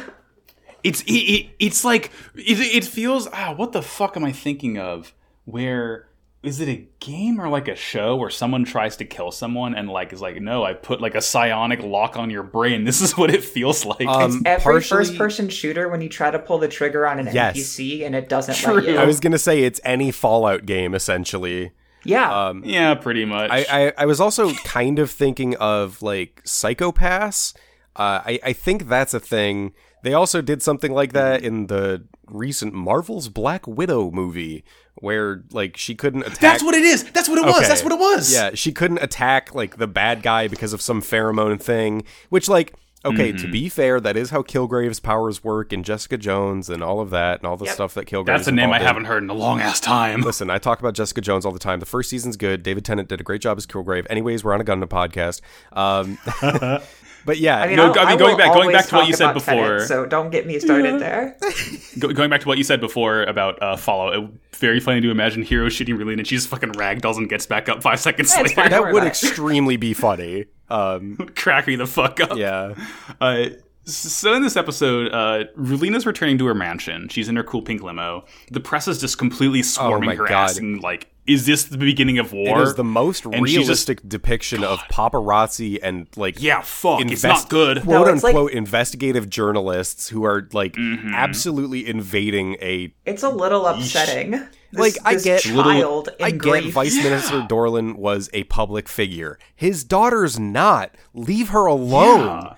[0.82, 4.78] It's it, it, it's like it, it feels ah what the fuck am I thinking
[4.78, 5.12] of?
[5.44, 6.06] Where
[6.42, 9.88] is it a game or like a show where someone tries to kill someone and
[9.88, 12.82] like is like no I put like a psionic lock on your brain.
[12.84, 14.06] This is what it feels like.
[14.06, 17.56] Um, Every partially- first-person shooter, when you try to pull the trigger on an Yes.
[17.56, 18.74] NPC and it doesn't True.
[18.74, 21.70] let you, I was gonna say it's any Fallout game essentially.
[22.04, 23.48] yeah, Um, yeah, pretty much.
[23.52, 27.54] I, I, I was also kind of thinking of like Psychopaths.
[27.94, 29.74] Uh, I, I think that's a thing.
[30.02, 34.64] They also did something like that in the recent Marvel's Black Widow movie,
[34.96, 36.40] where like she couldn't attack.
[36.40, 37.04] That's what it is.
[37.12, 37.56] That's what it was.
[37.58, 37.68] Okay.
[37.68, 38.32] That's what it was.
[38.32, 42.04] Yeah, she couldn't attack like the bad guy because of some pheromone thing.
[42.30, 42.74] Which, like,
[43.04, 43.50] okay, to Mm-hmm.
[43.52, 47.38] be fair, that is how Kilgrave's powers work in Jessica Jones and all of that
[47.40, 47.74] and all the Yep.
[47.74, 48.26] stuff that Kilgrave.
[48.26, 50.20] That's a name I haven't heard in a long ass time.
[50.22, 51.80] Listen, I talk about Jessica Jones all the time.
[51.80, 52.62] The first season's good.
[52.62, 54.06] David Tennant did a great job as Kilgrave.
[54.10, 55.40] Anyways, we're on a Gundam podcast.
[55.76, 56.18] Um,
[57.24, 59.30] but yeah, I mean, No, I'll- mean, going back- going back to what you said
[59.30, 59.86] about Tenet, before.
[59.86, 61.36] so don't get me started there.
[61.98, 65.10] Go, going back to what you said before about uh, Fallout, it, very funny to
[65.10, 68.32] imagine Heero shooting Relena and she just fucking ragdolls and gets back up five seconds
[68.34, 68.54] Yeah, later.
[68.54, 68.70] fine.
[68.70, 70.46] that would about extremely be funny.
[70.72, 72.38] Um, Crack me the fuck up.
[72.38, 72.72] yeah,
[73.20, 73.48] Uh,
[73.84, 77.08] so in this episode, uh, Relena's returning to her mansion.
[77.08, 78.24] She's in her cool pink limo.
[78.50, 80.50] The press is just completely swarming Oh my her God.
[80.50, 82.60] ass and like, is this the beginning of war?
[82.60, 87.22] It is the most And she's realistic depiction of paparazzi and like yeah, fuck, it's
[87.22, 87.82] invest- not good.
[87.82, 91.14] quote No, it's like- unquote investigative journalists who are like Mm-hmm.
[91.14, 94.30] absolutely invading a It's a little upsetting.
[94.32, 96.72] This, like I get child I in get grief.
[96.74, 99.38] Vice Minister Darlian was a public figure.
[99.54, 100.92] His daughter's not.
[101.14, 102.56] Leave her alone.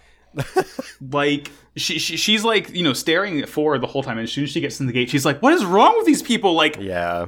[1.12, 4.44] Like she, she she's like you know staring forward the whole time and as soon
[4.44, 6.76] as she gets in the gate she's like what is wrong with these people like
[6.78, 7.26] Yeah.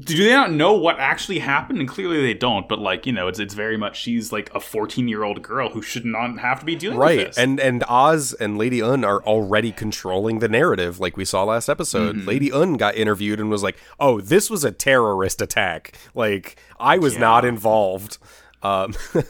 [0.00, 3.28] do they not know what actually happened and clearly they don't but like you know
[3.28, 6.60] it's it's very much she's like a 14 year old girl who should not have
[6.60, 7.26] to be dealing with Right.
[7.26, 11.44] this And and Oz and Lady Une are already controlling the narrative like we saw
[11.44, 12.16] last episode.
[12.16, 12.28] Mm-hmm.
[12.28, 15.98] Lady Une got interviewed and was like, "Oh, this was a terrorist attack.
[16.14, 18.16] Like I was not involved."
[18.62, 18.94] Um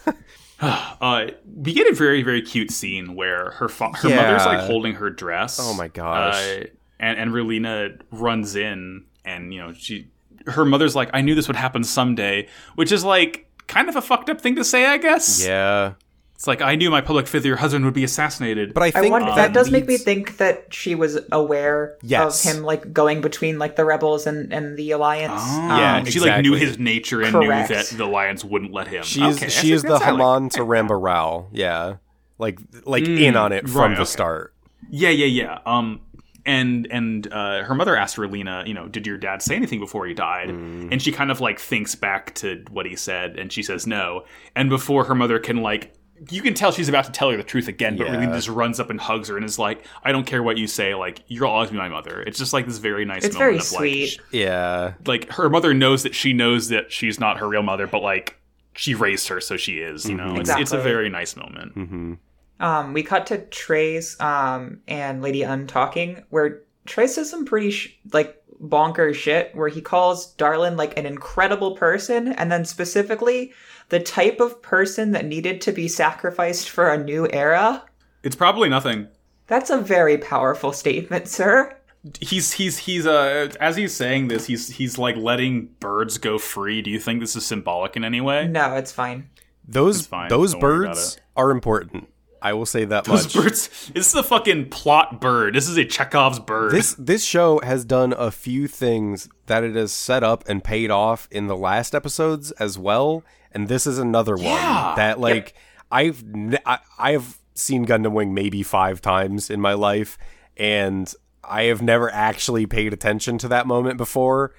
[0.62, 1.26] uh
[1.56, 4.16] we get a very very cute scene where her fa- her Yeah.
[4.16, 6.34] mother's like holding her dress Oh my gosh.
[6.36, 6.64] uh,
[7.00, 10.08] and and Relena runs in and you know she
[10.46, 14.02] her mother's like I knew this would happen someday which is like kind of a
[14.02, 15.94] fucked up thing to say I guess yeah.
[16.42, 18.74] It's like I knew my public figure husband would be assassinated.
[18.74, 21.96] But I I think wonder, that, that does make me think that she was aware
[22.02, 22.44] Yes.
[22.44, 25.40] of him like going between like the rebels and, and the alliance.
[25.40, 27.70] Oh, Yeah, she like knew his nature and Correct.
[27.70, 29.04] knew that the alliance wouldn't let him.
[29.04, 31.48] She's is Okay, she is the that's how like- Haman to Ramba Ral.
[31.52, 31.98] Yeah.
[32.40, 34.10] Like like in on it from right, the okay.
[34.10, 34.52] start.
[34.90, 35.58] Yeah, yeah, yeah.
[35.64, 36.00] Um,
[36.44, 40.06] and and uh, her mother asked Relena, you know, did your dad say anything before
[40.06, 40.48] he died?
[40.48, 40.88] Mm.
[40.90, 44.24] And she kind of like thinks back to what he said, and she says no.
[44.56, 45.94] And before her mother can like
[46.30, 48.14] you can tell she's about to tell her the truth again, but Yeah.
[48.16, 50.66] Relena just runs up and hugs her and is like, "I don't care what you
[50.66, 50.94] say.
[50.94, 53.24] Like, you'll always be my mother." It's just like this very nice.
[53.24, 54.18] It's moment very of, sweet.
[54.18, 54.92] Like, Yeah.
[55.06, 58.38] like her mother knows that she knows that she's not her real mother, but like
[58.74, 60.08] she raised her, so she is.
[60.08, 61.72] You know, it's, it's a very nice moment.
[61.72, 62.14] hmm
[62.60, 67.70] Um, we cut to Treize um, and Lady Une talking, where Treize says some pretty
[67.72, 73.52] sh- like bonkers shit, where he calls Darlian like an incredible person, and then specifically
[73.92, 77.84] the type of person that needed to be sacrificed for a new era.
[78.22, 79.06] It's probably nothing.
[79.48, 81.76] That's a very powerful statement, sir.
[82.18, 86.80] He's he's he's uh as he's saying this, he's he's like letting birds go free.
[86.80, 88.48] Do you think this is symbolic in any way?
[88.48, 89.28] No, it's fine.
[89.68, 90.30] Those It's fine.
[90.30, 92.08] those Don't worry about birds are important.
[92.40, 93.44] I will say that Those much.
[93.44, 93.90] birds.
[93.94, 95.54] This is a fucking plot bird.
[95.54, 96.72] This is a Chekhov's bird.
[96.72, 100.90] This this show has done a few things that it has set up and paid
[100.90, 103.22] off in the last episodes as well,
[103.54, 104.94] and this is another one Yeah.
[104.96, 105.54] that like
[105.90, 110.16] I've ne- I, I've seen Gundam Wing maybe five times in my life,
[110.56, 111.12] and
[111.44, 114.54] I have never actually paid attention to that moment before,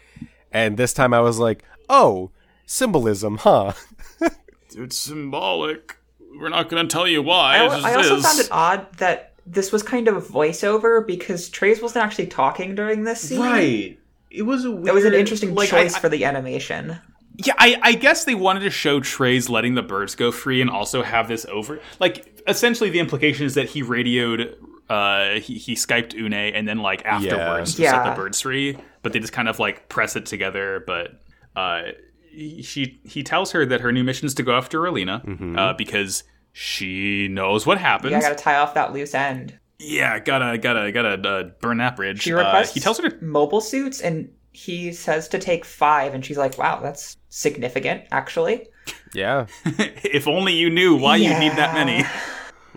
[0.51, 2.29] and this time I was like, oh,
[2.65, 3.73] symbolism, huh?
[4.75, 5.97] it's symbolic.
[6.39, 7.57] We're not going to tell you why.
[7.57, 8.23] I, it al- I also is.
[8.25, 13.03] found it odd that this was kind of voiceover because Treize wasn't actually talking during
[13.03, 13.39] this scene.
[13.39, 13.99] right.
[14.31, 16.97] It was a weird, It was an interesting like, choice I- for the animation.
[17.37, 20.69] Yeah, I, I guess they wanted to show Treize letting the birds go free and
[20.69, 21.79] also have this over.
[21.99, 24.55] Like, essentially, the implication is that he radioed,
[24.89, 28.09] uh, he, he Skyped Une and then, like, afterwards to set Yeah.
[28.09, 30.83] the birds free, but they just kind of, like, press it together.
[30.85, 31.21] But,
[31.55, 31.83] uh,
[32.29, 35.57] he, she, he tells her that her new mission is to go after Relena, Mm-hmm.
[35.57, 38.11] uh, because she knows what happens.
[38.11, 39.57] Yeah, I gotta tie off that loose end.
[39.79, 42.21] Yeah, gotta, gotta, gotta uh, burn that bridge.
[42.21, 46.13] She Uh, requests he tells her to mobile suits, and he says to take five,
[46.13, 48.67] and she's like, "Wow, that's significant, actually."
[49.13, 52.03] Yeah, if only you knew why you need that many.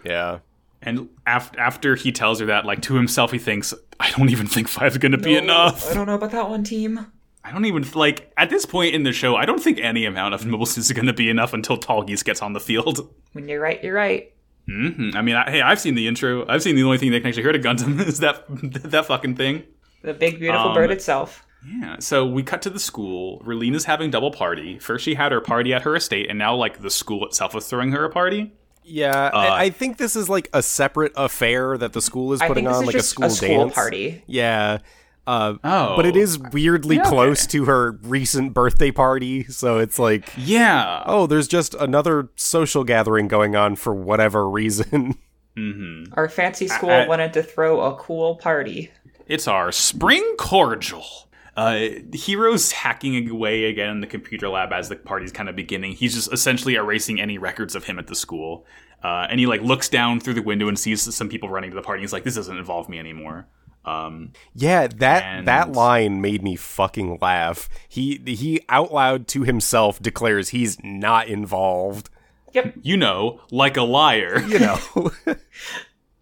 [0.05, 0.39] yeah.
[0.83, 4.47] And after after he tells her that, like to himself, he thinks, "I don't even
[4.47, 7.07] think five's gonna be enough." I don't know about that one team.
[7.43, 9.37] I don't even like at this point in the show.
[9.37, 12.53] I don't think any amount of mobile is gonna be enough until Tallgeese gets on
[12.53, 13.09] the field.
[13.33, 14.33] When you're right, you're right.
[14.67, 16.47] hmm I mean, I, hey, I've seen the intro.
[16.49, 19.37] I've seen the only thing that can actually hurt a Gundam is that that fucking
[19.37, 19.65] thing.
[20.03, 21.45] The big beautiful Um, bird itself.
[21.67, 21.97] Yeah.
[22.01, 23.41] So we cut to the school.
[23.45, 24.79] Relena's having double party.
[24.79, 27.67] First, she had her party at her estate, and now like the school itself is
[27.67, 28.53] throwing her a party.
[28.85, 32.47] Yeah, I, I think this is like a separate affair that the school is I
[32.47, 34.23] putting think this on, is like just a school a school dance party.
[34.29, 34.79] Yeah,
[35.27, 37.11] uh, Oh, but it is weirdly Yeah, okay.
[37.11, 41.03] close to her recent birthday party, so it's like, Yeah.
[41.05, 45.19] oh, there's just another social gathering going on for whatever reason.
[45.57, 46.13] Mm-hmm.
[46.19, 48.91] Our fancy school I- wanted to throw a cool party.
[49.27, 51.03] It's our spring cordial.
[51.57, 55.93] Uh, Heero's hacking away again in the computer lab as the party's kind of beginning.
[55.93, 58.67] He's just essentially erasing any records of him at the school.
[59.03, 61.77] Uh, and he like looks down through the window and sees some people running to
[61.77, 62.03] the party.
[62.03, 63.47] He's like, "This doesn't involve me anymore."
[63.85, 67.69] Um, yeah, that And- that line made me fucking laugh.
[67.89, 72.11] He he out loud to himself declares he's not involved.
[72.53, 72.75] Yep.
[72.83, 74.41] you know, like a liar.
[74.49, 74.79] You know,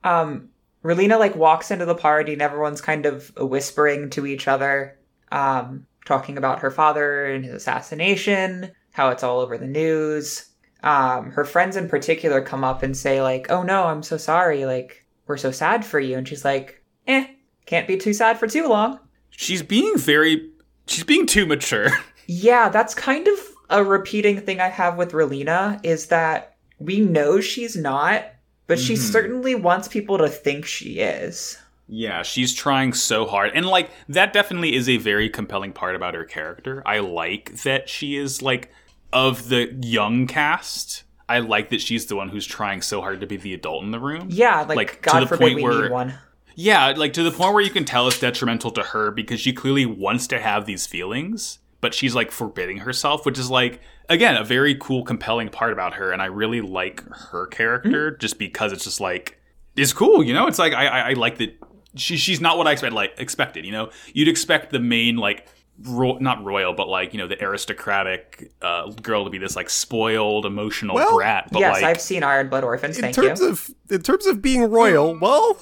[0.04, 0.50] Um,
[0.84, 4.98] Relena like walks into the party and everyone's kind of whispering to each other,
[5.34, 10.48] um, talking about her father and his assassination, how it's all over the news.
[10.82, 14.64] Um, her friends in particular come up and say like, "Oh no, I'm so sorry.
[14.64, 17.26] Like, we're so sad for you." And she's like, "Eh,
[17.66, 19.00] can't be too sad for too long."
[19.30, 20.50] She's being very.
[20.86, 21.90] She's being too mature.
[22.26, 23.38] Yeah, that's kind of
[23.68, 28.24] a repeating thing I have with Relena is that we know she's not,
[28.66, 31.58] but she certainly wants people to think she is.
[31.86, 33.52] Yeah, she's trying so hard.
[33.54, 36.82] And like that definitely is a very compelling part about her character.
[36.86, 38.70] I like that she is like
[39.12, 41.04] of the young cast.
[41.28, 43.90] I like that she's the one who's trying so hard to be the adult in
[43.90, 44.28] the room.
[44.30, 46.14] Yeah, like, Like, to God the forbid point we where- need one.
[46.56, 49.52] Yeah, like to the point where you can tell it's detrimental to her because she
[49.52, 54.36] clearly wants to have these feelings, but she's like forbidding herself, which is like again
[54.36, 57.02] a very cool, compelling part about her, and I really like
[57.32, 58.20] her character Mm-hmm.
[58.20, 59.40] just because it's just like
[59.76, 60.46] it's cool, you know.
[60.46, 61.58] It's like I I, I like that
[61.96, 63.90] she she's not what I expect like expected, you know.
[64.12, 65.46] You'd expect the main like.
[65.82, 69.68] Ro- not royal, but like you know, the aristocratic uh, girl to be this like
[69.68, 71.48] spoiled, emotional Well, brat.
[71.50, 72.96] But yes, like, I've seen Iron Blood Orphans.
[72.96, 73.48] in terms you.
[73.48, 75.54] of in terms of being royal, well,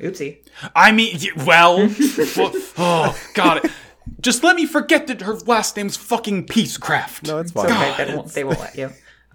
[0.00, 0.38] Oopsie.
[0.74, 1.16] I mean,
[1.46, 1.76] well,
[2.36, 3.70] well, oh god,
[4.20, 7.28] just let me forget that her last name's fucking Peacecraft.
[7.28, 7.92] no, it's It's fine.
[7.92, 8.04] okay.
[8.06, 8.90] They won't, they won't let you.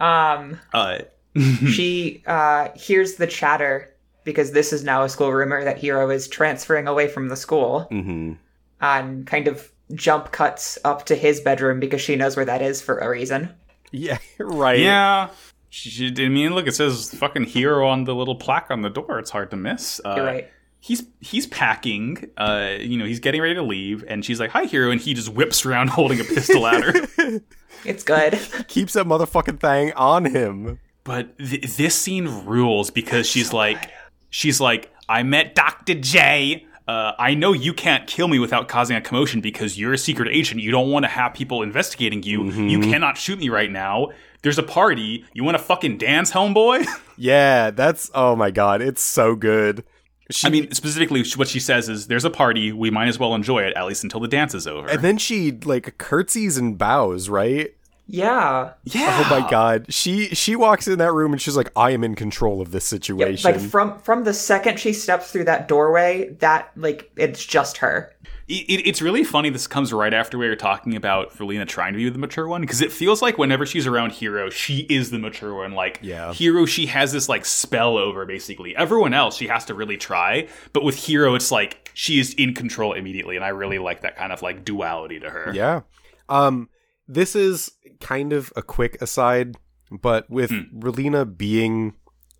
[0.05, 0.99] Um, Uh,
[1.71, 3.92] she uh, hears the chatter
[4.23, 7.81] because this is now a school rumor that Heero is transferring away from the school
[7.89, 8.33] hmm
[8.81, 12.81] and kind of jump cuts up to his bedroom because she knows where that is
[12.81, 13.49] for a reason.
[13.91, 14.79] Yeah, right.
[14.79, 15.29] yeah,
[15.69, 19.19] She, I mean, look, it says fucking heero on the little plaque on the door.
[19.19, 20.01] It's hard to miss.
[20.03, 20.49] Uh, You're right.
[20.81, 22.29] He's he's packing.
[22.35, 25.13] Uh, you know, he's getting ready to leave, and she's like, "Hi, heero," and he
[25.13, 27.39] just whips around holding a pistol at her.
[27.85, 28.39] It's good.
[28.69, 30.79] Keeps that motherfucking thing on him.
[31.03, 33.91] But th- this scene rules because she's like,
[34.33, 36.65] she's like, I met Doctor J.
[36.87, 40.27] Uh, I know you can't kill me without causing a commotion because you're a secret
[40.29, 40.59] agent.
[40.61, 42.51] You don't want to have people investigating you.
[42.51, 44.09] You cannot shoot me right now.
[44.41, 45.23] There's a party.
[45.33, 46.85] You want to fucking dance, homeboy?
[47.15, 49.83] Yeah, that's oh my god, it's so good.
[50.31, 52.71] She, I mean, specifically, what she says is, "There's a party.
[52.71, 55.19] We might as well enjoy it at least until the dance is over." and then
[55.19, 57.75] she like curtsies and bows, right?
[58.05, 58.73] Yeah.
[58.83, 59.23] yeah.
[59.25, 59.85] Oh my god.
[59.93, 62.83] She she walks in that room and she's like, I am in control of this
[62.91, 63.51] Yeah, situation.
[63.51, 68.13] like from from the second she steps through that doorway, that like it's just her.
[68.49, 69.49] It, it- it's really funny.
[69.49, 72.59] This comes right after we were talking about Relena trying to be the mature one
[72.59, 75.71] because it feels like whenever she's around Heero, she is the mature one.
[75.71, 76.27] Like Yeah.
[76.31, 79.37] Heero, she has this like spell over basically everyone else.
[79.37, 83.37] She has to really try, but with Heero, it's like she is in control immediately,
[83.37, 85.53] and I really like that kind of like duality to her.
[85.55, 85.81] Yeah.
[86.27, 86.67] Um
[87.07, 87.71] this is
[88.03, 89.55] kind of a quick aside,
[89.89, 90.79] but with Hmm.
[90.79, 91.93] Relena being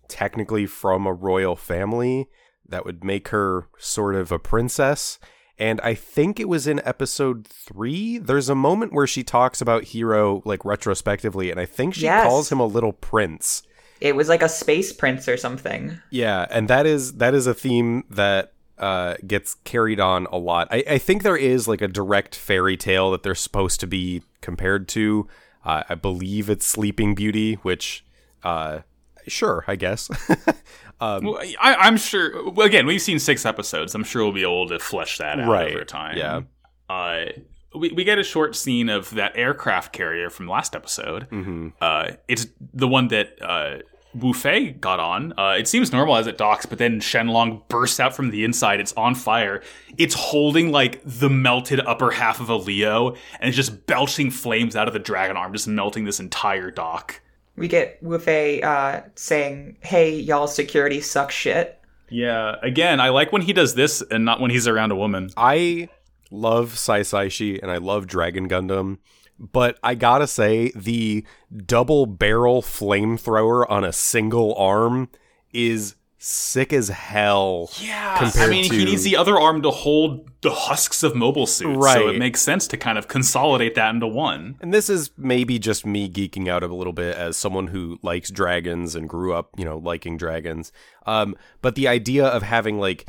[0.08, 2.28] technically from a royal family,
[2.68, 5.18] that would make her sort of a princess.
[5.58, 8.18] And I think it was in episode three.
[8.18, 12.26] There's a moment where she talks about Heero like retrospectively, and I think she Yes.
[12.26, 13.62] calls him a little prince.
[14.00, 15.98] It was like a space prince or something.
[16.10, 20.66] Yeah, and that is that is a theme that uh, gets carried on a lot.
[20.72, 24.22] I, I think there is like a direct fairy tale that they're supposed to be
[24.40, 25.28] compared to.
[25.64, 28.04] Uh, I believe it's Sleeping Beauty, which,
[28.42, 28.80] uh,
[29.26, 30.10] sure, I guess.
[31.00, 32.50] um, Well, I, I'm sure.
[32.50, 33.94] Well, again, we've seen six episodes.
[33.94, 36.16] I'm sure we'll be able to flesh that out Right, over time.
[36.18, 36.42] yeah.
[36.88, 37.26] Uh,
[37.74, 41.28] we, we get a short scene of that aircraft carrier from last episode.
[41.30, 41.72] mhm.
[41.80, 43.78] Uh, it's the one that uh,
[44.14, 45.32] Wu Fei got on.
[45.38, 48.80] Uh, it seems normal as it docks, but then Shenlong bursts out from the inside.
[48.80, 49.62] It's on fire.
[49.98, 53.10] It's holding like the melted upper half of a Leo,
[53.40, 57.20] and it's just belching flames out of the dragon arm, just melting this entire dock.
[57.56, 63.42] We get Wufei uh, saying, "Hey, y'all, security sucks shit." Yeah, again, I like when
[63.42, 65.30] he does this and not when he's around a woman.
[65.36, 65.88] I
[66.30, 68.98] love Sai Saici and I love Dragon Gundam,
[69.38, 71.24] but I gotta say the
[71.66, 75.08] double barrel flamethrower on a single arm
[75.52, 77.70] is sick as hell.
[77.78, 81.46] Yeah, I mean, to- he needs the other arm to hold the husks of mobile
[81.46, 84.56] suits, so it makes sense to kind of consolidate that into one.
[84.60, 88.30] And this is maybe just me geeking out a little bit as someone who likes
[88.30, 90.72] dragons and grew up, you know, liking dragons.
[91.06, 93.06] Um, but the idea of having like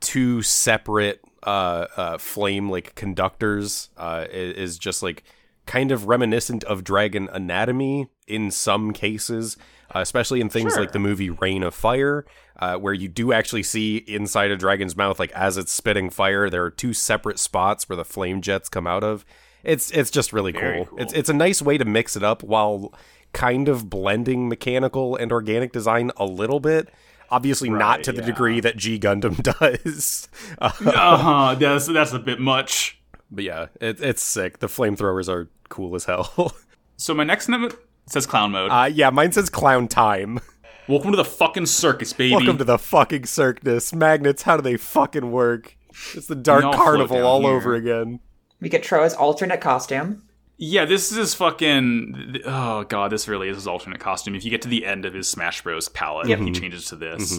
[0.00, 5.24] two separate uh, uh, flame like conductors uh, is just like
[5.68, 9.56] kind of reminiscent of dragon anatomy in some cases,
[9.94, 10.80] uh, especially in things Sure.
[10.80, 12.24] like the movie Reign of Fire,
[12.58, 16.48] uh, where you do actually see inside a dragon's mouth, like as it's spitting fire,
[16.50, 19.24] there are two separate spots where the flame jets come out of.
[19.62, 20.86] It's it's just really cool.
[20.86, 20.98] cool.
[20.98, 22.94] It's it's a nice way to mix it up while
[23.32, 26.88] kind of blending mechanical and organic design a little bit.
[27.30, 28.26] Obviously, not to the yeah.
[28.26, 29.42] degree that G Gundam
[29.84, 30.28] does.
[30.58, 31.54] Uh, uh huh.
[31.56, 32.97] That's that's a bit much.
[33.30, 34.58] But yeah, it, it's sick.
[34.60, 36.54] The flamethrowers are cool as hell.
[37.00, 38.72] So my next note says clown mode.
[38.72, 40.40] uh, yeah, mine says clown time.
[40.88, 42.34] Welcome to the fucking circus, baby.
[42.34, 43.94] Welcome to the fucking circus.
[43.94, 45.76] Magnets, how do they fucking work?
[46.14, 47.50] It's the dark all carnival all here.
[47.52, 48.18] over again.
[48.60, 50.24] We get Trowa's alternate costume.
[50.56, 52.38] yeah, this is his fucking.
[52.44, 54.34] Oh god, this really is his alternate costume.
[54.34, 55.88] If you get to the end of his Smash Bros.
[55.88, 57.38] palette, he changes to this.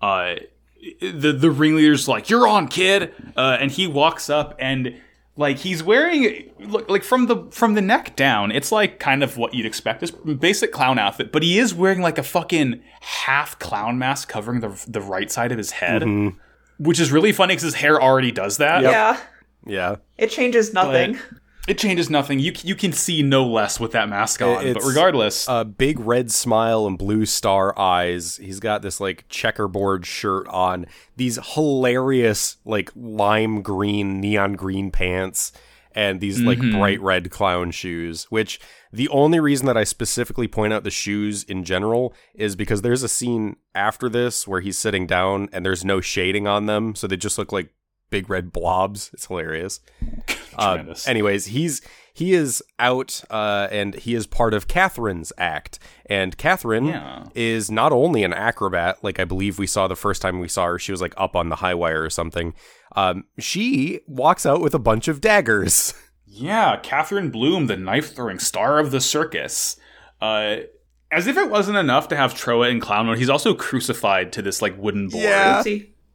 [0.00, 0.34] Uh,
[1.00, 4.94] the the ringleader's like, "You're on, kid," uh, and he walks up and
[5.36, 8.52] like he's wearing look like from the from the neck down.
[8.52, 12.00] It's like kind of what you'd expect, this basic clown outfit, but he is wearing
[12.02, 16.02] like a fucking half clown mask covering the the right side of his head.
[16.02, 16.38] Mm-hmm.
[16.78, 18.82] Which is really funny because his hair already does that.
[18.82, 19.16] Yeah,
[19.66, 19.96] Yeah.
[20.18, 21.16] it changes nothing.
[21.68, 22.40] It changes nothing.
[22.40, 24.72] You you can see no less with that mask on.
[24.72, 28.36] but regardless, A big red smile and blue star eyes.
[28.38, 30.86] He's got this like checkerboard shirt on.
[31.16, 35.52] These hilarious like lime green, neon green pants,
[35.92, 36.78] and these like mm-hmm.
[36.78, 38.24] bright red clown shoes.
[38.24, 38.58] Which
[38.92, 43.04] the only reason that I specifically point out the shoes in general is because there's
[43.04, 47.06] a scene after this where he's sitting down and there's no shading on them, so
[47.06, 47.72] they just look like
[48.10, 49.10] big red blobs.
[49.14, 49.78] It's hilarious.
[50.58, 51.80] Uh, anyways, he's
[52.14, 55.78] he is out uh, and he is part of Catherine's act.
[56.06, 57.24] And Catherine Yeah.
[57.34, 60.66] is not only an acrobat, like I believe we saw the first time we saw
[60.66, 62.52] her, she was like up on the high wire or something.
[62.96, 65.94] Um, she walks out with a bunch of daggers.
[66.26, 69.76] yeah, Catherine Bloom, the knife throwing star of the circus.
[70.20, 70.56] Uh,
[71.10, 74.42] As if it wasn't enough to have Trowa in clown mode, he's also crucified to
[74.42, 75.24] this like wooden board.
[75.24, 75.62] Yeah.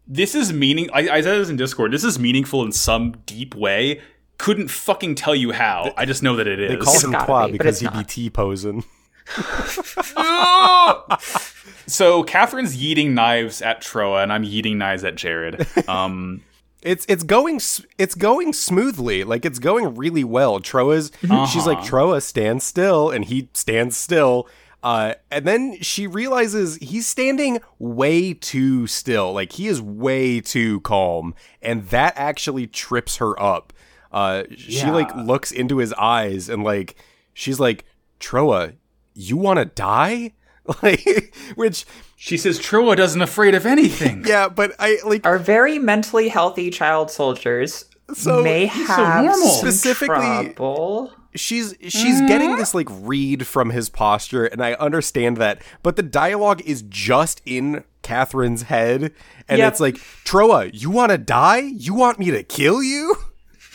[0.09, 0.89] This is meaning.
[0.93, 1.91] I, I said this in Discord.
[1.91, 3.99] This is meaningful in some deep way.
[4.37, 5.93] Couldn't fucking tell you how.
[5.97, 6.69] I just know that it is.
[6.69, 8.09] They call him gotta Qua be, because it's he be not.
[8.09, 8.83] T posing.
[11.87, 15.87] so Catherine's yeeting knives at Trowa, and I'm yeeting knives at Jerid.
[15.89, 16.41] Um,
[16.83, 17.59] It's it's going
[17.97, 19.23] it's going smoothly.
[19.23, 20.59] Like it's going really well.
[20.59, 21.87] Trowa's she's like Uh-huh.
[21.87, 24.47] Trowa stand still and he stands still.
[24.83, 29.33] Uh and then she realizes he's standing way too still.
[29.33, 31.33] Like he is way too calm
[31.63, 33.73] and that actually trips her up.
[34.17, 36.95] Uh she like looks into his eyes and like
[37.33, 37.85] she's like
[38.19, 38.73] Trowa,
[39.13, 40.33] you want to die?
[40.83, 41.85] Like which
[42.17, 44.25] she says Trowa doesn't afraid of anything.
[44.27, 49.25] yeah, but I like Our very mentally healthy child soldiers So- may He's so have
[49.25, 49.47] normal.
[49.47, 51.13] some Specifically- trouble.
[51.35, 56.01] she's she's getting this like read from his posture and i understand that but the
[56.03, 59.13] dialogue is just in catherine's head
[59.47, 59.71] and Yep.
[59.71, 59.95] it's like
[60.25, 63.15] trowa you want to die you want me to kill you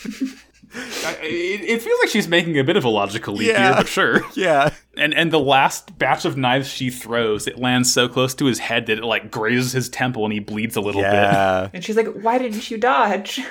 [0.75, 3.67] I- it, it feels like she's making a bit of a logical leap Yeah.
[3.67, 4.21] here, but sure.
[4.35, 8.45] yeah And and the last batch of knives she throws, it lands so close to
[8.45, 11.11] his head that it like grazes his temple and he bleeds a little bit.
[11.13, 13.39] yeah And she's like, why didn't you dodge?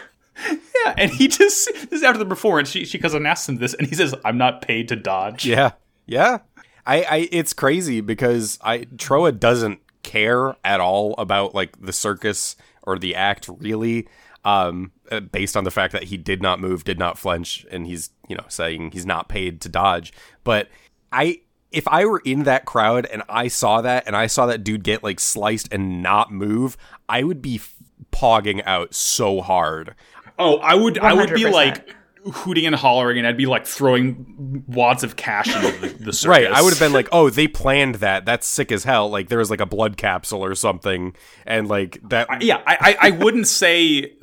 [0.84, 2.70] Yeah, and he just this is after the performance.
[2.70, 5.44] She she goes and asks him this, and he says, "I'm not paid to dodge."
[5.44, 5.72] yeah
[6.06, 6.38] yeah
[6.86, 12.56] i i it's crazy because i trowa doesn't care at all about like the circus
[12.82, 14.08] or the act really
[14.44, 17.86] um Uh, based on the fact that he did not move did not flinch and
[17.86, 20.12] he's you know saying he's not paid to dodge
[20.42, 20.68] but
[21.12, 21.38] i
[21.70, 24.82] if i were in that crowd and i saw that and i saw that dude
[24.82, 26.76] get like sliced and not move
[27.08, 27.76] i would be f-
[28.10, 29.94] pogging out so hard
[30.38, 31.94] Oh, I would I would be like
[32.24, 36.24] hooting and hollering, and I'd be like throwing wads of cash into the, the circus.
[36.26, 36.46] Right.
[36.46, 38.24] I would have been like, oh, they planned that.
[38.24, 39.10] That's sick as hell.
[39.10, 41.14] Like there was like a blood capsule or something,
[41.46, 42.42] and like that.
[42.42, 44.14] Yeah, I, I I wouldn't say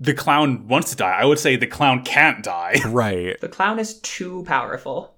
[0.00, 1.10] the clown wants to die.
[1.18, 2.76] I would say the clown can't die.
[2.86, 3.40] Right.
[3.40, 5.14] The clown is too powerful.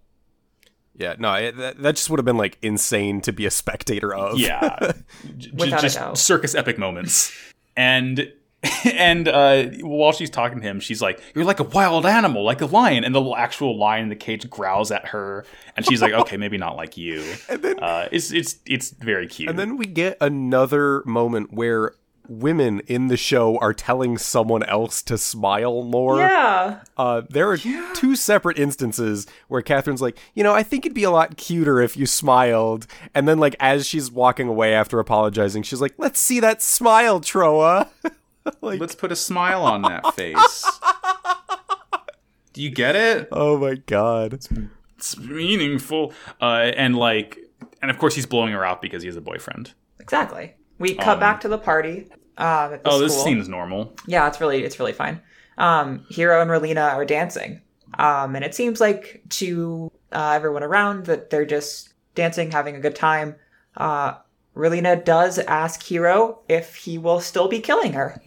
[0.97, 1.15] Yeah.
[1.19, 4.39] No, it, that, that just would have been like insane to be a spectator of.
[4.39, 4.93] Yeah,
[5.39, 6.19] J- Without a doubt.
[6.19, 7.32] circus epic moments.
[7.77, 8.32] And
[8.85, 12.61] and uh, while she's talking to him, she's like, "You're like a wild animal, like
[12.61, 15.47] a lion." And the actual lion in the cage growls at her,
[15.78, 19.27] and she's like, "Okay, maybe not like you." And then, Uh, it's it's it's very
[19.28, 19.48] cute.
[19.48, 21.93] and then we get another moment where
[22.31, 26.19] women in the show are telling someone else to smile more.
[26.19, 26.81] Yeah.
[26.97, 31.02] Uh, there are two separate instances where Catherine's like, you know, I think it'd be
[31.02, 32.86] a lot cuter if you smiled.
[33.15, 37.20] And then, like, as she's walking away after apologizing, she's like, let's see that smile,
[37.20, 37.89] Trowa.
[38.61, 40.65] like, Let's put a smile on that face.
[42.52, 43.28] Do you get it?
[43.32, 44.35] oh my god.
[44.97, 46.12] It's meaningful.
[46.40, 47.39] Uh, and like,
[47.82, 49.73] and of course he's blowing her out because he has a boyfriend.
[49.98, 50.55] Exactly.
[50.78, 52.09] We cut back to the party.
[52.39, 53.94] Um, at the Oh, this seems normal.
[54.07, 55.20] Yeah, it's really it's really fine.
[55.59, 57.61] Um, Heero and Relena are dancing,
[57.98, 62.81] um, and it seems like to uh, everyone around that they're just dancing, having a
[62.81, 63.36] good time.
[63.77, 64.15] Uh,
[64.57, 68.20] Relena does ask Heero if he will still be killing her.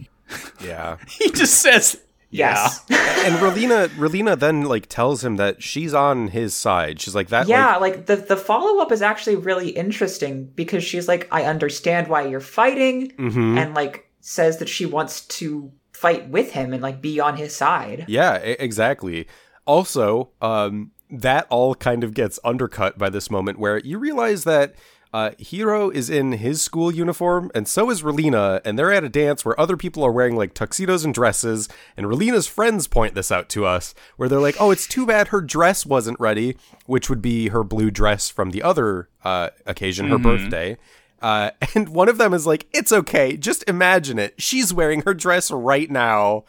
[0.62, 0.96] Yeah.
[1.08, 2.00] He just says,
[2.34, 2.84] "Yeah." Yes.
[3.24, 7.00] and Relena, Relena then like tells him that she's on his side.
[7.00, 7.48] She's like that.
[7.48, 11.44] yeah, Like, like the the follow up is actually really interesting because she's like, I
[11.44, 13.58] understand why you're fighting, mhm.
[13.58, 17.54] and like says that she wants to fight with him and like be on his
[17.54, 18.04] side.
[18.08, 19.26] Yeah, exactly.
[19.66, 24.74] Also, um, that all kind of gets undercut by this moment where you realize that
[25.14, 29.08] uh, Heero is in his school uniform, and so is Relena, and they're at a
[29.08, 33.30] dance where other people are wearing like tuxedos and dresses, and Relena's friends point this
[33.30, 37.08] out to us, where they're like, "Oh, it's too bad her dress wasn't ready," which
[37.08, 40.76] would be her blue dress from the other uh, occasion, her birthday.
[41.22, 44.34] Uh, and one of them is like, "It's okay, just imagine it.
[44.38, 46.42] She's wearing her dress right now."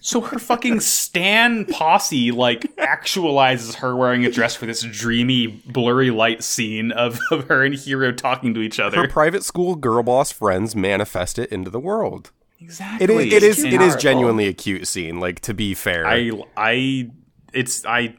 [0.00, 6.10] So her fucking Stan posse like actualizes her wearing a dress for this dreamy, blurry
[6.10, 8.96] light scene of, of her and Heero talking to each other.
[8.98, 12.30] her private school girl boss friends manifest it into the world.
[12.60, 13.28] Exactly.
[13.28, 15.20] is, it is it is genuinely a cute scene.
[15.20, 17.10] Like to be fair, I I
[17.52, 18.16] it's I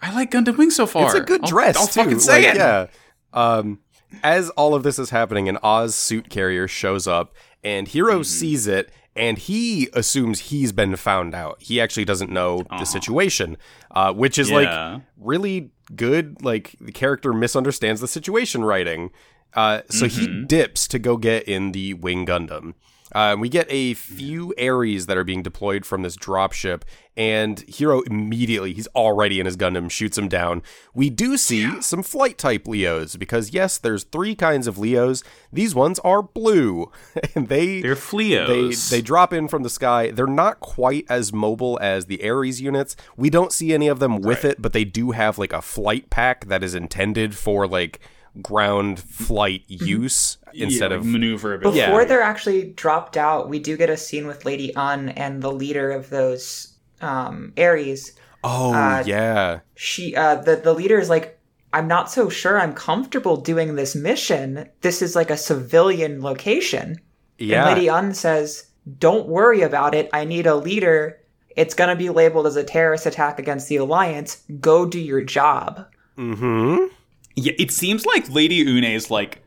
[0.00, 1.06] I like Gundam Wing so far.
[1.06, 2.02] it's a good I'll- dress I'll, too.
[2.02, 2.56] fucking say Like, it.
[2.58, 2.86] Yeah.
[3.32, 3.80] Um,
[4.22, 7.34] as all of this is happening, an Oz suit carrier shows up,
[7.64, 8.22] and Heero Mm-hmm.
[8.24, 11.56] sees it, and he assumes he's been found out.
[11.60, 13.56] He actually doesn't know the situation,
[13.90, 14.60] uh, which is Uh-huh.
[14.60, 14.92] Yeah.
[14.94, 16.42] like really good.
[16.42, 19.10] Like the character misunderstands the situation writing.
[19.54, 20.20] Uh, so Mm-hmm.
[20.40, 22.74] he dips to go get in the Wing Gundam.
[23.14, 26.82] Uh, we get a few Aries that are being deployed from this dropship,
[27.16, 30.62] and Heero immediately, he's already in his Gundam, shoots him down.
[30.94, 35.22] We do see some flight type Leos, because yes, there's three kinds of Leos.
[35.52, 36.90] These ones are blue,
[37.34, 38.90] and they They're Fleos.
[38.90, 40.10] they they drop in from the sky.
[40.10, 42.96] They're not quite as mobile as the Aries units.
[43.16, 46.08] We don't see any of them with it, but they do have like a flight
[46.08, 48.00] pack that is intended for like
[48.40, 51.78] ground flight use instead yeah, like of maneuverability.
[51.78, 51.86] Yeah.
[51.86, 55.52] Before they're actually dropped out, we do get a scene with Lady Une and the
[55.52, 58.12] leader of those um, Aries.
[58.44, 59.60] Oh uh, yeah.
[59.74, 61.38] She, uh, the the leader is like,
[61.72, 64.68] I'm not so sure I'm comfortable doing this mission.
[64.80, 67.00] This is like a civilian location.
[67.38, 67.66] Yeah.
[67.66, 68.68] And Lady Une says,
[68.98, 70.08] "Don't worry about it.
[70.12, 71.18] I need a leader.
[71.54, 74.42] It's gonna be labeled as a terrorist attack against the Alliance.
[74.60, 75.86] Go do your job."
[76.16, 76.86] mm-hmm.
[77.34, 79.42] Yeah, it seems like Lady Une is like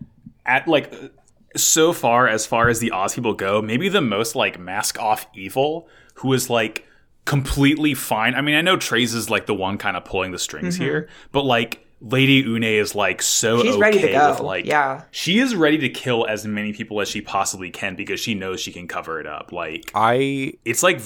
[0.45, 0.93] at like
[1.55, 5.27] so far as far as the Oz people go, maybe the most like mask off
[5.33, 6.85] evil who is like
[7.25, 8.35] completely fine.
[8.35, 10.83] I mean, I know Treize is like the one kind of pulling the strings mm-hmm.
[10.83, 14.29] here, but like Lady Une is like so She's okay ready to go.
[14.31, 15.03] with like Yeah.
[15.11, 18.59] she is ready to kill as many people as she possibly can because she knows
[18.59, 19.51] she can cover it up.
[19.51, 21.01] Like I it's like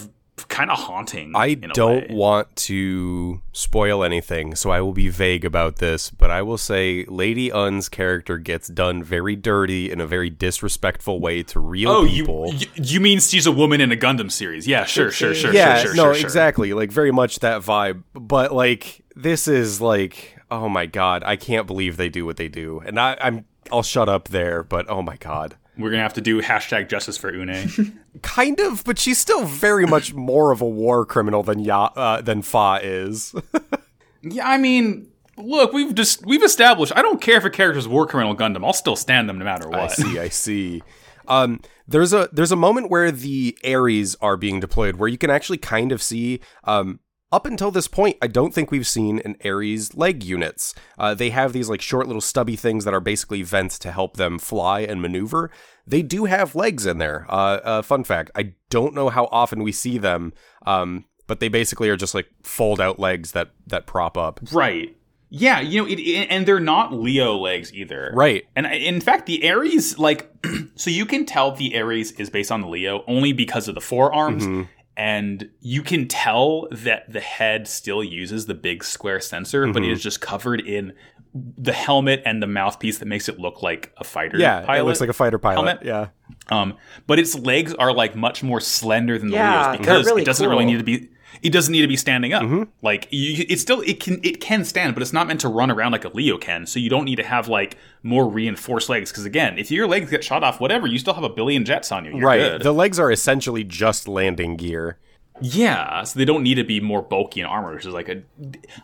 [0.48, 1.34] kind of haunting.
[1.36, 6.42] I don't want to spoil anything, so I will be vague about this, but I
[6.42, 11.60] will say Lady Une's character gets done very dirty in a very disrespectful way to
[11.60, 12.54] real Oh, people.
[12.54, 14.68] you, you you mean she's a woman in a Gundam series?
[14.68, 16.26] Yeah, sure, sure, sure, yeah, sure, sure, no, sure, sure.
[16.28, 16.74] exactly.
[16.74, 18.04] Like very much that vibe.
[18.14, 22.48] But like this is like, oh my god, I can't believe they do what they
[22.48, 22.82] do.
[22.86, 25.56] And I, I'm I'll shut up there, but oh my god.
[25.80, 28.00] We're gonna have to do hashtag justice for Une.
[28.22, 32.22] Kind of, but she's still very much more of a war criminal than ya uh,
[32.22, 33.34] than Fa is.
[34.22, 35.08] yeah, I mean,
[35.38, 36.92] look, we've just we've established.
[36.98, 38.66] I don't care if a character's war criminal Gundam.
[38.66, 39.80] I'll still stand them no matter what.
[39.80, 40.84] I see, I see.
[41.30, 45.30] Um, there's a there's a moment where the Aries are being deployed where you can
[45.30, 46.42] actually kind of see.
[46.66, 47.00] Um,
[47.32, 50.74] up until this point, I don't think we've seen an Aries leg units.
[50.98, 54.18] Uh, they have these like short little stubby things that are basically vents to help
[54.18, 55.52] them fly and maneuver.
[55.86, 57.26] They do have legs in there.
[57.30, 60.34] Uh, uh, fun fact: I don't know how often we see them,
[60.66, 64.40] um, but they basically are just like fold out legs that that prop up.
[64.52, 64.96] Right.
[65.32, 68.12] Yeah, you know, it, it- and they're not Leo legs either.
[68.16, 68.46] Right.
[68.56, 70.28] And in fact, the Aries, like,
[70.76, 73.82] so you can tell the Aries is based on the Leo only because of the
[73.82, 74.44] forearms.
[74.44, 74.64] Mm-hmm.
[75.00, 79.86] And you can tell that the head still uses the big square sensor, but Mm-hmm.
[79.92, 80.92] it is just covered in
[81.34, 84.42] the helmet and the mouthpiece that makes it look like a fighter pilot.
[84.42, 84.82] Yeah, pilot.
[84.82, 85.56] it looks like a fighter pilot.
[85.56, 85.86] helmet.
[85.86, 86.08] Yeah.
[86.50, 86.76] Um,
[87.08, 90.26] but its legs are like much more slender than the Yeah, Leo's because really it
[90.26, 91.10] doesn't really need to be.
[91.42, 92.44] It doesn't need to be standing up.
[92.44, 92.64] Mm-hmm.
[92.82, 95.72] Like you, it still it can it can stand, but it's not meant to run
[95.72, 96.66] around like a Leo can.
[96.66, 99.12] So you don't need to have like more reinforced legs.
[99.12, 101.92] Because again, if your legs get shot off, whatever, you still have a billion jets
[101.92, 102.12] on you.
[102.12, 102.38] You're right.
[102.38, 102.64] good.
[102.64, 104.98] The legs are essentially just landing gear.
[105.42, 108.24] Yeah, so they don't need to be more bulky in armor, which is like a.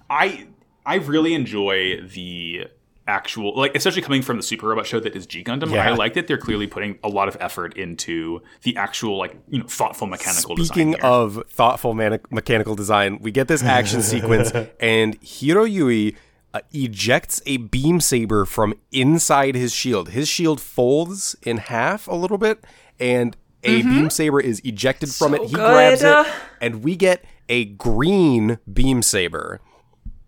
[0.09, 0.47] I
[0.85, 2.67] I really enjoy the
[3.07, 5.71] actual like especially coming from the super robot show that is G Gundam.
[5.71, 5.87] Yeah.
[5.87, 9.59] I like that they're clearly putting a lot of effort into the actual like you
[9.59, 11.01] know thoughtful mechanical Speaking design.
[11.01, 11.11] here.
[11.11, 16.15] of thoughtful mani- mechanical design, we get this action sequence, and Heero Yuy
[16.53, 20.09] uh, ejects a beam saber from inside his shield.
[20.09, 22.63] His shield folds in half a little bit,
[22.99, 25.41] and a beam saber is ejected from it.
[25.41, 25.99] He good.
[25.99, 29.59] grabs it, and we get a green beam saber,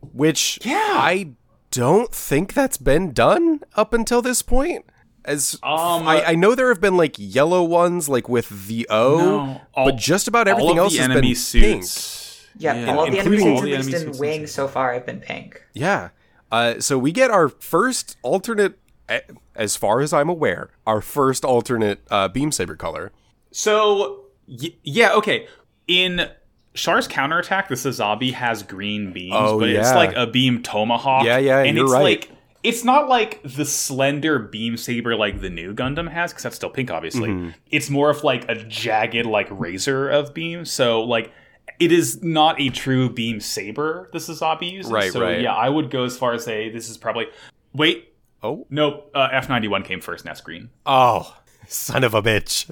[0.02, 0.76] which Yeah.
[0.76, 1.30] I
[1.72, 4.86] don't think that's been done up until this point.
[5.26, 9.18] As Um, I, I know there have been like yellow ones, like with the O,
[9.18, 9.62] No.
[9.74, 12.48] All- but just about everything all of else the has enemy been suits.
[12.58, 14.20] Yeah, Yeah, all of the enemy including suits, all the at least enemy in suits
[14.20, 15.54] Wing so far, have been pink.
[15.54, 15.64] pink.
[15.74, 16.10] Yeah.
[16.52, 18.80] Uh, so we get our first alternate,
[19.10, 19.20] eh,
[19.54, 23.12] as far as I'm aware, our first alternate uh, beam saber color.
[23.52, 25.48] So y- yeah, okay.
[25.88, 26.30] In
[26.78, 31.26] Char's counterattack, the Sazabi has green beams, Oh, but it's like a beam tomahawk.
[31.26, 32.04] Yeah, yeah, and you're it's right.
[32.04, 32.32] like
[32.64, 36.70] it's not like the slender beam saber like the Nu Gundam has, because that's still
[36.70, 37.30] pink, obviously.
[37.30, 37.50] Mm-hmm.
[37.72, 40.72] It's more of like a jagged like razor of beams.
[40.72, 41.32] So like
[41.80, 44.92] it is not a true beam saber the Sazabi uses.
[44.92, 45.42] Right, so right.
[45.42, 47.26] yeah, I would go as far as say this is probably
[47.74, 48.14] wait.
[48.44, 48.68] Oh.
[48.70, 50.26] Nope, uh, F ninety one came first.
[50.26, 50.70] Nest green.
[50.86, 51.36] Oh,
[51.68, 52.68] son of a bitch.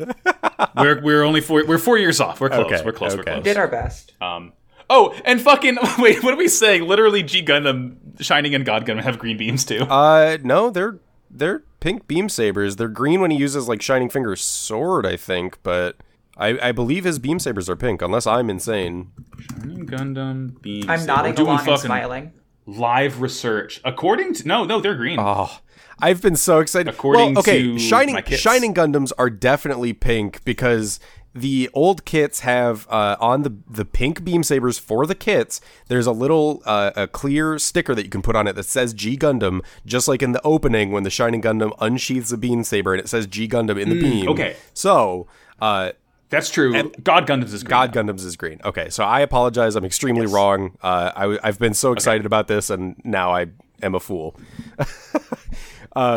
[0.78, 2.40] we're we're only four we're four years off.
[2.42, 2.66] We're close.
[2.72, 3.14] Okay, we're close.
[3.14, 3.20] okay.
[3.20, 3.44] We're close.
[3.44, 4.14] Did our best.
[4.22, 4.54] Um.
[4.90, 6.84] Oh, and fucking wait, what are we saying?
[6.84, 9.80] Literally, G Gundam, Shining, and God Gundam have green beams too.
[9.84, 11.00] uh, no, they're
[11.30, 12.76] they're pink beam sabers.
[12.76, 15.98] They're green when he uses like Shining Finger sword, I think, but
[16.38, 19.12] I, I believe his beam sabers are pink, unless I'm insane.
[19.60, 20.88] Shining Gundam beam.
[20.90, 21.08] I'm saber.
[21.08, 22.34] nodding We're doing along and smiling.
[22.68, 23.82] live research.
[23.84, 25.20] According to no, no, they're green.
[25.20, 25.60] Oh,
[26.00, 26.94] I've been so excited.
[26.94, 31.00] According well, okay, to shining shining Gundams are definitely pink because
[31.36, 35.60] the old kits have uh, on the the pink beam sabers for the kits.
[35.88, 38.94] There's a little uh, a clear sticker that you can put on it that says
[38.94, 42.94] G Gundam, just like in the opening when the shining Gundam unsheathes a beam saber
[42.94, 44.26] and it says G Gundam in the beam.
[44.26, 44.56] Mm, okay.
[44.74, 45.28] so.
[45.62, 45.92] Uh,
[46.30, 46.92] That's true.
[47.02, 47.70] God Gundams is green.
[47.70, 48.60] God Gundams is green.
[48.66, 49.78] Okay, so I apologize.
[49.78, 50.78] I'm extremely wrong.
[50.82, 53.48] Uh, I, have been so excited about this, and now I
[53.82, 54.36] am a fool.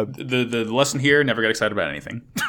[0.05, 2.23] the the lesson here: never get excited about anything.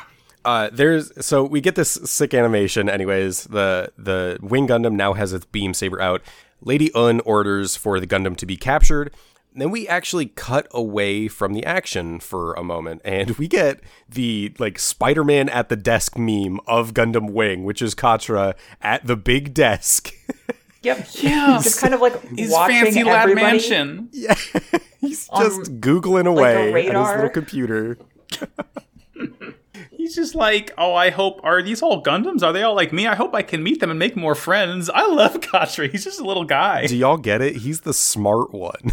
[0.46, 2.90] Uh, there's so we get this sick animation.
[2.90, 6.22] Anyways, the the Wing Gundam now has its beam saber out.
[6.62, 9.14] Lady Une orders for the Gundam to be captured.
[9.54, 14.54] Then we actually cut away from the action for a moment, and we get the
[14.60, 19.54] like Spider-Man at the desk meme of Gundam Wing, which is Quatre at the big
[19.54, 20.14] desk.
[20.82, 21.08] Yep.
[21.16, 21.60] Yeah.
[21.62, 23.46] Just kind of like His watching fancy lab everybody.
[23.46, 24.10] mansion.
[25.02, 27.98] He's On, just googling a away at his little computer.
[29.92, 32.42] He's just like, oh, I hope are these all Gundams?
[32.44, 33.06] Are they all like me?
[33.08, 34.90] I hope I can meet them and make more friends.
[34.90, 35.88] I love Quatre.
[35.88, 36.88] He's just a little guy.
[36.88, 37.58] Do y'all get it?
[37.58, 38.92] He's the smart one.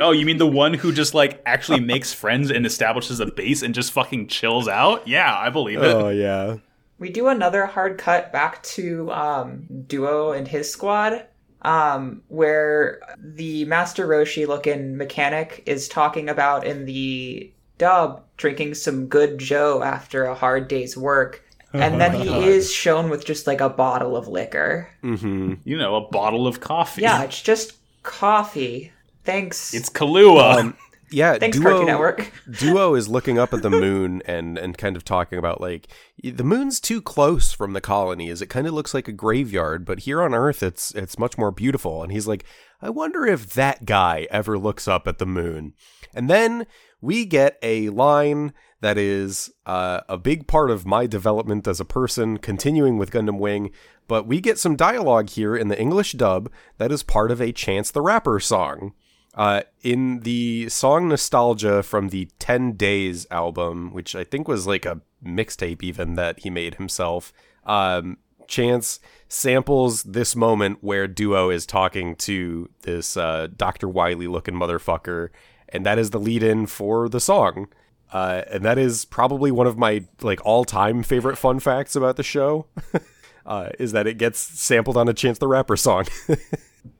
[0.00, 3.62] Oh, you mean the one who just like actually makes friends and establishes a base
[3.62, 5.06] and just fucking chills out?
[5.08, 5.86] Yeah, I believe it.
[5.86, 6.56] oh yeah.
[6.98, 11.26] We do another hard cut back to um, Duo and his squad,
[11.62, 19.06] um, where the Master Roshi looking mechanic is talking about in the dub drinking some
[19.06, 21.44] good Joe after a hard day's work.
[21.72, 24.88] And then he is shown with just like a bottle of liquor.
[25.02, 25.54] Mm-hmm.
[25.64, 27.02] You know, a bottle of coffee.
[27.02, 28.92] Yeah, it's just coffee.
[29.24, 29.74] Thanks.
[29.74, 30.58] It's Kahlua.
[30.58, 30.76] Um,
[31.14, 32.32] yeah, Thanks, Duo, Cartoon Network.
[32.58, 35.88] Duo is looking up at the moon and and kind of talking about like
[36.22, 38.42] the moon's too close from the colonies.
[38.42, 41.50] It kind of looks like a graveyard, but here on Earth it's it's much more
[41.50, 42.02] beautiful.
[42.02, 42.44] And he's like,
[42.82, 45.74] I wonder if that guy ever looks up at the moon.
[46.12, 46.66] And then
[47.00, 51.84] we get a line that is uh, a big part of my development as a
[51.84, 53.70] person, continuing with Gundam Wing.
[54.08, 57.52] But we get some dialogue here in the English dub that is part of a
[57.52, 58.92] Chance the Rapper song.
[59.34, 64.86] Uh, in the song Nostalgia from the 10 Days album, which I think was like
[64.86, 67.32] a mixtape even that he made himself,
[67.64, 73.88] um, Chance samples this moment where Duo is talking to this uh, Dr.
[73.88, 75.30] Wily looking motherfucker,
[75.70, 77.68] and that is the lead in for the song.
[78.12, 82.16] Uh, and that is probably one of my like all time favorite fun facts about
[82.16, 82.66] the show.
[83.46, 86.06] Uh, is that it gets sampled on a Chance the Rapper song?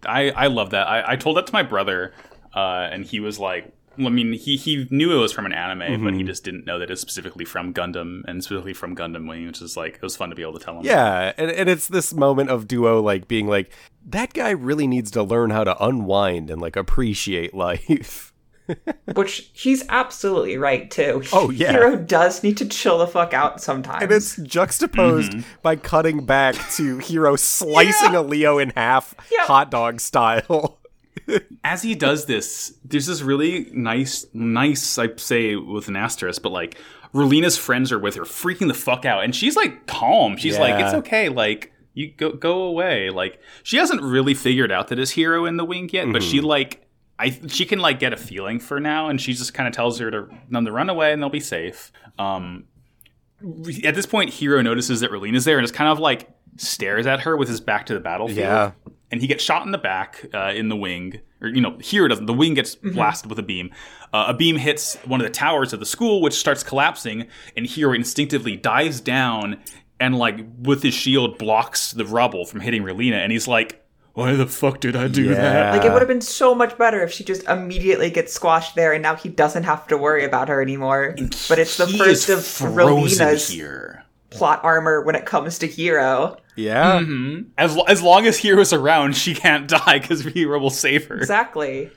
[0.07, 0.87] I, I love that.
[0.87, 2.13] I, I told that to my brother,
[2.55, 6.03] uh, and he was like, I mean, he, he knew it was from an anime,
[6.03, 9.47] but he just didn't know that it's specifically from Gundam and specifically from Gundam Wing,
[9.47, 10.85] which is like, it was fun to be able to tell him.
[10.85, 13.71] Yeah, and, and it's this moment of Duo like being like,
[14.07, 18.34] that guy really needs to learn how to unwind and like appreciate life.
[19.15, 21.23] Which he's absolutely right too.
[21.33, 21.75] Oh, yeah.
[21.75, 24.03] Heero does need to chill the fuck out sometimes.
[24.03, 25.61] And it's juxtaposed mm-hmm.
[25.63, 29.45] by cutting back to Heero slicing a Leo in half, Yeah.
[29.45, 30.79] hot dog style.
[31.65, 36.51] As he does this, there's this really nice, nice, I say with an asterisk, but
[36.51, 36.77] like,
[37.15, 40.37] Relena's friends are with her, freaking the fuck out, and she's like calm.
[40.37, 43.11] She's like, it's okay, like, you go go away.
[43.11, 46.39] Like, she hasn't really figured out that it's Heero in the wing yet, but she
[46.39, 46.47] mm-hmm.
[46.47, 46.85] like,
[47.19, 49.99] I she can like get a feeling for now, and she just kind of tells
[50.01, 51.93] her to them to run away, and they'll be safe.
[52.19, 52.65] Um,
[53.85, 57.21] at this point, Heero notices that Relena's there, and just kind of like stares at
[57.21, 58.71] her with his back to the battlefield Yeah.
[59.11, 62.07] and he gets shot in the back uh, in the wing or you know here
[62.07, 63.73] it doesn't the wing gets blasted with a beam
[64.13, 67.27] uh, a beam hits one of the towers of the school which starts collapsing
[67.57, 69.61] and heero instinctively dives down
[69.99, 73.84] and like with his shield blocks the rubble from hitting relena and he's like
[74.15, 77.03] why the fuck did i do that Like it would have been so much better
[77.03, 80.49] if she just immediately gets squashed there, and now he doesn't have to worry about
[80.49, 81.15] her anymore.
[81.49, 86.39] But it's the first of frozen here plot armor when it comes to Heero.
[86.57, 87.01] Yeah.
[87.01, 87.51] Mm-hmm.
[87.59, 91.17] as, lo- as long as heero's around she can't die because heero will save her
[91.17, 91.91] Exactly.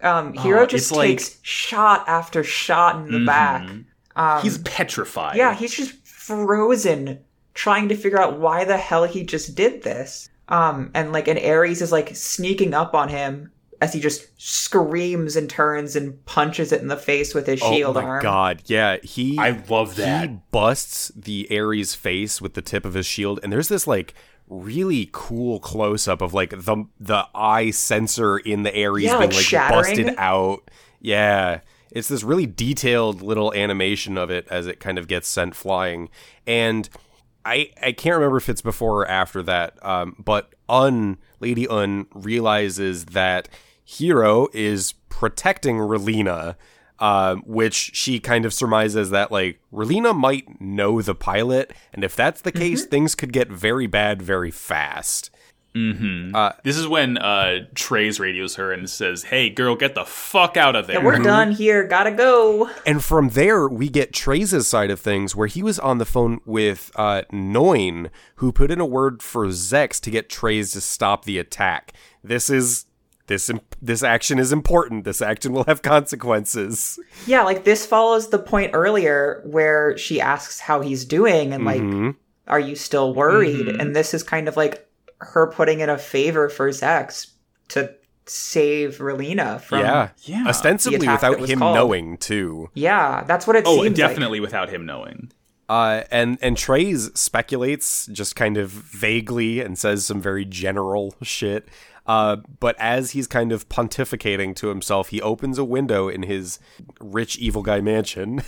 [0.00, 3.26] Um, oh, Heero Oh, just it's like- takes shot after shot in the mm-hmm.
[3.26, 3.70] back.
[4.16, 7.20] Um, he's petrified Yeah, he's just frozen,
[7.54, 10.28] trying to figure out why the hell he just did this.
[10.48, 13.50] Um, and like, an Aries is like sneaking up on him
[13.80, 17.96] as he just screams and turns and punches it in the face with his shield
[17.96, 18.22] oh my arm.
[18.22, 18.96] god, yeah.
[19.02, 23.40] He i love that he busts the Aries face with the tip of his shield,
[23.42, 24.14] and there's this like
[24.48, 29.30] really cool close up of like the the eye sensor in the Aries Yeah, being
[29.30, 30.70] like like busted out.
[31.00, 31.60] Yeah.
[31.90, 36.08] It's this really detailed little animation of it as it kind of gets sent flying.
[36.46, 36.88] And
[37.44, 39.78] I I can't remember if it's before or after that.
[39.84, 43.48] Um, but Une Lady Une realizes that
[43.86, 46.56] Heero is protecting Relena.
[46.98, 52.14] Um, which she kind of surmises that like Relena might know the pilot, and if
[52.14, 55.28] that's the case, things could get very bad very fast.
[55.74, 60.76] This is when uh, Treize radios her and says, "Hey, girl, get the fuck out
[60.76, 61.84] of there." And we're done here.
[61.86, 62.68] Gotta go.
[62.86, 66.40] And from there, we get Treize side of things, where he was on the phone
[66.44, 71.24] with uh, Noin, who put in a word for Zechs to get Treize to stop
[71.24, 71.92] the attack.
[72.22, 72.84] This is
[73.28, 75.04] this imp- this action is important.
[75.04, 76.98] This action will have consequences.
[77.26, 81.80] Yeah, like this follows the point earlier where she asks how he's doing and like,
[81.80, 82.10] Mm-hmm.
[82.48, 83.68] are you still worried?
[83.68, 84.86] And this is kind of like
[85.32, 87.28] her putting in a favor for Zechs
[87.68, 87.94] to
[88.26, 89.80] save Relena from.
[89.80, 90.44] yeah, Yeah.
[90.46, 91.74] ostensibly The attack that without him called.
[91.76, 92.70] knowing too.
[92.74, 95.32] Yeah, that's what it Oh, seems definitely without him knowing.
[95.68, 101.68] Uh, and and Treize speculates just kind of vaguely and says some very general shit.
[102.04, 106.58] Uh, but as he's kind of pontificating to himself, he opens a window in his
[107.00, 108.42] rich evil guy mansion,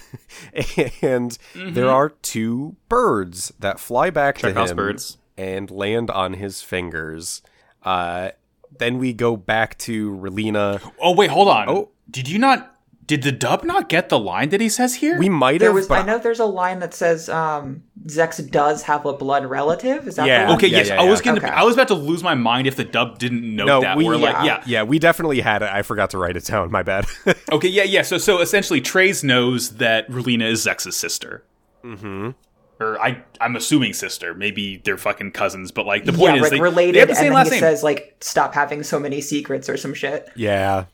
[1.02, 5.18] and there are two birds that fly back to Chekhov's him birds.
[5.36, 7.43] And land on his fingers.
[7.82, 8.31] Uh,
[8.78, 10.81] then we go back to Relena.
[11.01, 11.69] Oh wait, hold on.
[11.69, 11.90] Oh.
[12.11, 12.70] did you not?
[13.06, 15.19] Did the dub not get the line that he says here?
[15.19, 18.51] We might There have, was, but I know there's a line that says um, Zechs
[18.51, 20.09] does have a blood relative.
[20.09, 20.44] Is that Yeah.
[20.44, 20.56] the one?
[20.56, 21.24] okay, Yeah, yes, yeah, I was yeah.
[21.35, 21.39] gonna.
[21.47, 21.48] Okay.
[21.48, 23.98] I was about to lose my mind if the dub didn't note No, that.
[23.98, 24.44] we- We're like, yeah.
[24.44, 25.69] yeah, yeah, we definitely had it.
[25.70, 26.70] I forgot to write it down.
[26.70, 27.05] My bad.
[27.52, 28.01] okay, yeah, yeah.
[28.02, 31.44] So, so essentially, Treize knows that Relena is Zechs's sister.
[31.85, 32.31] Mm-hmm.
[32.80, 34.34] Or I, I'm assuming sister.
[34.34, 35.70] Maybe they're fucking cousins.
[35.70, 37.34] But like, the point yeah, is, like they, related, they have the and same then
[37.34, 37.60] last he name.
[37.60, 40.28] says like, "Stop having so many secrets" or some shit.
[40.36, 40.86] yeah.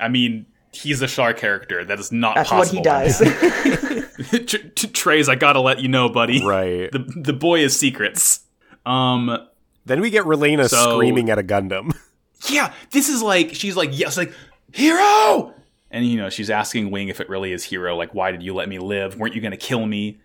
[0.00, 1.84] I mean, he's a Char character.
[1.84, 3.18] That is not That's what he does.
[4.46, 6.44] Tr- Tr- Treize, I gotta let you know, buddy.
[6.44, 6.90] Right.
[6.92, 8.40] The the boy is secrets.
[8.86, 9.36] Um.
[9.86, 11.92] Then we get Relena So- screaming at a Gundam.
[12.50, 14.30] Yeah, this is like she's like yes, like
[14.72, 15.54] heero,
[15.90, 17.96] and you know she's asking Wing if it really is heero.
[17.96, 19.16] Like, why did you let me live?
[19.16, 20.18] Weren't you gonna kill me?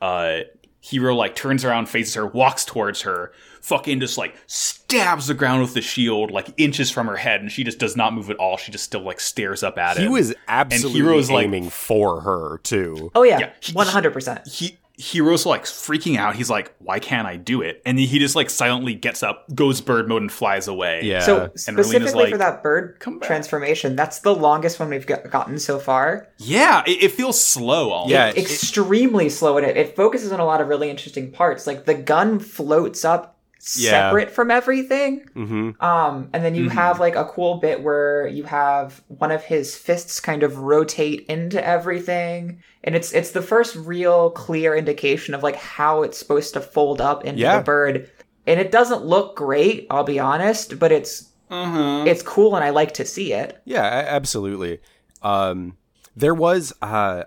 [0.00, 0.40] Uh,
[0.82, 5.60] heero like turns around, faces her, walks towards her, fucking just like stabs the ground
[5.62, 8.36] with the shield, like inches from her head, and she just does not move at
[8.36, 8.56] all.
[8.56, 10.00] She just still like stares up at it.
[10.00, 10.12] He him.
[10.12, 13.10] was absolutely Heero's like- aiming for her too.
[13.14, 14.46] oh yeah, Yeah, he- one hundred percent.
[14.46, 16.36] he heero's like freaking out.
[16.36, 19.80] He's like, "Why can't I do it?" And he just like silently gets up, goes
[19.80, 21.02] bird mode, and flies away.
[21.04, 21.20] Yeah.
[21.20, 25.58] So And specifically like, for that bird transformation, that's the longest one we've got, gotten
[25.58, 26.28] so far.
[26.38, 26.82] yeah.
[26.86, 27.90] It, it feels slow.
[27.90, 28.10] Almost.
[28.10, 31.66] Yeah, it- Extremely slow, and it, it focuses on a lot of really interesting parts.
[31.66, 33.35] Like the gun floats up
[33.74, 33.90] Yeah.
[33.90, 35.26] separate from everything.
[35.34, 35.82] Mm-hmm.
[35.84, 39.76] Um, and then you have like a cool bit where you have one of his
[39.76, 45.42] fists kind of rotate into everything, and it's it's the first real clear indication of
[45.42, 47.58] like how it's supposed to fold up into Yeah.
[47.58, 48.10] the bird.
[48.46, 52.04] And it doesn't look great, I'll be honest, but it's Uh-huh.
[52.06, 53.60] it's cool and I like to see it.
[53.64, 54.78] Yeah, absolutely.
[55.22, 55.76] Um,
[56.14, 57.24] there was uh,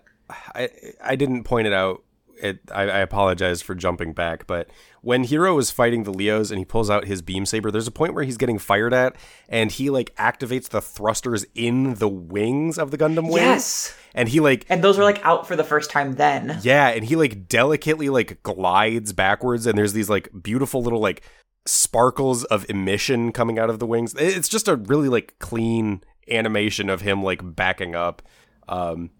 [0.55, 0.69] I
[1.03, 2.03] I didn't point it out.
[2.41, 4.69] It I, I apologize for jumping back, but
[5.01, 7.91] when Heero is fighting the Leos and he pulls out his beam saber, there's a
[7.91, 9.15] point where he's getting fired at,
[9.47, 13.43] and he like activates the thrusters in the wings of the Gundam wing.
[13.43, 13.95] Yes.
[14.13, 16.59] and he like And those were like out for the first time then.
[16.63, 21.21] Yeah, and he like delicately like glides backwards, and there's these like beautiful little like
[21.65, 24.15] sparkles of emission coming out of the wings.
[24.17, 28.21] It's just a really like clean animation of him like backing up.
[28.67, 29.11] Um,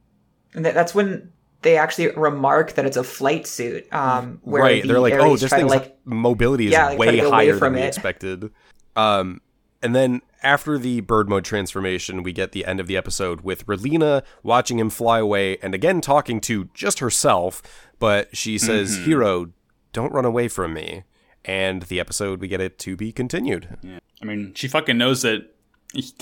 [0.53, 1.31] And that's when
[1.61, 3.91] they actually remark that it's a flight suit.
[3.94, 6.99] Um, where right, the they're like, oh, this try thing's like mobility is Yeah, like,
[6.99, 8.52] way get away higher than from we expected.
[8.95, 9.41] Um,
[9.81, 13.65] and then after the bird mode transformation, we get the end of the episode with
[13.65, 17.61] Relena watching him fly away and again talking to just herself,
[17.99, 19.11] but she says, Mm-hmm.
[19.11, 19.52] Heero,
[19.94, 21.03] don't run away from me.
[21.45, 23.77] And the episode, we get it to be continued.
[23.81, 23.99] Yeah.
[24.22, 25.53] I mean, she fucking knows that,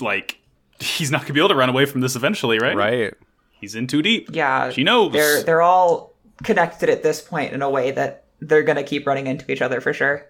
[0.00, 0.40] like,
[0.78, 2.76] he's not gonna be able to run away from this eventually, right?
[2.76, 3.14] Right.
[3.60, 4.28] He's in too deep.
[4.32, 5.12] Yeah, She knows.
[5.12, 6.14] They're they're all
[6.44, 9.80] connected at this point in a way that they're gonna keep running into each other
[9.80, 10.26] for sure.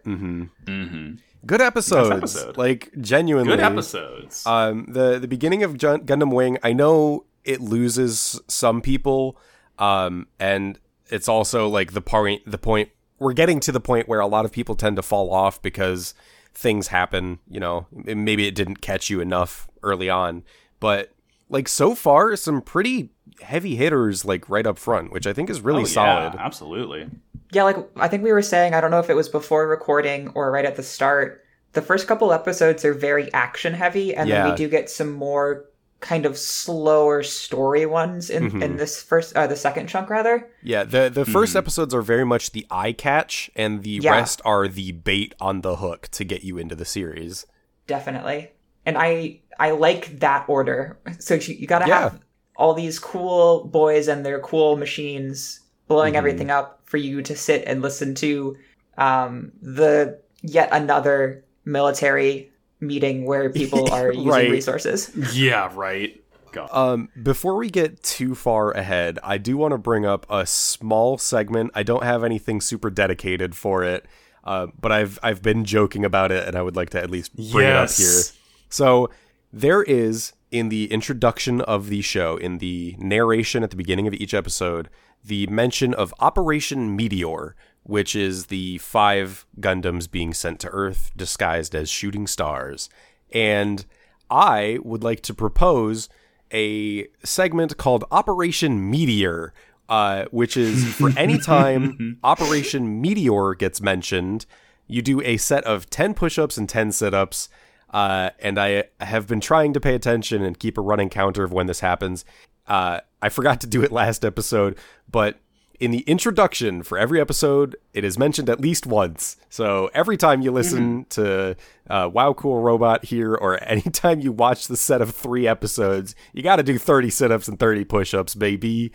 [1.47, 2.11] Good episodes.
[2.11, 2.57] episode.
[2.57, 3.53] Like, genuinely.
[3.53, 4.45] Good episodes.
[4.47, 9.39] Um, the the beginning of Gun- Gundam Wing, I know it loses some people,
[9.79, 12.43] um, and it's also like the point.
[12.47, 15.33] The point we're getting to the point where a lot of people tend to fall
[15.33, 16.15] off because
[16.55, 17.39] things happen.
[17.49, 20.45] You know, maybe it didn't catch you enough early on,
[20.81, 21.13] but
[21.49, 23.11] like so far, some pretty
[23.43, 26.35] heavy hitters like right up front, which I think is really Oh, solid.
[26.35, 27.09] Yeah, absolutely.
[27.53, 30.29] Yeah, like I think we were saying, I don't know if it was before recording
[30.35, 31.45] or right at the start.
[31.73, 35.65] The first couple episodes are very action heavy, and then we do get some more
[36.01, 38.63] kind of slower story ones in, Mm-hmm.
[38.63, 40.49] in this first uh, the second chunk rather.
[40.63, 44.13] Yeah, the the 1st episodes are very much the eye catch, and the Yeah.
[44.13, 47.47] rest are the bait on the hook to get you into the series.
[47.87, 48.51] Definitely.
[48.87, 50.99] And I I like that order.
[51.19, 52.01] So you, you got to Yeah.
[52.01, 52.21] have
[52.59, 56.19] all these cool boys and their cool machines blowing Mm-hmm.
[56.19, 58.57] everything up for you to sit and listen to
[58.99, 64.51] um, the yet another military meeting where people are using Right.
[64.51, 65.11] resources.
[65.35, 66.21] Yeah, right.
[66.53, 66.69] God.
[66.73, 71.19] Um, before we get too far ahead, I do want to bring up a small
[71.19, 71.71] segment.
[71.75, 74.07] I don't have anything super dedicated for it,
[74.45, 77.37] uh, but I've I've been joking about it, and I would like to at least
[77.37, 78.23] bring it up here.
[78.71, 79.11] So
[79.53, 84.15] there is in the introduction of the show, in the narration at the beginning of
[84.15, 84.89] each episode,
[85.25, 91.75] the mention of Operation Meteor, which is the five Gundams being sent to Earth disguised
[91.75, 92.89] as shooting stars.
[93.33, 93.85] And
[94.31, 96.09] I would like to propose
[96.53, 99.53] a segment called Operation Meteor,
[99.89, 104.47] uh, which is for any time Operation Meteor gets mentioned,
[104.87, 107.49] you do a set of 10 push ups and 10 sit ups.
[107.91, 111.53] Uh, and I have been trying to pay attention and keep a running counter of
[111.53, 112.25] when this happens.
[112.67, 114.77] Uh, I forgot to do it last episode,
[115.11, 115.39] but
[115.81, 119.37] in the introduction for every episode, it is mentioned at least once.
[119.49, 121.57] So every time you listen to
[121.89, 126.43] uh, Wow Cool Robot here, or anytime you watch the set of three episodes, you
[126.43, 128.93] got to do 30 sit ups and 30 push ups, baby.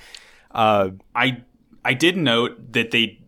[0.52, 1.44] Uh, I
[1.86, 3.20] I did note that they.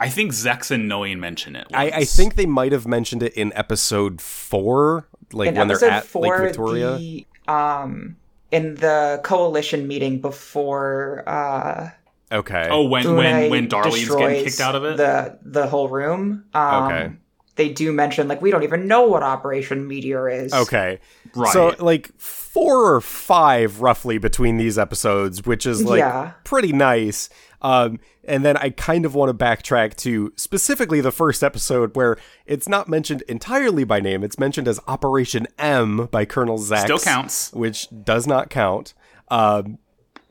[0.00, 1.66] I think Zechs and Noin mention it.
[1.74, 5.84] I, I think they might have mentioned it in episode four, like In when they're
[5.84, 6.96] at four, Lake Victoria.
[6.96, 8.16] the um
[8.50, 11.90] in the coalition meeting before uh
[12.32, 12.66] okay.
[12.70, 14.96] Oh, when when Unai when Darlian's getting kicked out of it.
[14.96, 16.44] The the whole room.
[16.54, 17.12] Um, Okay.
[17.56, 20.54] They do mention like we don't even know what Operation Meteor is.
[20.54, 20.98] Okay.
[21.34, 21.52] Right.
[21.52, 26.32] So like four or five roughly between these episodes, which is like Yeah.
[26.44, 27.28] pretty nice.
[27.62, 32.16] Um and then I kind of want to backtrack to specifically the first episode where
[32.46, 34.22] it's not mentioned entirely by name.
[34.22, 36.82] It's mentioned as Operation M by Colonel Zechs.
[36.84, 37.52] Still counts.
[37.52, 38.94] Which does not count.
[39.28, 39.78] Um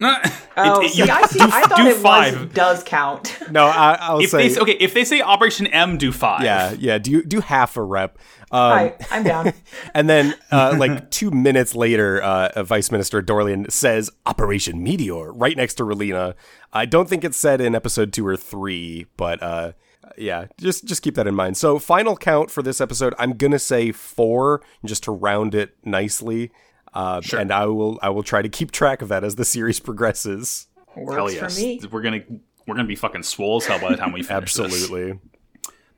[0.62, 2.40] Oh, It- it- see, you I, see, do- I thought do it five.
[2.42, 3.38] was does count.
[3.52, 6.44] no, I, I'll if say they okay, if they say Operation M, do five.
[6.44, 6.98] yeah, yeah.
[6.98, 8.18] Do do half a rep.
[8.52, 9.54] Um, I, I'm down.
[9.94, 15.56] And then, uh, like two minutes later, uh, Vice Minister Darlian says Operation Meteor right
[15.56, 16.34] next to Relena.
[16.74, 19.72] I don't think it's said in episode two or three, but uh,
[20.18, 21.56] yeah, just just keep that in mind.
[21.56, 26.52] So, final count for this episode, I'm gonna say four, just to round it nicely.
[26.94, 29.80] Uh, And I will I will try to keep track of that as the series
[29.88, 30.68] progresses.
[30.96, 31.56] Works Hell yes.
[31.56, 31.82] for me.
[31.92, 32.22] We're gonna
[32.68, 34.54] we're gonna be fucking swole as hell by the time we finish.
[34.54, 34.66] this.
[34.66, 35.20] Absolutely.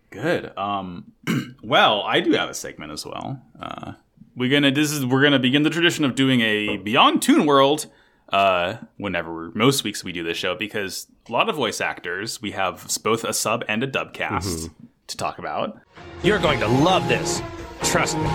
[0.09, 0.55] Good.
[0.57, 1.13] Um,
[1.63, 3.41] well, I do have a segment as well.
[3.59, 3.93] Uh,
[4.35, 7.87] we're gonna this is we're gonna begin the tradition of doing a Beyond Toon World.
[8.29, 12.51] Uh, whenever most weeks we do this show because a lot of voice actors we
[12.51, 14.69] have both a sub and a dub cast
[15.07, 15.77] to talk about.
[16.23, 17.41] You're going to love this.
[17.83, 18.29] Trust me.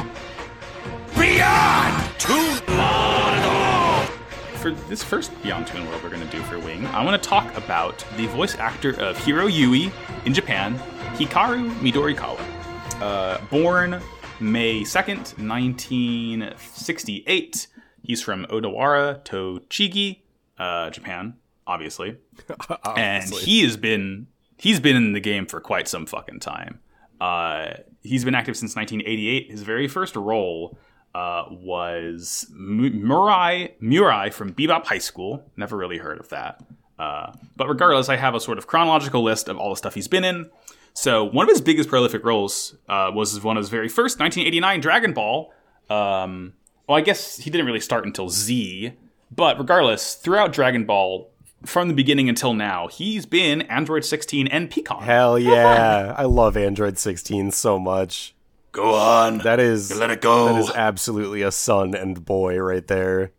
[4.60, 7.28] For this first Beyond Toon World we're going to do for Wing, I want to
[7.28, 9.90] talk about the voice actor of Heero Yuy
[10.26, 10.78] in Japan,
[11.14, 12.40] Hikaru Midorikawa.
[13.00, 14.02] Uh, born
[14.40, 17.66] May 2nd, 1968.
[18.02, 20.20] He's from Odawara, Tochigi,
[20.58, 21.34] uh, Japan,
[21.66, 22.16] obviously.
[22.96, 24.26] and he has been
[24.58, 26.80] he's been in the game for quite some fucking time.
[27.20, 29.50] Uh, he's been active since 1988.
[29.50, 30.78] His very first role
[31.16, 35.50] uh, was Murai Murai from Bebop High School.
[35.56, 36.62] Never really heard of that.
[36.98, 40.08] Uh, but regardless, I have a sort of chronological list of all the stuff he's
[40.08, 40.50] been in.
[40.92, 44.80] So one of his biggest prolific roles uh, was one of his very first 1989
[44.80, 45.52] Dragon Ball.
[45.88, 46.52] Um,
[46.86, 48.92] well, I guess he didn't really start until Z,
[49.34, 51.30] but regardless, throughout Dragon Ball,
[51.64, 55.02] from the beginning until now, he's been Android 16 and Pikkon.
[55.02, 56.14] Hell yeah!
[56.16, 58.35] I love Android 16 so much.
[58.76, 59.38] Go on.
[59.38, 60.52] That is let it go.
[60.52, 63.32] That is absolutely a son and boy right there.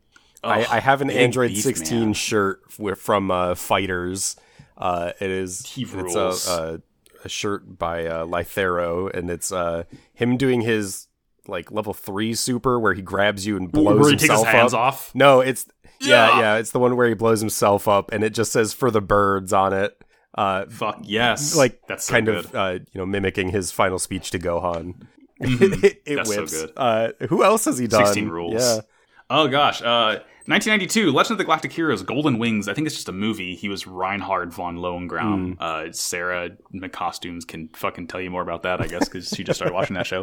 [0.43, 2.13] I, I have an Android beef, 16 man.
[2.13, 2.61] shirt
[2.97, 4.35] from uh, Fighters.
[4.77, 6.81] Uh, it is it's a, a,
[7.23, 9.83] a shirt by uh, Lythero, and it's uh,
[10.15, 11.07] him doing his
[11.47, 14.47] like level three super where he grabs you and blows Where he takes his himself
[14.47, 14.79] hands up.
[14.79, 15.11] off?
[15.15, 15.67] No, it's
[16.01, 16.39] yeah, Yeah.
[16.39, 19.01] yeah, it's the one where he blows himself up, and it just says "for the
[19.01, 20.01] birds" on it.
[20.35, 21.55] Uh, Fuck yes.
[21.55, 22.45] like that's so kind good.
[22.45, 24.95] of uh, you know mimicking his final speech to Gohan.
[25.39, 26.15] it Mm-hmm.
[26.15, 26.73] That's so good.
[26.75, 28.05] Uh, who else has he done?
[28.05, 28.53] 16 rules.
[28.61, 28.81] Yeah.
[29.29, 32.69] Oh gosh, uh, 1992, Legend of the Galactic Heroes: Golden Wings.
[32.69, 33.55] I think it's just a movie.
[33.55, 35.57] He was Reinhard von Lohengramm.
[35.59, 39.57] Uh, Sarah McCostumes can fucking tell you more about that, I guess, because she just
[39.57, 40.21] started watching that show.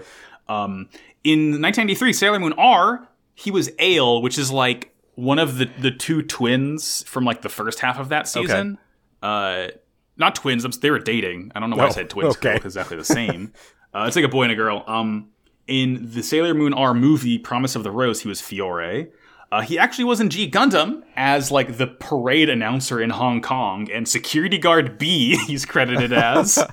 [0.49, 0.89] Um,
[1.23, 5.91] in 1993, Sailor Moon R, he was Ail, which is like one of the the
[5.91, 8.78] two twins from like the first half of that season.
[9.23, 9.69] Uh,
[10.16, 10.65] not twins.
[10.78, 11.53] They were dating.
[11.55, 12.36] I don't know why I Oh, said twins.
[12.39, 12.57] okay.
[12.57, 13.53] exactly the same.
[13.95, 14.85] uh, it's like a boy and a girl.
[14.87, 15.31] Um,
[15.66, 19.11] in the Sailor Moon R movie, Promise of the Rose, he was Fiore.
[19.53, 23.89] Uh, he actually was in G Gundam as like the parade announcer in Hong Kong,
[23.91, 25.37] and security guard B.
[25.47, 26.59] He's credited as.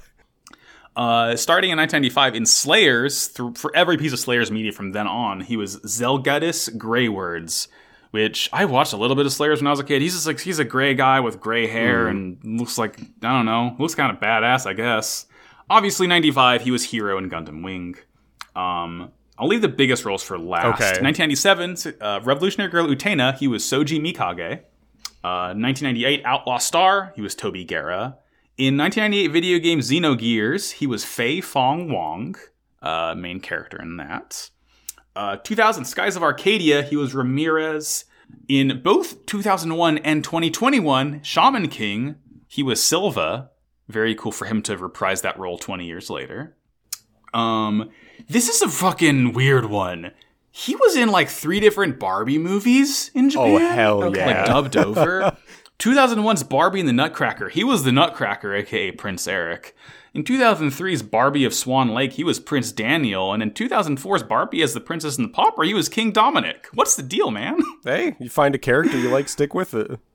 [0.94, 5.08] Uh, starting in 1995 in Slayers, through, for every piece of Slayers media from then
[5.08, 7.70] on, he was Zelgadis Graywords,
[8.12, 10.02] which I watched a little bit of Slayers when I was a kid.
[10.02, 13.46] He's just like he's a gray guy with gray hair and looks like I don't
[13.46, 15.28] know, looks kind of badass, I guess.
[15.72, 17.96] Obviously, 95 he was hero in Gundam Wing.
[18.58, 20.82] Um, I'll leave the biggest roles for last.
[20.82, 21.02] Okay.
[21.02, 24.60] 1997, uh, Revolutionary Girl Utena, he was Soji Mikage.
[25.24, 28.18] Uh, 1998, Outlaw Star, he was Toby Guerra.
[28.58, 32.36] In 1998 video game Xenogears, he was Fei Fong Wong,
[32.82, 34.50] uh, main character in that.
[35.16, 38.04] Uh, 2000 Skies of Arcadia, he was Ramirez.
[38.50, 42.16] In both 2001 and 2021, Shaman King,
[42.50, 43.51] he was Silva.
[43.92, 46.56] Very cool for him to reprise that role 20 years later.
[47.34, 47.90] Um,
[48.30, 50.12] this is a fucking weird one.
[50.52, 53.50] He was in like three different Barbie movies in Japan.
[53.56, 54.20] Oh hell Okay.
[54.20, 54.26] yeah!
[54.44, 55.38] Like dubbed over.
[55.80, 57.50] 2001's Barbie and the Nutcracker.
[57.50, 59.76] He was the Nutcracker, aka Prince Eric.
[60.14, 63.32] In 2003's Barbie of Swan Lake, he was Prince Daniel.
[63.34, 66.68] And in 2004's Barbie as the Princess and the Pauper, he was King Dominic.
[66.74, 67.60] What's the deal, man?
[67.86, 70.00] hey, you find a character you like, stick with it.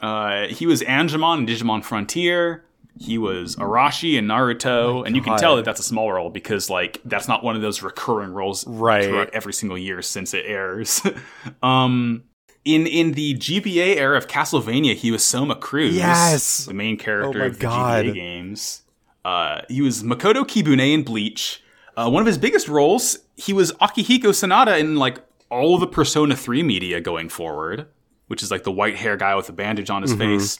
[0.00, 2.64] Uh, he was Angemon in Digimon Frontier.
[2.96, 6.70] He was Arashi in Naruto, and you can tell that that's a small role because
[6.70, 9.04] like that's not one of those recurring roles Right.
[9.04, 11.02] throughout every single year since it airs.
[11.62, 12.22] um,
[12.64, 16.66] in in the GBA era of Castlevania, he was Soma Cruz, Yes!
[16.66, 18.04] the main character Oh of the God.
[18.06, 18.82] GBA games.
[19.24, 21.62] Uh, he was Makoto Kibune in Bleach.
[21.96, 26.36] Uh, one of his biggest roles, he was Akihiko Sanada in like all the Persona
[26.36, 27.86] 3 media going forward,
[28.28, 30.20] which is like the white hair guy with a bandage on his Mm-hmm.
[30.38, 30.58] face.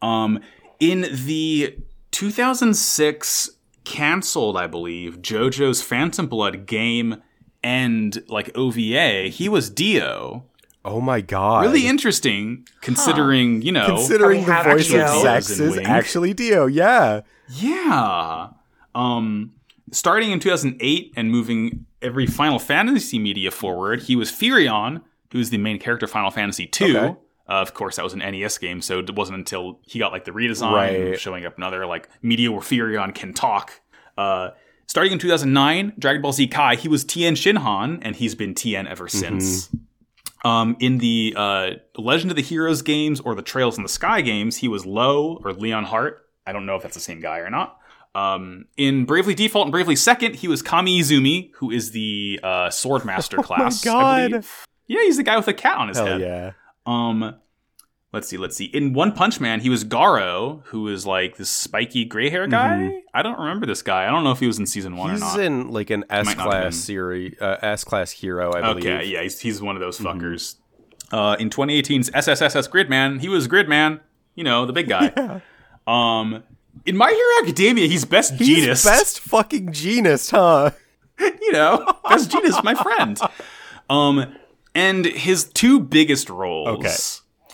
[0.00, 0.40] Um,
[0.80, 1.76] in the
[2.10, 3.50] 2006
[3.84, 7.22] canceled, I believe, JoJo's Phantom Blood game
[7.62, 10.44] and like OVA, he was Dio.
[10.84, 11.62] Oh my god!
[11.62, 13.86] Really interesting, considering you know.
[13.86, 16.66] Considering the we have voice of Zechs is actually Dio.
[16.66, 17.20] Yeah.
[17.48, 18.48] Yeah.
[18.94, 19.52] Um,
[19.92, 25.58] starting in 2008 and moving every Final Fantasy media forward, he was Firion, who's the
[25.58, 26.96] main character of Final Fantasy II.
[26.96, 27.16] Okay.
[27.48, 30.24] Uh, of course, that was an NES game, so it wasn't until he got like
[30.24, 31.20] the redesign, Right.
[31.20, 33.80] showing up another like media Firion can talk.
[34.16, 34.50] Uh,
[34.86, 38.86] starting in 2009, Dragon Ball Z Kai, he was Tien Shinhan, and he's been Tien
[38.86, 39.70] ever since.
[40.44, 44.20] Um, in the uh, Legend of the Heroes games or the Trails in the Sky
[44.22, 46.26] games, he was Lo or Leon Hart.
[46.46, 47.78] I don't know if that's the same guy or not.
[48.14, 52.68] Um, in Bravely Default and Bravely Second, he was Kami Izumi, who is the uh,
[52.68, 53.86] Swordmaster class.
[53.86, 54.30] I Oh God.
[54.30, 54.66] believe.
[54.88, 56.20] Yeah, he's the guy with the cat on his Hell head.
[56.20, 56.50] yeah.
[56.86, 57.36] Um,
[58.12, 58.64] let's see, let's see.
[58.66, 63.02] In One Punch Man, he was Garou, who is like this spiky gray hair guy.
[63.14, 64.06] I don't remember this guy.
[64.06, 65.24] I don't know if he was in season one or Mm-hmm.
[65.24, 66.60] He's in like an S Might not have been.
[66.62, 68.86] class series, uh, S class hero, I believe.
[68.86, 70.56] Okay, yeah, he's, he's one of those fuckers.
[71.12, 74.00] Uh, in 2018's SSSS Gridman, he was Gridman,
[74.34, 75.42] you know, the big guy.
[75.84, 76.44] Um,
[76.86, 78.84] in My Hero Academia, he's best He's Jeanist.
[78.84, 80.70] best fucking Jeanist, huh?
[81.18, 83.18] you know, best Jeanist, my friend.
[83.90, 84.32] Um,
[84.74, 86.68] and his two biggest roles.
[86.68, 86.94] Okay.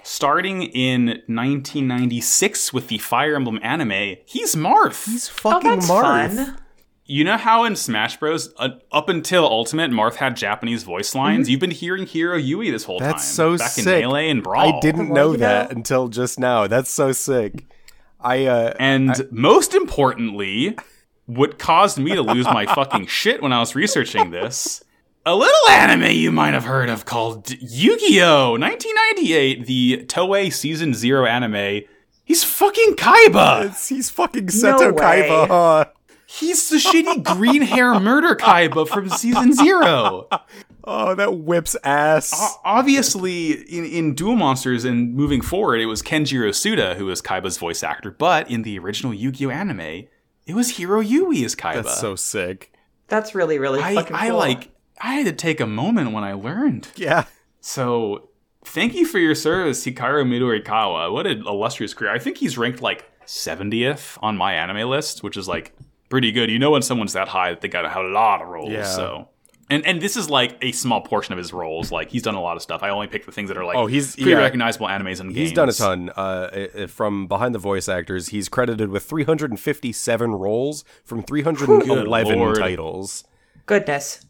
[0.05, 5.07] Starting in 1996 with the Fire Emblem anime, he's Marth.
[5.07, 6.35] He's Oh, fucking that's Marth.
[6.37, 6.59] fun.
[7.05, 11.49] You know how in Smash Bros, uh, up until Ultimate, Marth had Japanese voice lines.
[11.49, 13.09] You've been hearing Heero Yuy this whole time.
[13.09, 13.13] Mm-hmm.
[13.17, 13.87] That's so back sick.
[13.87, 14.77] in Melee and Brawl.
[14.77, 16.67] I didn't know you that know- until just now.
[16.67, 17.65] That's so sick.
[18.21, 20.77] I uh And most importantly,
[21.27, 24.83] what caused me to lose my fucking shit when I was researching this,
[25.27, 28.53] a little anime you might have heard of called Yu-Gi-Oh!
[28.53, 31.83] 1998, the Toei Season Zero anime.
[32.25, 33.67] He's fucking Kaiba.
[33.67, 35.47] it's, he's fucking Seto No Kaiba, way.
[35.49, 35.85] huh?
[36.27, 40.29] He's the shitty green hair murder Kaiba from Season Zero.
[40.85, 42.33] Oh, that whips ass.
[42.35, 47.21] O- Obviously, in, in Duel Monsters and moving forward, it was Kenjiro Tsuda who was
[47.23, 49.81] Kaiba's voice actor, but in the original Yu-Gi-Oh anime,
[50.47, 51.83] it was Heero Yuy as Kaiba.
[51.85, 52.73] That's so sick.
[53.09, 54.71] That's really, really I, fucking I like
[55.01, 56.89] I had to take a moment when I learned.
[56.97, 57.25] Yeah.
[57.61, 58.29] So
[58.65, 61.13] thank you for your service, Hikaru Midorikawa.
[61.13, 62.11] What an illustrious career.
[62.13, 65.73] I think he's ranked like 70th on my anime list, which is like
[66.09, 66.51] pretty good.
[66.51, 68.71] You know when someone's that high, that they got a lot of roles.
[68.73, 68.85] Yeah.
[68.85, 69.29] So
[69.71, 71.93] and and this is like a small portion of his roles.
[71.93, 72.83] Like he's done a lot of stuff.
[72.83, 74.39] I only picked the things that are like Oh, he's- pretty yeah.
[74.39, 75.51] recognizable animes and games.
[75.51, 76.11] He's done a ton.
[76.17, 82.39] Uh, i- i- from behind the voice actors, he's credited with 357 roles from 311
[82.39, 82.57] Lord.
[82.59, 83.25] titles.
[83.67, 84.25] Goodness.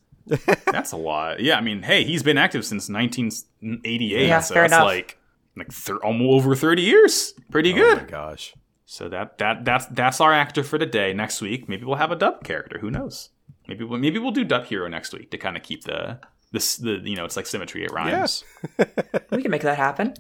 [0.66, 1.40] That's a lot.
[1.40, 4.84] Yeah, I mean, hey, he's been active since 1988, Yeah, so fair that's enough.
[4.86, 5.18] like
[5.56, 7.34] like thir- almost over 30 years.
[7.50, 7.98] Pretty Oh good.
[7.98, 8.54] Oh my gosh.
[8.86, 11.12] So that that that's that's our actor for today.
[11.12, 12.78] Next week, maybe we'll have a dub character.
[12.78, 13.30] Who knows?
[13.66, 16.20] Maybe we'll, maybe we'll do dub hero next week to kind of keep the
[16.52, 17.84] this the you know it's like symmetry.
[17.84, 18.44] It rhymes.
[19.30, 20.14] We can make that happen.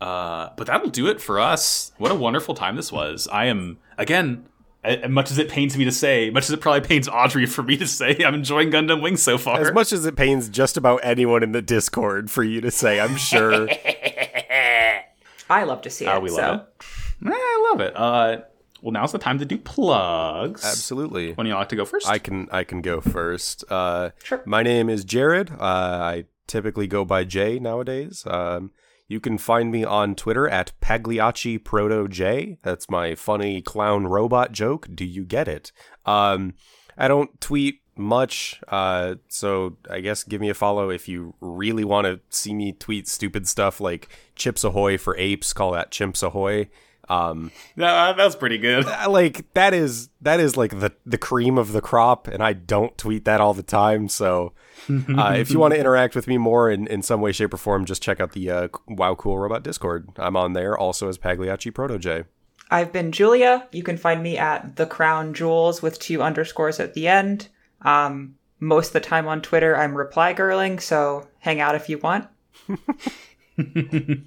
[0.00, 1.92] Uh, but that'll do it for us.
[1.98, 3.28] What a wonderful time this was.
[3.30, 4.46] I am again.
[4.84, 7.62] As much as it pains me to say, much as it probably pains Audrey for
[7.62, 9.60] me to say, I'm enjoying Gundam Wing so far.
[9.60, 13.00] As much as it pains just about anyone in the Discord for you to say,
[13.00, 13.68] I'm sure.
[15.50, 16.08] I love to see it.
[16.08, 16.36] Ah, we so.
[16.36, 16.84] love it.
[17.26, 17.96] Eh, I love it.
[17.96, 18.36] Uh,
[18.82, 20.64] well, now's the time to do plugs.
[20.64, 21.32] Absolutely.
[21.32, 22.06] When you all like to go first?
[22.08, 23.64] I can I can go first.
[23.70, 24.42] Uh, Sure.
[24.44, 25.50] My name is Jared.
[25.52, 28.24] Uh, I typically go by Jay nowadays.
[28.26, 28.72] Um,
[29.06, 32.58] you can find me on Twitter at Pagliacci Proto J.
[32.62, 34.88] That's my funny clown robot joke.
[34.94, 35.72] Do you get it?
[36.06, 36.54] Um,
[36.96, 41.84] I don't tweet much, uh, so I guess give me a follow if you really
[41.84, 45.52] want to see me tweet stupid stuff like Chips Ahoy for apes.
[45.52, 46.68] Call that Chimps Ahoy.
[47.08, 48.86] Um, No, that was pretty good.
[49.08, 52.96] Like that is that is like the the cream of the crop and i don't
[52.98, 54.52] tweet that all the time so
[54.90, 57.58] uh, if you want to interact with me more in, in some way shape or
[57.58, 61.18] form just check out the uh, wow cool robot discord i'm on there also as
[61.18, 62.24] pagliacci proto j
[62.70, 63.68] I've been Julia.
[63.72, 67.48] You can find me at the Crown Jewels with two underscores at the end.
[67.82, 71.98] Um, most of the time on Twitter, I'm reply girling, so hang out if you
[71.98, 72.26] want.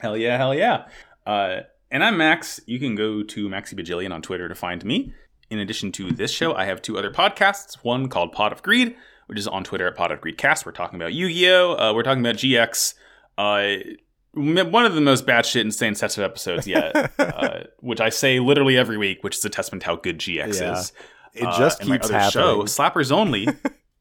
[0.00, 0.86] Hell yeah, hell yeah.
[1.26, 1.60] Uh,
[1.90, 2.60] and I'm Max.
[2.66, 5.12] You can go to Maxi Bajillion on Twitter to find me.
[5.50, 7.74] In addition to this show, I have two other podcasts.
[7.82, 8.94] One called Pot of Greed,
[9.26, 10.64] which is on Twitter at Pot of Greedcast.
[10.64, 11.74] We're talking about Yu-Gi-Oh.
[11.76, 12.94] Uh, we're talking about GX.
[13.36, 13.76] Uh,
[14.32, 18.76] one of the most batshit insane sets of episodes yet, uh, which I say literally
[18.78, 20.78] every week, which is a testament to how good GX Yeah.
[20.78, 20.92] is.
[21.34, 23.48] it Uh, just my keeps other happening Show, Slappers Only.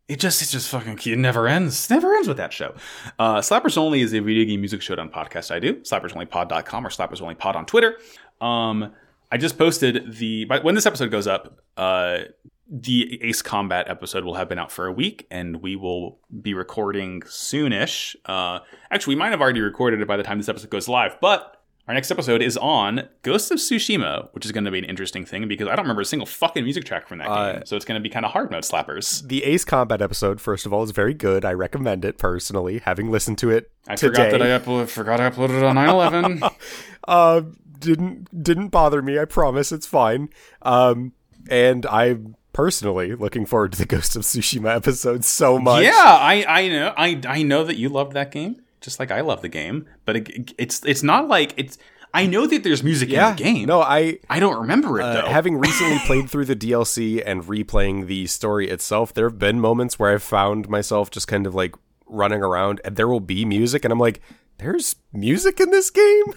[0.09, 1.89] it just it just fucking it never ends.
[1.89, 2.73] Never ends with that show.
[3.19, 5.75] Uh, Slappers Only is a video game music show on podcast I do.
[5.75, 7.97] SlappersOnlyPod.com or SlappersOnlyPod on Twitter.
[8.41, 8.91] Um,
[9.31, 12.19] I just posted the when this episode goes up, uh,
[12.67, 16.55] the Ace Combat episode will have been out for a week, and we will be
[16.55, 18.15] recording soonish.
[18.25, 18.59] Uh,
[18.89, 21.58] actually, we might have already recorded it by the time this episode goes live, but
[21.89, 25.25] our next episode is on Ghost of Tsushima, which is going to be an interesting
[25.25, 27.61] thing because I don't remember a single fucking music track from that Uh, game.
[27.65, 29.27] So it's going to be kind of hard mode slappers.
[29.27, 33.09] the ace combat episode first of all is very good i recommend it personally having
[33.09, 36.55] listened to it I today forgot that I upload, forgot I uploaded it on 9/11.
[37.07, 37.41] uh
[37.79, 40.29] didn't didn't bother me i promise it's fine
[40.61, 41.13] um
[41.49, 46.45] and i'm personally looking forward to the ghost of tsushima episode so much yeah, I
[46.47, 49.49] I know I I know that you loved that game just like I love the
[49.49, 51.77] game, but it, it's it's not like it's.
[52.11, 53.67] I know that there's music yeah in the game.
[53.67, 55.27] no i I don't remember it Uh, though.
[55.27, 59.99] having recently played through the DLC and replaying the story itself, there have been moments
[59.99, 61.75] where I've found myself just kind of like
[62.07, 64.21] running around and there will be music and I'm like,
[64.57, 66.33] there's music in this game?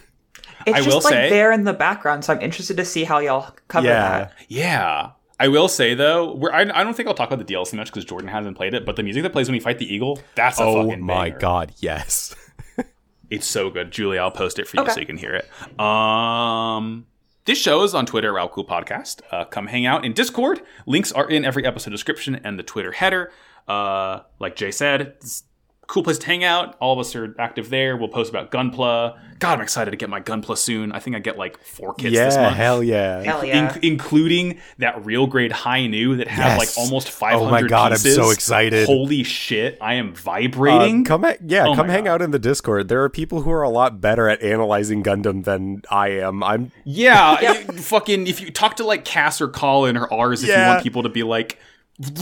[0.66, 3.04] It's I just will like say- there in the background, so I'm interested to see
[3.04, 4.08] how y'all cover Yeah.
[4.18, 4.32] that.
[4.48, 5.10] Yeah.
[5.44, 7.88] I will say though, we're, I, I don't think I'll talk about the DLC much
[7.88, 8.84] because Jordan hasn't played it.
[8.86, 11.30] But the music that plays when you fight the eagle, that's a Oh fucking my
[11.30, 11.38] banger.
[11.38, 12.34] god, yes.
[13.30, 13.90] It's so good.
[13.90, 14.92] Julie, I'll post it for you Okay.
[14.92, 15.80] so you can hear it.
[15.80, 17.06] Um,
[17.46, 19.22] this show is on Twitter, Wow Cool Podcast.
[19.30, 20.60] Uh, come hang out in Discord.
[20.86, 23.32] Links are in every episode description and the Twitter header.
[23.66, 25.44] Uh, like Jay said, it's a
[25.88, 26.76] cool place to hang out.
[26.80, 27.96] All of us are active there.
[27.96, 29.18] We'll post about Gunpla.
[29.38, 30.92] God, I'm excited to get my Gunpla soon.
[30.92, 32.56] I think I get like four kits this yeah, month.
[32.56, 33.22] hell yeah.
[33.22, 33.74] Hell yeah.
[33.74, 36.58] In- including that real grade Hi-Nu that has Yes.
[36.58, 38.86] like almost 500 Oh my God, I'm so excited.
[38.86, 41.04] Holy shit, I am Uh, vibrating.
[41.04, 42.12] come ha- yeah, Oh come hang God.
[42.12, 42.88] out in the Discord.
[42.88, 46.42] There are people who are a lot better at analyzing Gundam than I am.
[46.44, 48.28] I'm Yeah, you- fucking.
[48.28, 51.08] If you talk to like Cass or Colin or ours, if you want people to
[51.08, 51.58] be like,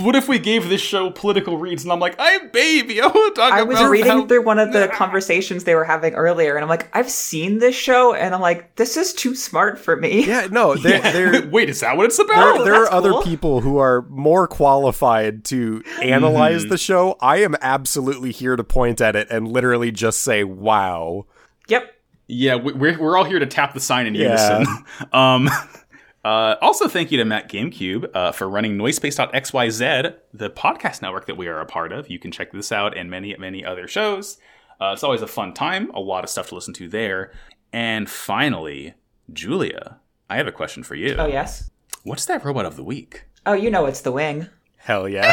[0.01, 1.85] what if we gave this show political reads?
[1.85, 3.01] And I'm like, I'm baby.
[3.01, 5.75] I want to talk I was about reading how- through one of the conversations they
[5.75, 9.15] were having earlier, and I'm like, I've seen this show, and I'm like, this is
[9.15, 10.27] too smart for me.
[10.27, 12.57] yeah, no, they're, they're Wait, is that what it's about?
[12.57, 16.71] there, there Oh, that's are other people who are more qualified to analyze Mm-hmm.
[16.71, 17.17] the show.
[17.21, 21.27] I am absolutely here to point at it and literally just say, "Wow."
[21.69, 21.95] Yep.
[22.27, 24.59] Yeah, we- we're we're all here to tap the sign in Yeah.
[24.59, 24.85] unison.
[25.13, 25.49] Um,
[26.25, 31.37] uh, also, thank you to Matt GameCube uh, for running Noisepace.xyz, the podcast network that
[31.37, 32.11] we are a part of.
[32.11, 34.39] You can check this out and many many other shows.
[34.81, 35.91] Uh, it's always a fun time.
[35.91, 37.33] A lot of stuff to listen to there.
[37.73, 38.95] And finally,
[39.33, 39.99] Julia,
[40.29, 41.17] I have a question for you.
[41.19, 41.71] Oh yes.
[42.03, 43.25] What's that robot of the week?
[43.47, 44.49] Oh, you know it's the wing.
[44.77, 45.31] Hell yeah.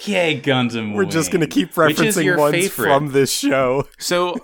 [0.00, 0.94] Okay, Gundam.
[0.94, 2.86] We're just going to keep referencing ones favorite?
[2.86, 3.86] from this show.
[3.98, 4.34] So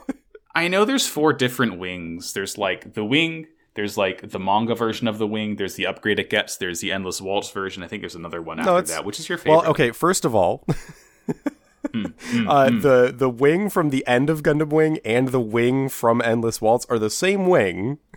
[0.55, 2.35] I know there's four different wings.
[2.35, 3.47] There's like the wing,
[3.77, 6.91] there's like the manga version of the wing, there's the upgrade it gets, there's the
[6.91, 7.83] endless waltz version.
[7.83, 9.05] I think there's another one after it's- that.
[9.05, 9.61] Which is your favorite?
[9.63, 10.65] Well, okay, first of all,
[11.29, 16.61] uh, the the wing from the end of Gundam Wing and the wing from Endless
[16.61, 17.99] Waltz are the same wing.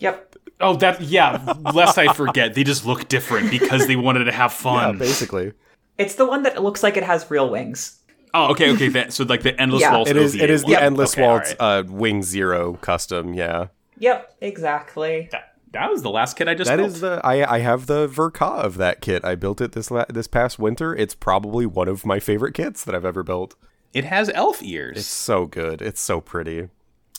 [0.00, 0.34] Yep.
[0.60, 1.54] Oh, that yeah.
[1.72, 4.56] Lest I forget, they just look different because they wanted to have Yeah,
[4.88, 4.98] fun.
[4.98, 5.52] basically.
[5.96, 8.00] It's the one that looks like it has real wings.
[8.34, 8.88] oh, okay, okay.
[8.88, 9.94] That, so like the endless Yeah.
[9.94, 10.10] waltz.
[10.10, 10.82] It is OVA it is the one.
[10.82, 11.56] Endless Okay, Waltz right.
[11.60, 13.32] uh, Wing Zero custom.
[13.32, 13.68] Yeah,
[14.00, 15.28] Yep, exactly.
[15.30, 16.68] That, that was the last kit I just.
[16.68, 16.88] that built.
[16.88, 19.24] is the I I have the Verka of that kit.
[19.24, 20.94] I built it this la- this past winter.
[20.96, 23.54] It's probably one of my favorite kits that I've ever built.
[23.94, 24.98] It has elf ears.
[24.98, 25.80] It's so good.
[25.80, 26.68] It's so pretty.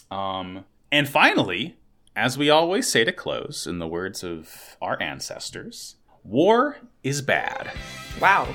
[0.10, 1.78] Um, and finally,
[2.16, 7.72] as we always say to close, in the words of our ancestors, war is bad.
[8.20, 8.54] Wow.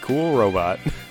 [0.00, 0.80] Cool robot.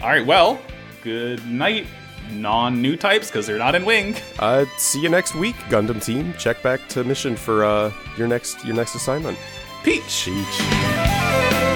[0.00, 0.60] All right, well,
[1.02, 1.86] good night,
[2.30, 4.14] non new types, because they're not in wing.
[4.38, 6.34] Uh, see you next week, Gundam team.
[6.38, 9.38] Check back to mission for uh your next your next assignment.
[9.82, 10.24] Peach.
[10.24, 11.75] Peach.